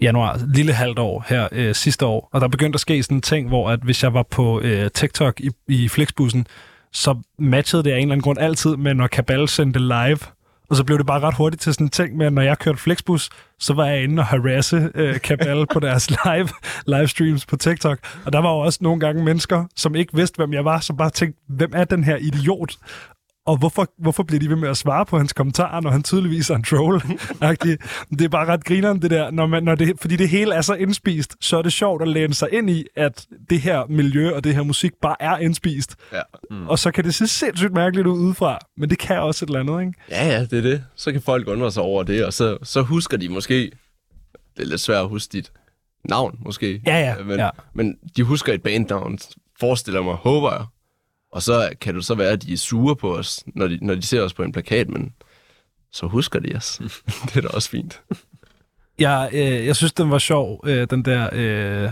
januar, 0.00 0.40
lille 0.54 0.72
halvt 0.72 0.98
år 0.98 1.24
her 1.28 1.48
øh, 1.52 1.74
sidste 1.74 2.06
år. 2.06 2.28
Og 2.32 2.40
der 2.40 2.48
begyndte 2.48 2.76
at 2.76 2.80
ske 2.80 3.02
sådan 3.02 3.16
en 3.16 3.22
ting, 3.22 3.48
hvor 3.48 3.70
at 3.70 3.80
hvis 3.82 4.02
jeg 4.02 4.14
var 4.14 4.22
på 4.22 4.60
øh, 4.60 4.90
TikTok 4.90 5.40
i, 5.40 5.50
i 5.68 5.88
Flixbussen, 5.88 6.46
så 6.92 7.18
matchede 7.38 7.84
det 7.84 7.90
af 7.90 7.96
en 7.96 8.02
eller 8.02 8.12
anden 8.12 8.22
grund 8.22 8.38
altid 8.38 8.76
med, 8.76 8.94
når 8.94 9.06
Kabal 9.06 9.48
sendte 9.48 9.80
live. 9.80 10.18
Og 10.70 10.76
så 10.76 10.84
blev 10.84 10.98
det 10.98 11.06
bare 11.06 11.20
ret 11.20 11.34
hurtigt 11.34 11.62
til 11.62 11.74
sådan 11.74 11.86
en 11.86 11.90
ting 11.90 12.16
med, 12.16 12.26
at 12.26 12.32
når 12.32 12.42
jeg 12.42 12.58
kørte 12.58 12.78
Flexbus, 12.78 13.30
så 13.58 13.74
var 13.74 13.86
jeg 13.86 14.02
inde 14.02 14.20
og 14.20 14.26
harasse 14.26 14.90
øh, 14.94 15.20
Kabal 15.20 15.66
på 15.72 15.80
deres 15.80 16.10
live, 16.24 16.48
livestreams 16.86 17.46
på 17.46 17.56
TikTok. 17.56 17.98
Og 18.26 18.32
der 18.32 18.38
var 18.38 18.50
jo 18.50 18.58
også 18.58 18.78
nogle 18.82 19.00
gange 19.00 19.24
mennesker, 19.24 19.64
som 19.76 19.94
ikke 19.94 20.16
vidste, 20.16 20.36
hvem 20.36 20.52
jeg 20.52 20.64
var, 20.64 20.80
som 20.80 20.96
bare 20.96 21.10
tænkte, 21.10 21.40
hvem 21.46 21.72
er 21.74 21.84
den 21.84 22.04
her 22.04 22.16
idiot? 22.16 22.76
Og 23.48 23.56
hvorfor, 23.56 23.92
hvorfor 23.98 24.22
bliver 24.22 24.40
de 24.40 24.48
ved 24.48 24.56
med 24.56 24.68
at 24.68 24.76
svare 24.76 25.06
på 25.06 25.18
hans 25.18 25.32
kommentarer, 25.32 25.80
når 25.80 25.90
han 25.90 26.02
tydeligvis 26.02 26.50
er 26.50 26.54
en 26.54 26.62
troll? 26.62 27.00
det 28.18 28.24
er 28.24 28.28
bare 28.28 28.46
ret 28.46 28.64
grineren, 28.64 29.02
det 29.02 29.10
der. 29.10 29.30
Når 29.30 29.46
man, 29.46 29.62
når 29.62 29.74
det, 29.74 30.00
fordi 30.00 30.16
det 30.16 30.28
hele 30.28 30.54
er 30.54 30.60
så 30.60 30.74
indspist, 30.74 31.36
så 31.40 31.58
er 31.58 31.62
det 31.62 31.72
sjovt 31.72 32.02
at 32.02 32.08
læne 32.08 32.34
sig 32.34 32.48
ind 32.52 32.70
i, 32.70 32.84
at 32.96 33.26
det 33.50 33.60
her 33.60 33.86
miljø 33.88 34.34
og 34.34 34.44
det 34.44 34.54
her 34.54 34.62
musik 34.62 34.92
bare 35.02 35.16
er 35.20 35.36
indspist. 35.36 35.96
Ja. 36.12 36.20
Mm. 36.50 36.68
Og 36.68 36.78
så 36.78 36.90
kan 36.90 37.04
det 37.04 37.14
se 37.14 37.26
sindssygt 37.26 37.72
mærkeligt 37.72 38.06
ud 38.06 38.18
udefra, 38.18 38.58
men 38.76 38.90
det 38.90 38.98
kan 38.98 39.20
også 39.20 39.44
et 39.44 39.48
eller 39.48 39.60
andet, 39.60 39.80
ikke? 39.80 39.92
Ja, 40.10 40.26
ja, 40.26 40.40
det 40.40 40.52
er 40.58 40.62
det. 40.62 40.84
Så 40.96 41.12
kan 41.12 41.22
folk 41.22 41.48
undre 41.48 41.72
sig 41.72 41.82
over 41.82 42.02
det, 42.02 42.24
og 42.24 42.32
så, 42.32 42.58
så 42.62 42.82
husker 42.82 43.16
de 43.16 43.28
måske... 43.28 43.70
Det 44.56 44.64
er 44.64 44.68
lidt 44.68 44.80
svært 44.80 45.02
at 45.02 45.08
huske 45.08 45.32
dit 45.32 45.52
navn, 46.04 46.38
måske. 46.44 46.82
Ja, 46.86 46.98
ja, 46.98 47.24
Men, 47.24 47.38
ja. 47.38 47.50
men 47.74 47.96
de 48.16 48.22
husker 48.22 48.52
et 48.52 48.62
bandnavn, 48.62 49.18
forestiller 49.60 50.02
mig, 50.02 50.14
håber 50.14 50.52
jeg. 50.52 50.64
Og 51.32 51.42
så 51.42 51.70
kan 51.80 51.94
det 51.94 52.04
så 52.04 52.14
være, 52.14 52.30
at 52.30 52.42
de 52.42 52.52
er 52.52 52.56
sure 52.56 52.96
på 52.96 53.16
os, 53.16 53.44
når 53.54 53.68
de, 53.68 53.78
når 53.82 53.94
de 53.94 54.02
ser 54.02 54.22
os 54.22 54.34
på 54.34 54.42
en 54.42 54.52
plakat, 54.52 54.88
men 54.88 55.14
så 55.92 56.06
husker 56.06 56.40
de 56.40 56.56
os. 56.56 56.80
det 57.26 57.36
er 57.36 57.40
da 57.40 57.48
også 57.48 57.70
fint. 57.70 58.02
Jeg, 58.98 59.30
øh, 59.32 59.66
jeg 59.66 59.76
synes, 59.76 59.92
den 59.92 60.10
var 60.10 60.18
sjov, 60.18 60.60
øh, 60.66 60.86
den 60.90 61.04
der... 61.04 61.28
Øh, 61.32 61.90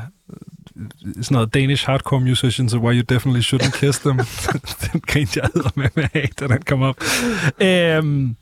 sådan 1.22 1.34
noget 1.34 1.54
Danish 1.54 1.86
hardcore 1.86 2.20
musicians, 2.20 2.76
why 2.76 2.94
you 2.94 3.04
definitely 3.08 3.42
shouldn't 3.42 3.80
kiss 3.80 3.98
them. 3.98 4.16
den 4.92 5.00
grinte 5.00 5.40
jeg 5.40 5.50
med 5.74 5.88
med 5.94 6.08
af, 6.14 6.28
da 6.40 6.46
den 6.46 6.62
kom 6.62 6.82
op. 6.82 6.96
Øhm, 7.62 8.36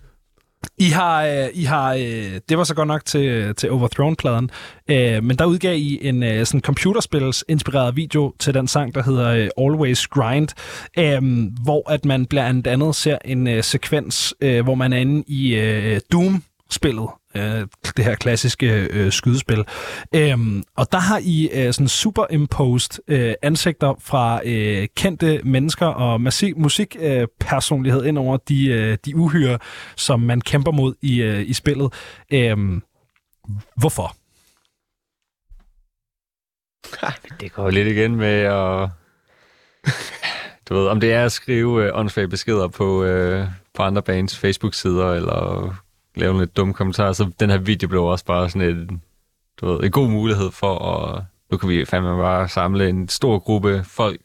i 0.79 0.85
har, 0.85 1.25
øh, 1.25 1.49
I 1.55 1.65
har 1.65 1.95
øh, 1.95 2.41
det 2.49 2.59
var 2.59 2.65
så 2.65 2.75
godt 2.75 2.89
nok 2.89 3.05
til, 3.05 3.55
til 3.55 3.71
Overthrown-pladen, 3.71 4.51
øh, 4.89 5.25
men 5.25 5.39
der 5.39 5.45
udgav 5.45 5.77
I 5.77 5.99
en 6.09 6.23
øh, 6.23 6.47
sådan 6.47 6.61
computerspils 6.61 7.45
inspireret 7.49 7.97
video 7.97 8.33
til 8.39 8.55
den 8.55 8.69
sang, 8.69 8.95
der 8.95 9.03
hedder 9.03 9.29
øh, 9.31 9.49
Always 9.59 10.07
Grind, 10.07 10.49
øh, 10.99 11.23
hvor 11.65 11.91
at 11.91 12.05
man 12.05 12.27
blandt 12.27 12.67
andet 12.67 12.95
ser 12.95 13.19
en 13.25 13.47
øh, 13.47 13.63
sekvens, 13.63 14.35
øh, 14.41 14.65
hvor 14.65 14.75
man 14.75 14.93
er 14.93 14.99
inde 14.99 15.25
i 15.27 15.55
øh, 15.55 16.01
Doom-spillet, 16.13 17.09
øh, 17.37 17.67
det 17.97 18.05
her 18.05 18.15
klassiske 18.15 18.89
øh, 18.91 19.13
skydespil. 19.13 19.65
Øhm, 20.15 20.63
og 20.77 20.93
der 20.93 20.99
har 20.99 21.21
I 21.23 21.51
øh, 21.53 21.73
sådan 21.73 21.89
superimposed 21.89 23.03
øh, 23.09 23.35
ansigter 23.43 23.95
fra 24.01 24.41
øh, 24.45 24.89
kendte 24.97 25.41
mennesker 25.45 25.87
og 25.87 26.21
musik, 26.21 26.57
musikpersonlighed 26.57 28.03
øh, 28.03 28.09
ind 28.09 28.19
over 28.19 28.37
de, 28.37 28.67
øh, 28.67 28.99
de 29.05 29.17
uhyre, 29.17 29.59
som 29.97 30.21
man 30.21 30.41
kæmper 30.41 30.73
mod 30.73 30.95
i, 31.03 31.23
øh, 31.23 31.49
i 31.49 31.53
spillet. 31.53 31.93
Øhm, 32.33 32.83
hvorfor? 33.77 34.17
Det 37.41 37.53
går 37.53 37.71
lidt 37.71 37.89
igen 37.89 38.17
med 38.17 38.41
at... 38.41 38.89
Du 40.69 40.75
ved, 40.75 40.87
om 40.87 41.01
det 41.01 41.13
er 41.13 41.25
at 41.25 41.33
skrive 41.33 41.85
øh, 41.85 41.99
åndssvage 41.99 42.29
beskeder 42.29 42.69
på, 42.69 43.05
øh, 43.05 43.49
på 43.75 43.83
andre 43.83 44.03
bands 44.03 44.39
Facebook-sider, 44.39 45.13
eller 45.13 45.75
lave 46.17 46.33
nogle 46.33 46.45
lidt 46.47 46.57
dumme 46.57 46.75
kommentarer, 46.75 47.13
så 47.13 47.31
den 47.41 47.51
her 47.51 47.59
video 47.59 47.89
blev 47.89 48.05
også 48.05 48.25
bare 48.25 48.51
sådan 48.51 48.69
en, 48.77 49.03
du 49.61 49.67
ved, 49.73 49.85
en 49.85 49.91
god 49.91 50.09
mulighed 50.09 50.51
for 50.51 50.79
at... 50.79 51.25
Nu 51.51 51.57
kan 51.57 51.69
vi 51.69 51.85
fandme 51.85 52.17
bare 52.17 52.49
samle 52.49 52.89
en 52.89 53.09
stor 53.09 53.39
gruppe 53.39 53.85
folk, 53.85 54.21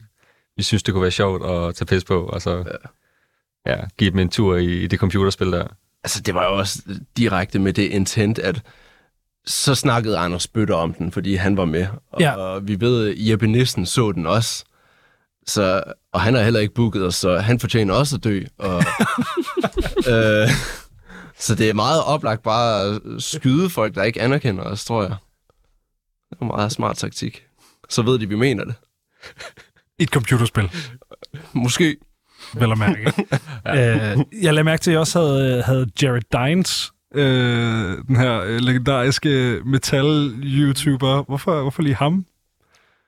vi 0.58 0.64
synes, 0.64 0.84
det 0.84 0.94
kunne 0.94 1.02
være 1.02 1.12
sjovt 1.12 1.46
at 1.46 1.76
tage 1.76 1.86
pis 1.86 2.04
på, 2.04 2.24
og 2.26 2.42
så 2.42 2.52
ja. 2.58 3.72
Ja, 3.72 3.78
give 3.98 4.12
dem 4.12 4.20
en 4.20 4.30
tur 4.30 4.56
i, 4.58 4.66
i 4.84 4.88
det 4.88 5.00
computerspil 5.00 5.52
der. 5.52 5.68
Altså, 6.04 6.22
det 6.22 6.36
var 6.36 6.46
jo 6.46 6.58
også 6.58 6.80
direkte 7.18 7.60
med 7.60 7.74
det 7.74 7.84
intent, 7.84 8.40
at 8.40 8.62
så 9.46 9.76
snakkede 9.76 10.18
Anders 10.18 10.48
Bøtter 10.48 10.76
om 10.76 10.94
den, 10.94 11.12
fordi 11.12 11.36
han 11.36 11.58
var 11.58 11.66
med. 11.66 11.88
Og 12.12 12.22
Ja. 12.22 12.58
vi 12.60 12.82
ved, 12.82 13.14
Jeppe 13.18 13.48
Nissen 13.48 13.86
så 13.86 14.12
den 14.12 14.28
også. 14.28 14.66
Så, 15.48 15.84
og 16.14 16.22
han 16.22 16.34
har 16.34 16.42
heller 16.44 16.60
ikke 16.60 16.74
booket 16.74 17.06
os, 17.06 17.16
så 17.16 17.38
han 17.40 17.60
fortjener 17.60 17.94
også 17.94 18.16
at 18.16 18.24
dø. 18.24 18.42
Og, 18.58 18.76
øh, 20.14 20.50
så 21.40 21.56
det 21.56 21.70
er 21.70 21.74
meget 21.74 22.04
oplagt 22.04 22.44
bare 22.44 22.86
at 22.86 23.02
skyde 23.24 23.70
folk, 23.70 23.96
der 23.96 24.04
ikke 24.04 24.22
anerkender 24.22 24.64
os, 24.64 24.86
tror 24.86 25.02
jeg. 25.02 25.16
Det 26.30 26.38
er 26.38 26.42
en 26.42 26.48
meget 26.48 26.72
smart 26.72 26.98
taktik. 26.98 27.46
Så 27.90 28.02
ved 28.02 28.20
de, 28.20 28.30
vi 28.30 28.36
mener 28.36 28.66
det. 28.66 28.76
I 30.00 30.04
et 30.04 30.10
computerspil, 30.10 30.72
Måske. 31.54 31.98
vel 32.54 32.72
at 32.72 32.78
mærke. 32.78 33.14
ja. 33.66 34.12
øh, 34.12 34.18
jeg 34.42 34.54
lagde 34.54 34.64
mærke 34.64 34.82
til, 34.82 34.92
at 34.92 34.94
jeg 34.94 35.00
også 35.00 35.20
havde, 35.20 35.64
havde 35.64 35.90
Jared 36.02 36.22
Dines, 36.32 36.92
øh, 37.16 37.98
den 38.08 38.16
her 38.16 38.42
øh, 38.42 38.60
legendariske 38.60 39.62
metal-YouTuber. 39.66 41.26
Hvorfor, 41.26 41.62
hvorfor 41.62 41.82
lige 41.82 41.96
ham? 41.96 42.26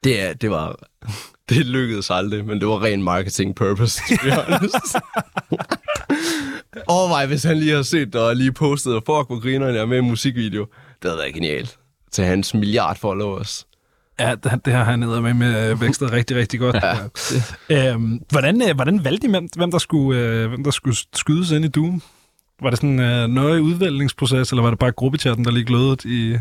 Det, 0.03 0.21
er, 0.21 0.33
det 0.33 0.49
var... 0.49 0.79
Det 1.51 1.65
lykkedes 1.65 2.09
aldrig, 2.09 2.45
men 2.45 2.59
det 2.59 2.67
var 2.67 2.83
ren 2.83 3.03
marketing 3.03 3.55
purpose, 3.55 4.01
to 4.09 4.15
be 4.23 4.31
honest. 4.31 4.95
Overvej, 6.87 7.25
hvis 7.25 7.43
han 7.43 7.57
lige 7.57 7.75
har 7.75 7.81
set 7.81 8.13
det 8.13 8.21
og 8.21 8.35
lige 8.35 8.51
postet, 8.51 8.95
og 8.95 9.01
fuck, 9.05 9.27
hvor 9.27 9.41
griner 9.41 9.67
jeg 9.67 9.77
er 9.77 9.85
med 9.85 9.97
i 9.97 9.99
en 9.99 10.07
musikvideo. 10.07 10.65
Det 11.01 11.09
havde 11.09 11.17
været 11.17 11.33
genialt. 11.33 11.77
Til 12.11 12.25
hans 12.25 12.53
milliard 12.53 12.97
followers. 12.97 13.67
Ja, 14.19 14.35
det, 14.35 14.65
det 14.65 14.73
har 14.73 14.83
han 14.83 14.99
ned 14.99 15.21
med 15.21 15.33
med 15.33 15.75
vækstet 15.75 16.11
rigtig, 16.11 16.37
rigtig 16.37 16.59
godt. 16.59 16.75
Ja. 17.69 17.93
Øhm, 17.93 18.21
hvordan, 18.29 18.61
øh, 18.69 18.75
hvordan 18.75 19.03
valgte 19.03 19.27
I, 19.27 19.29
hvem, 19.29 19.47
hvem, 19.55 19.71
der 19.71 19.77
skulle, 19.77 20.19
øh, 20.19 20.49
hvem 20.49 20.63
der 20.63 20.71
skulle 20.71 20.97
skydes 21.15 21.51
ind 21.51 21.65
i 21.65 21.67
Doom? 21.67 22.01
Var 22.61 22.69
det 22.69 22.79
sådan 22.79 22.99
øh, 22.99 23.27
nøje 23.27 23.61
udvælgningsproces, 23.61 24.49
eller 24.51 24.63
var 24.63 24.69
det 24.69 24.79
bare 24.79 24.91
gruppechatten, 24.91 25.45
der 25.45 25.51
lige 25.51 25.65
glødet 25.65 26.05
i... 26.05 26.37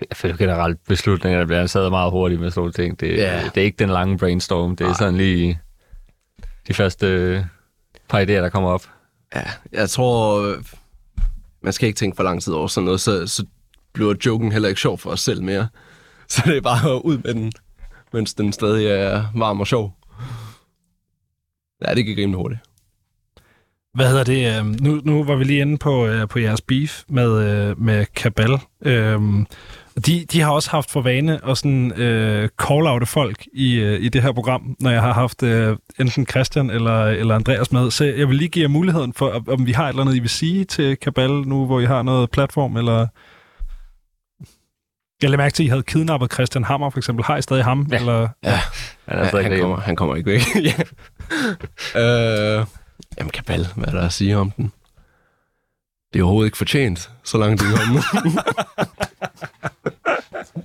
Jeg 0.00 0.16
føler 0.16 0.36
generelt 0.36 0.78
beslutninger, 0.88 1.38
der 1.38 1.46
bliver 1.46 1.66
taget 1.66 1.90
meget 1.90 2.10
hurtigt 2.10 2.40
med 2.40 2.50
sådan 2.50 2.60
nogle 2.60 2.72
ting. 2.72 3.00
Det, 3.00 3.16
Ja. 3.16 3.42
det 3.54 3.60
er 3.60 3.64
ikke 3.64 3.78
den 3.78 3.88
lange 3.90 4.18
brainstorm. 4.18 4.76
Det 4.76 4.86
er 4.86 4.92
sådan 4.92 5.16
lige 5.16 5.60
de 6.68 6.74
første 6.74 7.06
øh, 7.06 7.44
par 8.08 8.20
idéer, 8.20 8.24
der 8.26 8.48
kommer 8.48 8.70
op. 8.70 8.88
Ja, 9.34 9.42
jeg 9.72 9.90
tror, 9.90 10.54
man 11.62 11.72
skal 11.72 11.86
ikke 11.86 11.96
tænke 11.98 12.16
for 12.16 12.22
lang 12.22 12.42
tid 12.42 12.52
over 12.52 12.66
sådan 12.66 12.84
noget, 12.84 13.00
så, 13.00 13.26
så 13.26 13.44
bliver 13.94 14.14
joken 14.26 14.52
heller 14.52 14.68
ikke 14.68 14.80
sjov 14.80 14.98
for 14.98 15.10
os 15.10 15.20
selv 15.20 15.42
mere. 15.42 15.68
Så 16.28 16.42
det 16.46 16.56
er 16.56 16.60
bare 16.60 17.04
ud 17.04 17.18
med 17.18 17.34
den, 17.34 17.52
mens 18.12 18.34
den 18.34 18.52
stadig 18.52 18.86
er 18.86 19.24
varm 19.34 19.60
og 19.60 19.66
sjov. 19.66 19.94
Ja, 21.88 21.94
det 21.94 22.04
gik 22.06 22.18
rimelig 22.18 22.36
hurtigt. 22.38 22.60
Hvad 23.94 24.08
hedder 24.08 24.24
det? 24.24 24.58
Øh, 24.58 24.64
nu, 24.80 25.00
nu 25.04 25.24
var 25.24 25.36
vi 25.36 25.44
lige 25.44 25.60
inde 25.60 25.78
på, 25.78 26.06
øh, 26.06 26.28
på 26.28 26.38
jeres 26.38 26.60
beef 26.60 27.02
med, 27.08 27.30
øh, 27.68 27.80
med 27.80 28.06
Kabal. 28.06 28.58
Øhm, 28.82 29.46
de, 30.06 30.24
de 30.32 30.40
har 30.40 30.50
også 30.50 30.70
haft 30.70 30.90
for 30.90 31.00
vane 31.00 31.46
at 31.50 31.58
sådan, 31.58 31.92
øh, 32.00 32.48
call-oute 32.62 33.04
folk 33.06 33.46
i, 33.52 33.74
øh, 33.74 34.00
i 34.00 34.08
det 34.08 34.22
her 34.22 34.32
program, 34.32 34.76
når 34.80 34.90
jeg 34.90 35.02
har 35.02 35.12
haft 35.12 35.42
øh, 35.42 35.76
enten 36.00 36.26
Christian 36.26 36.70
eller, 36.70 37.04
eller 37.06 37.34
Andreas 37.34 37.72
med. 37.72 37.90
Så 37.90 38.04
jeg 38.04 38.28
vil 38.28 38.36
lige 38.36 38.48
give 38.48 38.62
jer 38.62 38.68
muligheden 38.68 39.12
for, 39.12 39.42
om- 39.48 39.66
vi 39.66 39.72
har 39.72 39.84
et 39.84 39.88
eller 39.88 40.02
andet, 40.02 40.14
I 40.16 40.18
vil 40.18 40.28
sige 40.30 40.64
til 40.64 40.96
Kabal 40.96 41.30
nu, 41.30 41.66
hvor 41.66 41.80
I 41.80 41.84
har 41.84 42.02
noget 42.02 42.30
platform, 42.30 42.76
eller... 42.76 43.06
Jeg 45.22 45.30
lader 45.30 45.42
mærke 45.42 45.52
til, 45.54 45.62
at 45.62 45.66
I 45.66 45.68
havde 45.68 45.82
kidnappet 45.82 46.32
Christian 46.32 46.64
Hammer, 46.64 46.90
for 46.90 46.98
eksempel. 46.98 47.24
Har 47.24 47.36
I 47.36 47.42
stadig 47.42 47.64
ham? 47.64 47.86
Ja. 47.90 47.96
Eller? 47.96 48.28
Ja, 48.44 48.60
Han 49.08 49.18
er 49.18 49.22
ja 49.22 49.28
stadig 49.28 49.44
han, 49.44 49.50
derhjemme. 49.52 49.62
kommer, 49.74 49.80
han 49.84 49.96
kommer 49.96 50.16
ikke 50.16 50.30
væk. 50.30 50.40
ja. 50.68 50.74
øh, 52.60 52.66
jamen, 53.18 53.30
Kabal, 53.30 53.66
hvad 53.76 53.86
er 53.88 53.92
der 53.92 54.02
at 54.06 54.12
sige 54.12 54.36
om 54.36 54.50
den? 54.50 54.72
Det 56.12 56.18
er 56.20 56.24
overhovedet 56.24 56.46
ikke 56.46 56.56
fortjent, 56.58 57.10
så 57.24 57.38
langt 57.38 57.60
det 57.62 57.68
er 57.68 57.76
kommet. 57.76 58.02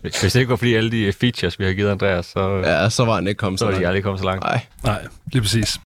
Hvis 0.01 0.13
det 0.13 0.35
ikke 0.35 0.49
var 0.49 0.55
fordi 0.55 0.73
alle 0.75 0.91
de 0.91 1.13
features, 1.13 1.59
vi 1.59 1.65
har 1.65 1.73
givet 1.73 1.89
Andreas, 1.89 2.25
så, 2.25 2.61
ja, 2.65 2.81
ja, 2.81 2.89
så 2.89 3.05
var 3.05 3.15
han 3.15 3.27
ikke 3.27 3.39
kommet 3.39 3.59
så 3.59 3.63
så 3.63 3.65
var 3.65 3.71
de 3.71 3.75
langt. 3.75 3.87
aldrig 3.87 4.03
kommet 4.03 4.19
så 4.19 4.25
langt. 4.25 4.43
Nej. 4.43 4.65
Nej, 4.83 5.07
lige 5.33 5.41
præcis. 5.41 5.79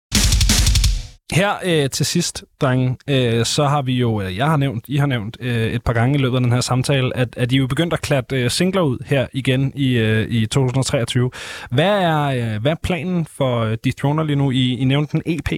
Her 1.32 1.54
øh, 1.66 1.90
til 1.90 2.06
sidst, 2.06 2.44
drenge, 2.62 2.98
øh, 3.10 3.46
så 3.46 3.66
har 3.66 3.82
vi 3.82 3.94
jo, 3.94 4.22
øh, 4.22 4.38
jeg 4.38 4.46
har 4.48 4.58
nævnt, 4.58 4.86
I 4.88 4.98
har 4.98 5.06
nævnt 5.06 5.38
øh, 5.40 5.68
et 5.68 5.84
par 5.84 5.94
gange 5.94 6.16
i 6.16 6.22
løbet 6.22 6.36
af 6.38 6.42
den 6.42 6.52
her 6.52 6.62
samtale, 6.62 7.18
at, 7.18 7.38
at 7.38 7.52
I 7.52 7.56
er 7.56 7.60
jo 7.60 7.68
begyndt 7.68 7.94
at 7.94 8.02
klatte 8.02 8.44
øh, 8.44 8.52
singler 8.52 8.82
ud 8.82 8.98
her 9.06 9.28
igen 9.34 9.72
i, 9.76 9.94
øh, 9.98 10.28
i 10.30 10.46
2023. 10.46 11.32
Hvad 11.72 12.02
er, 12.02 12.22
øh, 12.56 12.62
hvad 12.62 12.72
er 12.72 12.76
planen 12.84 13.26
for 13.26 13.60
øh, 13.60 13.78
Dethroner 13.84 14.24
lige 14.24 14.36
nu? 14.36 14.52
I, 14.52 14.74
I 14.74 14.84
nævnte 14.84 15.16
en 15.18 15.22
EP. 15.26 15.52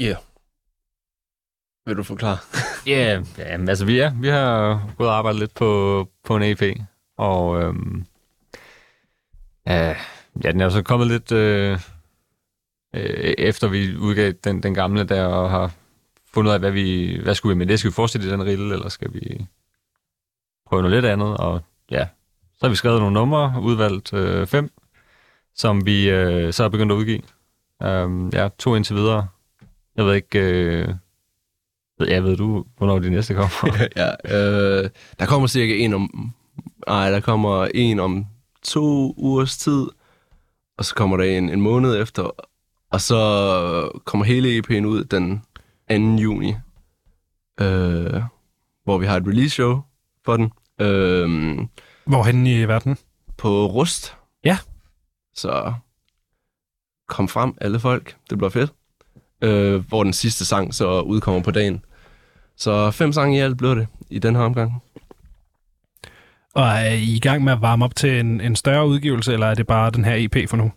Ja. 0.00 0.14
Vil 1.86 1.96
du 1.96 2.02
forklare? 2.02 2.36
Ja, 2.86 2.92
yeah, 2.92 3.24
yeah, 3.40 3.68
altså 3.68 3.84
vi, 3.84 3.98
er, 3.98 4.12
vi 4.20 4.28
har 4.28 4.82
gået 4.98 5.10
og 5.10 5.16
arbejdet 5.16 5.40
lidt 5.40 5.54
på, 5.54 6.08
på 6.24 6.36
en 6.36 6.42
EP, 6.42 6.62
og 7.18 7.62
øhm, 7.62 8.06
øh, 9.68 9.96
ja, 10.44 10.52
den 10.52 10.60
er 10.60 10.64
jo 10.64 10.70
så 10.70 10.82
kommet 10.82 11.08
lidt 11.08 11.32
øh, 11.32 11.78
øh, 12.94 13.34
efter 13.38 13.68
vi 13.68 13.96
udgav 13.96 14.32
den, 14.44 14.62
den 14.62 14.74
gamle 14.74 15.04
der, 15.04 15.24
og 15.24 15.50
har 15.50 15.72
fundet 16.34 16.48
ud 16.50 16.54
af, 16.54 16.60
hvad, 16.60 16.70
vi, 16.70 17.18
hvad 17.22 17.34
skulle 17.34 17.54
vi 17.54 17.58
med 17.58 17.66
det? 17.66 17.78
Skal 17.78 17.90
vi 17.90 17.94
fortsætte 17.94 18.28
i 18.28 18.30
den 18.30 18.44
rille, 18.46 18.74
eller 18.74 18.88
skal 18.88 19.12
vi 19.12 19.46
prøve 20.66 20.82
noget 20.82 20.96
lidt 20.96 21.12
andet? 21.12 21.36
Og 21.36 21.60
ja, 21.90 22.06
så 22.56 22.66
har 22.66 22.68
vi 22.68 22.76
skrevet 22.76 23.00
nogle 23.00 23.14
numre, 23.14 23.54
udvalgt 23.62 24.12
øh, 24.12 24.46
fem, 24.46 24.70
som 25.54 25.86
vi 25.86 26.10
øh, 26.10 26.52
så 26.52 26.62
har 26.62 26.68
begyndt 26.68 26.92
at 26.92 26.96
udgive. 26.96 27.22
Um, 27.84 28.28
ja, 28.28 28.48
to 28.58 28.74
indtil 28.74 28.96
videre. 28.96 29.28
Jeg 29.96 30.06
ved 30.06 30.14
ikke... 30.14 30.38
Øh, 30.38 30.88
ja, 32.00 32.14
jeg 32.14 32.24
ved 32.24 32.36
du, 32.36 32.64
hvornår 32.76 32.98
de 32.98 33.10
næste 33.10 33.34
kommer? 33.34 33.86
ja, 33.96 34.10
øh, 34.24 34.90
der 35.18 35.26
kommer 35.26 35.48
cirka 35.48 35.74
en 35.74 35.94
om... 35.94 36.34
Nej, 36.88 37.10
der 37.10 37.20
kommer 37.20 37.68
en 37.74 38.00
om 38.00 38.26
to 38.62 39.14
ugers 39.16 39.58
tid, 39.58 39.86
og 40.78 40.84
så 40.84 40.94
kommer 40.94 41.16
der 41.16 41.24
en 41.24 41.50
en 41.50 41.60
måned 41.60 42.02
efter, 42.02 42.30
og 42.90 43.00
så 43.00 44.00
kommer 44.04 44.24
hele 44.26 44.58
EP'en 44.58 44.84
ud 44.84 45.04
den 45.04 45.42
2. 46.16 46.22
juni, 46.22 46.54
øh, 47.60 48.22
hvor 48.84 48.98
vi 48.98 49.06
har 49.06 49.16
et 49.16 49.26
release 49.26 49.50
show 49.50 49.80
for 50.24 50.36
den, 50.36 50.52
øh, 50.80 51.58
Hvorhen 52.04 52.46
i 52.46 52.64
verden? 52.64 52.96
på 53.36 53.66
Rust. 53.66 54.16
Ja. 54.44 54.58
Så 55.34 55.72
kom 57.08 57.28
frem, 57.28 57.54
alle 57.60 57.80
folk. 57.80 58.16
Det 58.30 58.38
bliver 58.38 58.50
fedt. 58.50 58.72
Øh, 59.42 59.88
hvor 59.88 60.04
den 60.04 60.12
sidste 60.12 60.44
sang 60.44 60.74
så 60.74 61.00
udkommer 61.00 61.42
på 61.42 61.50
dagen. 61.50 61.84
Så 62.56 62.90
fem 62.90 63.12
sange 63.12 63.36
i 63.36 63.40
alt 63.40 63.58
blev 63.58 63.76
det 63.76 63.86
i 64.10 64.18
den 64.18 64.36
her 64.36 64.42
omgang. 64.42 64.82
Og 66.58 66.68
er 66.68 66.92
I 66.92 67.16
i 67.16 67.18
gang 67.18 67.44
med 67.44 67.52
at 67.52 67.62
varme 67.62 67.84
op 67.84 67.96
til 67.96 68.20
en, 68.20 68.40
en 68.40 68.56
større 68.56 68.86
udgivelse, 68.86 69.32
eller 69.32 69.46
er 69.46 69.54
det 69.54 69.66
bare 69.66 69.90
den 69.90 70.04
her 70.04 70.14
EP 70.16 70.48
for 70.48 70.56
nu? 70.56 70.72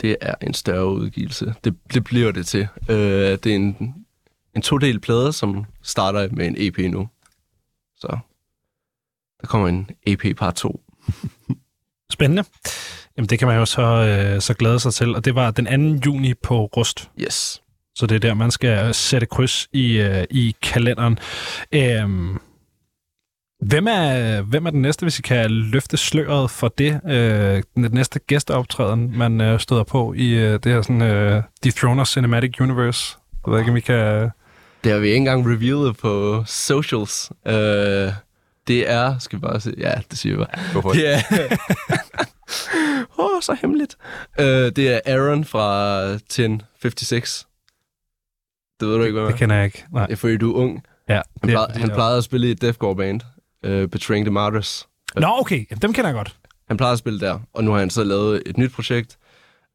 Det 0.00 0.16
er 0.20 0.34
en 0.40 0.54
større 0.54 0.86
udgivelse. 0.86 1.54
Det, 1.64 1.74
det 1.94 2.04
bliver 2.04 2.32
det 2.32 2.46
til. 2.46 2.68
Øh, 2.88 2.96
det 2.96 3.46
er 3.46 3.54
en, 3.54 3.94
en 4.56 4.62
to-del 4.62 5.00
plade, 5.00 5.32
som 5.32 5.64
starter 5.82 6.28
med 6.32 6.46
en 6.46 6.54
EP 6.58 6.78
nu. 6.78 7.08
Så 7.96 8.18
der 9.40 9.46
kommer 9.46 9.68
en 9.68 9.90
EP 10.06 10.36
part 10.36 10.54
2. 10.54 10.80
Spændende. 12.12 12.44
Jamen, 13.16 13.28
det 13.28 13.38
kan 13.38 13.48
man 13.48 13.56
jo 13.56 13.66
så, 13.66 13.82
øh, 13.82 14.40
så 14.40 14.54
glæde 14.54 14.80
sig 14.80 14.94
til. 14.94 15.14
Og 15.14 15.24
det 15.24 15.34
var 15.34 15.50
den 15.50 16.00
2. 16.00 16.06
juni 16.06 16.34
på 16.34 16.64
Rust. 16.64 17.10
Yes. 17.20 17.62
Så 17.94 18.06
det 18.06 18.14
er 18.14 18.20
der, 18.20 18.34
man 18.34 18.50
skal 18.50 18.94
sætte 18.94 19.26
kryds 19.26 19.68
i, 19.72 19.92
øh, 19.92 20.24
i 20.30 20.56
kalenderen. 20.62 21.18
Øhm, 21.72 22.38
hvem, 23.60 23.86
er, 23.86 24.40
hvem 24.42 24.66
er 24.66 24.70
den 24.70 24.82
næste, 24.82 25.02
hvis 25.02 25.18
I 25.18 25.22
kan 25.22 25.50
løfte 25.50 25.96
sløret 25.96 26.50
for 26.50 26.68
det? 26.68 27.00
Øh, 27.08 27.62
den 27.74 27.90
næste 27.92 28.18
gæsteoptræden, 28.18 29.18
man 29.18 29.40
øh, 29.40 29.60
støder 29.60 29.84
på 29.84 30.12
i 30.16 30.30
øh, 30.34 30.52
det 30.52 30.66
her 30.72 30.82
sådan, 30.82 31.02
øh, 31.02 31.42
Dethroner 31.64 32.04
Cinematic 32.04 32.60
Universe? 32.60 33.16
Jeg 33.46 33.52
ved 33.52 33.58
ikke, 33.58 33.70
om 33.70 33.76
I 33.76 33.80
kan... 33.80 34.30
Det 34.84 34.92
har 34.92 34.98
vi 34.98 35.06
ikke 35.06 35.16
engang 35.16 35.46
revealet 35.46 35.96
på 35.96 36.44
socials. 36.46 37.32
Øh, 37.46 38.12
det 38.68 38.90
er, 38.90 39.18
skal 39.18 39.38
vi 39.38 39.40
bare 39.40 39.60
se, 39.60 39.74
ja, 39.78 39.92
det 40.10 40.18
siger 40.18 40.36
vi 40.36 40.44
bare. 40.44 40.82
For 40.82 40.92
det. 40.92 41.14
Er... 41.14 41.20
Åh, 43.18 43.36
oh, 43.36 43.42
så 43.42 43.56
hemmeligt. 43.60 43.96
Øh, 44.40 44.46
det 44.46 44.88
er 44.88 45.00
Aaron 45.06 45.44
fra 45.44 46.00
1056. 46.00 47.46
Det 48.80 48.88
ved 48.88 48.96
du 48.96 49.02
ikke, 49.02 49.20
hvad 49.20 49.28
Det 49.28 49.38
kender 49.38 49.56
jeg 49.56 49.64
ikke. 49.64 49.84
Nej. 49.92 50.06
Det 50.06 50.12
er 50.12 50.16
fordi, 50.16 50.36
du 50.36 50.52
er 50.52 50.56
ung. 50.56 50.82
Ja, 51.08 51.14
Han, 51.14 51.22
det 51.42 51.50
plejede, 51.50 51.80
han 51.80 51.90
plejede 51.90 52.18
at 52.18 52.24
spille 52.24 52.48
i 52.48 52.50
et 52.50 52.60
deathcore 52.60 52.96
band, 52.96 53.20
uh, 53.64 53.88
Betraying 53.88 54.26
the 54.26 54.32
Martyrs. 54.32 54.88
Nå, 55.16 55.26
okay. 55.40 55.66
Jamen, 55.70 55.82
dem 55.82 55.92
kender 55.92 56.08
jeg 56.10 56.14
godt. 56.14 56.36
Han 56.68 56.76
plejede 56.76 56.92
at 56.92 56.98
spille 56.98 57.20
der, 57.20 57.38
og 57.52 57.64
nu 57.64 57.70
har 57.72 57.78
han 57.78 57.90
så 57.90 58.04
lavet 58.04 58.42
et 58.46 58.58
nyt 58.58 58.72
projekt, 58.72 59.18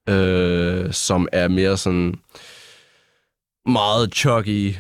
øh, 0.10 0.94
som 0.94 1.28
er 1.32 1.48
mere 1.48 1.78
sådan 1.78 2.16
meget 3.66 4.14
chuggy, 4.14 4.76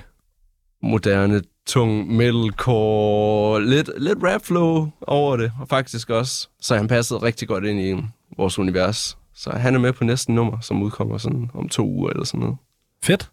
moderne, 0.83 1.41
tung 1.67 2.15
metalcore, 2.15 3.65
lidt, 3.65 3.89
lidt 3.97 4.19
rap 4.23 4.45
flow 4.45 4.91
over 5.01 5.37
det, 5.37 5.51
og 5.59 5.67
faktisk 5.67 6.09
også. 6.09 6.47
Så 6.61 6.75
han 6.75 6.87
passede 6.87 7.21
rigtig 7.21 7.47
godt 7.47 7.65
ind 7.65 7.79
i 7.79 8.03
vores 8.37 8.59
univers. 8.59 9.17
Så 9.35 9.51
han 9.51 9.75
er 9.75 9.79
med 9.79 9.93
på 9.93 10.03
næste 10.03 10.31
nummer, 10.31 10.59
som 10.59 10.81
udkommer 10.83 11.17
sådan 11.17 11.51
om 11.53 11.69
to 11.69 11.87
uger 11.87 12.09
eller 12.09 12.25
sådan 12.25 12.39
noget. 12.39 12.57
Fedt. 13.03 13.31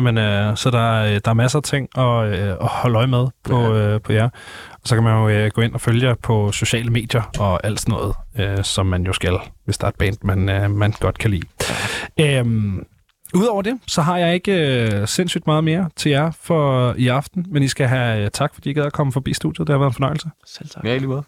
Jamen, 0.00 0.18
øh, 0.18 0.56
så 0.56 0.70
der, 0.70 1.00
er- 1.00 1.18
der 1.18 1.30
er 1.30 1.34
masser 1.34 1.58
af 1.58 1.62
ting 1.62 1.98
at, 1.98 2.26
øh, 2.26 2.48
at 2.50 2.56
holde 2.66 2.96
øje 2.98 3.06
med 3.06 3.26
på, 3.44 3.60
Ja. 3.60 3.94
øh, 3.94 4.00
på 4.00 4.12
jer. 4.12 4.24
Og 4.72 4.80
så 4.84 4.94
kan 4.94 5.04
man 5.04 5.14
jo 5.14 5.28
øh, 5.28 5.50
gå 5.54 5.60
ind 5.60 5.74
og 5.74 5.80
følge 5.80 6.08
jer 6.08 6.14
på 6.22 6.52
sociale 6.52 6.90
medier 6.90 7.22
og 7.38 7.66
alt 7.66 7.80
sådan 7.80 7.92
noget, 7.92 8.14
øh, 8.58 8.64
som 8.64 8.86
man 8.86 9.02
jo 9.06 9.12
skal, 9.12 9.38
hvis 9.64 9.78
der 9.78 9.84
er 9.84 9.88
et 9.88 9.96
band, 9.96 10.16
man, 10.22 10.48
øh, 10.48 10.70
man 10.70 10.92
godt 11.00 11.18
kan 11.18 11.30
lide. 11.30 11.46
Øhm, 12.20 12.86
Udover 13.34 13.62
det, 13.62 13.78
så 13.86 14.02
har 14.02 14.16
jeg 14.18 14.34
ikke 14.34 14.52
øh, 14.92 15.08
sindssygt 15.08 15.46
meget 15.46 15.64
mere 15.64 15.90
til 15.96 16.10
jer 16.10 16.30
for 16.42 16.94
i 16.98 17.08
aften, 17.08 17.46
men 17.50 17.62
I 17.62 17.68
skal 17.68 17.86
have 17.88 18.24
øh, 18.24 18.30
tak, 18.30 18.54
fordi 18.54 18.70
I 18.70 18.72
gad 18.72 18.84
at 18.84 18.92
komme 18.92 19.12
forbi 19.12 19.34
studiet. 19.34 19.66
Det 19.68 19.74
har 19.74 19.78
været 19.78 19.90
en 19.90 19.94
fornøjelse. 19.94 20.28
Selv 20.46 20.68
tak. 20.68 20.84
Ja, 20.84 20.94
i 20.94 20.98
lige 20.98 21.08
måde. 21.08 21.22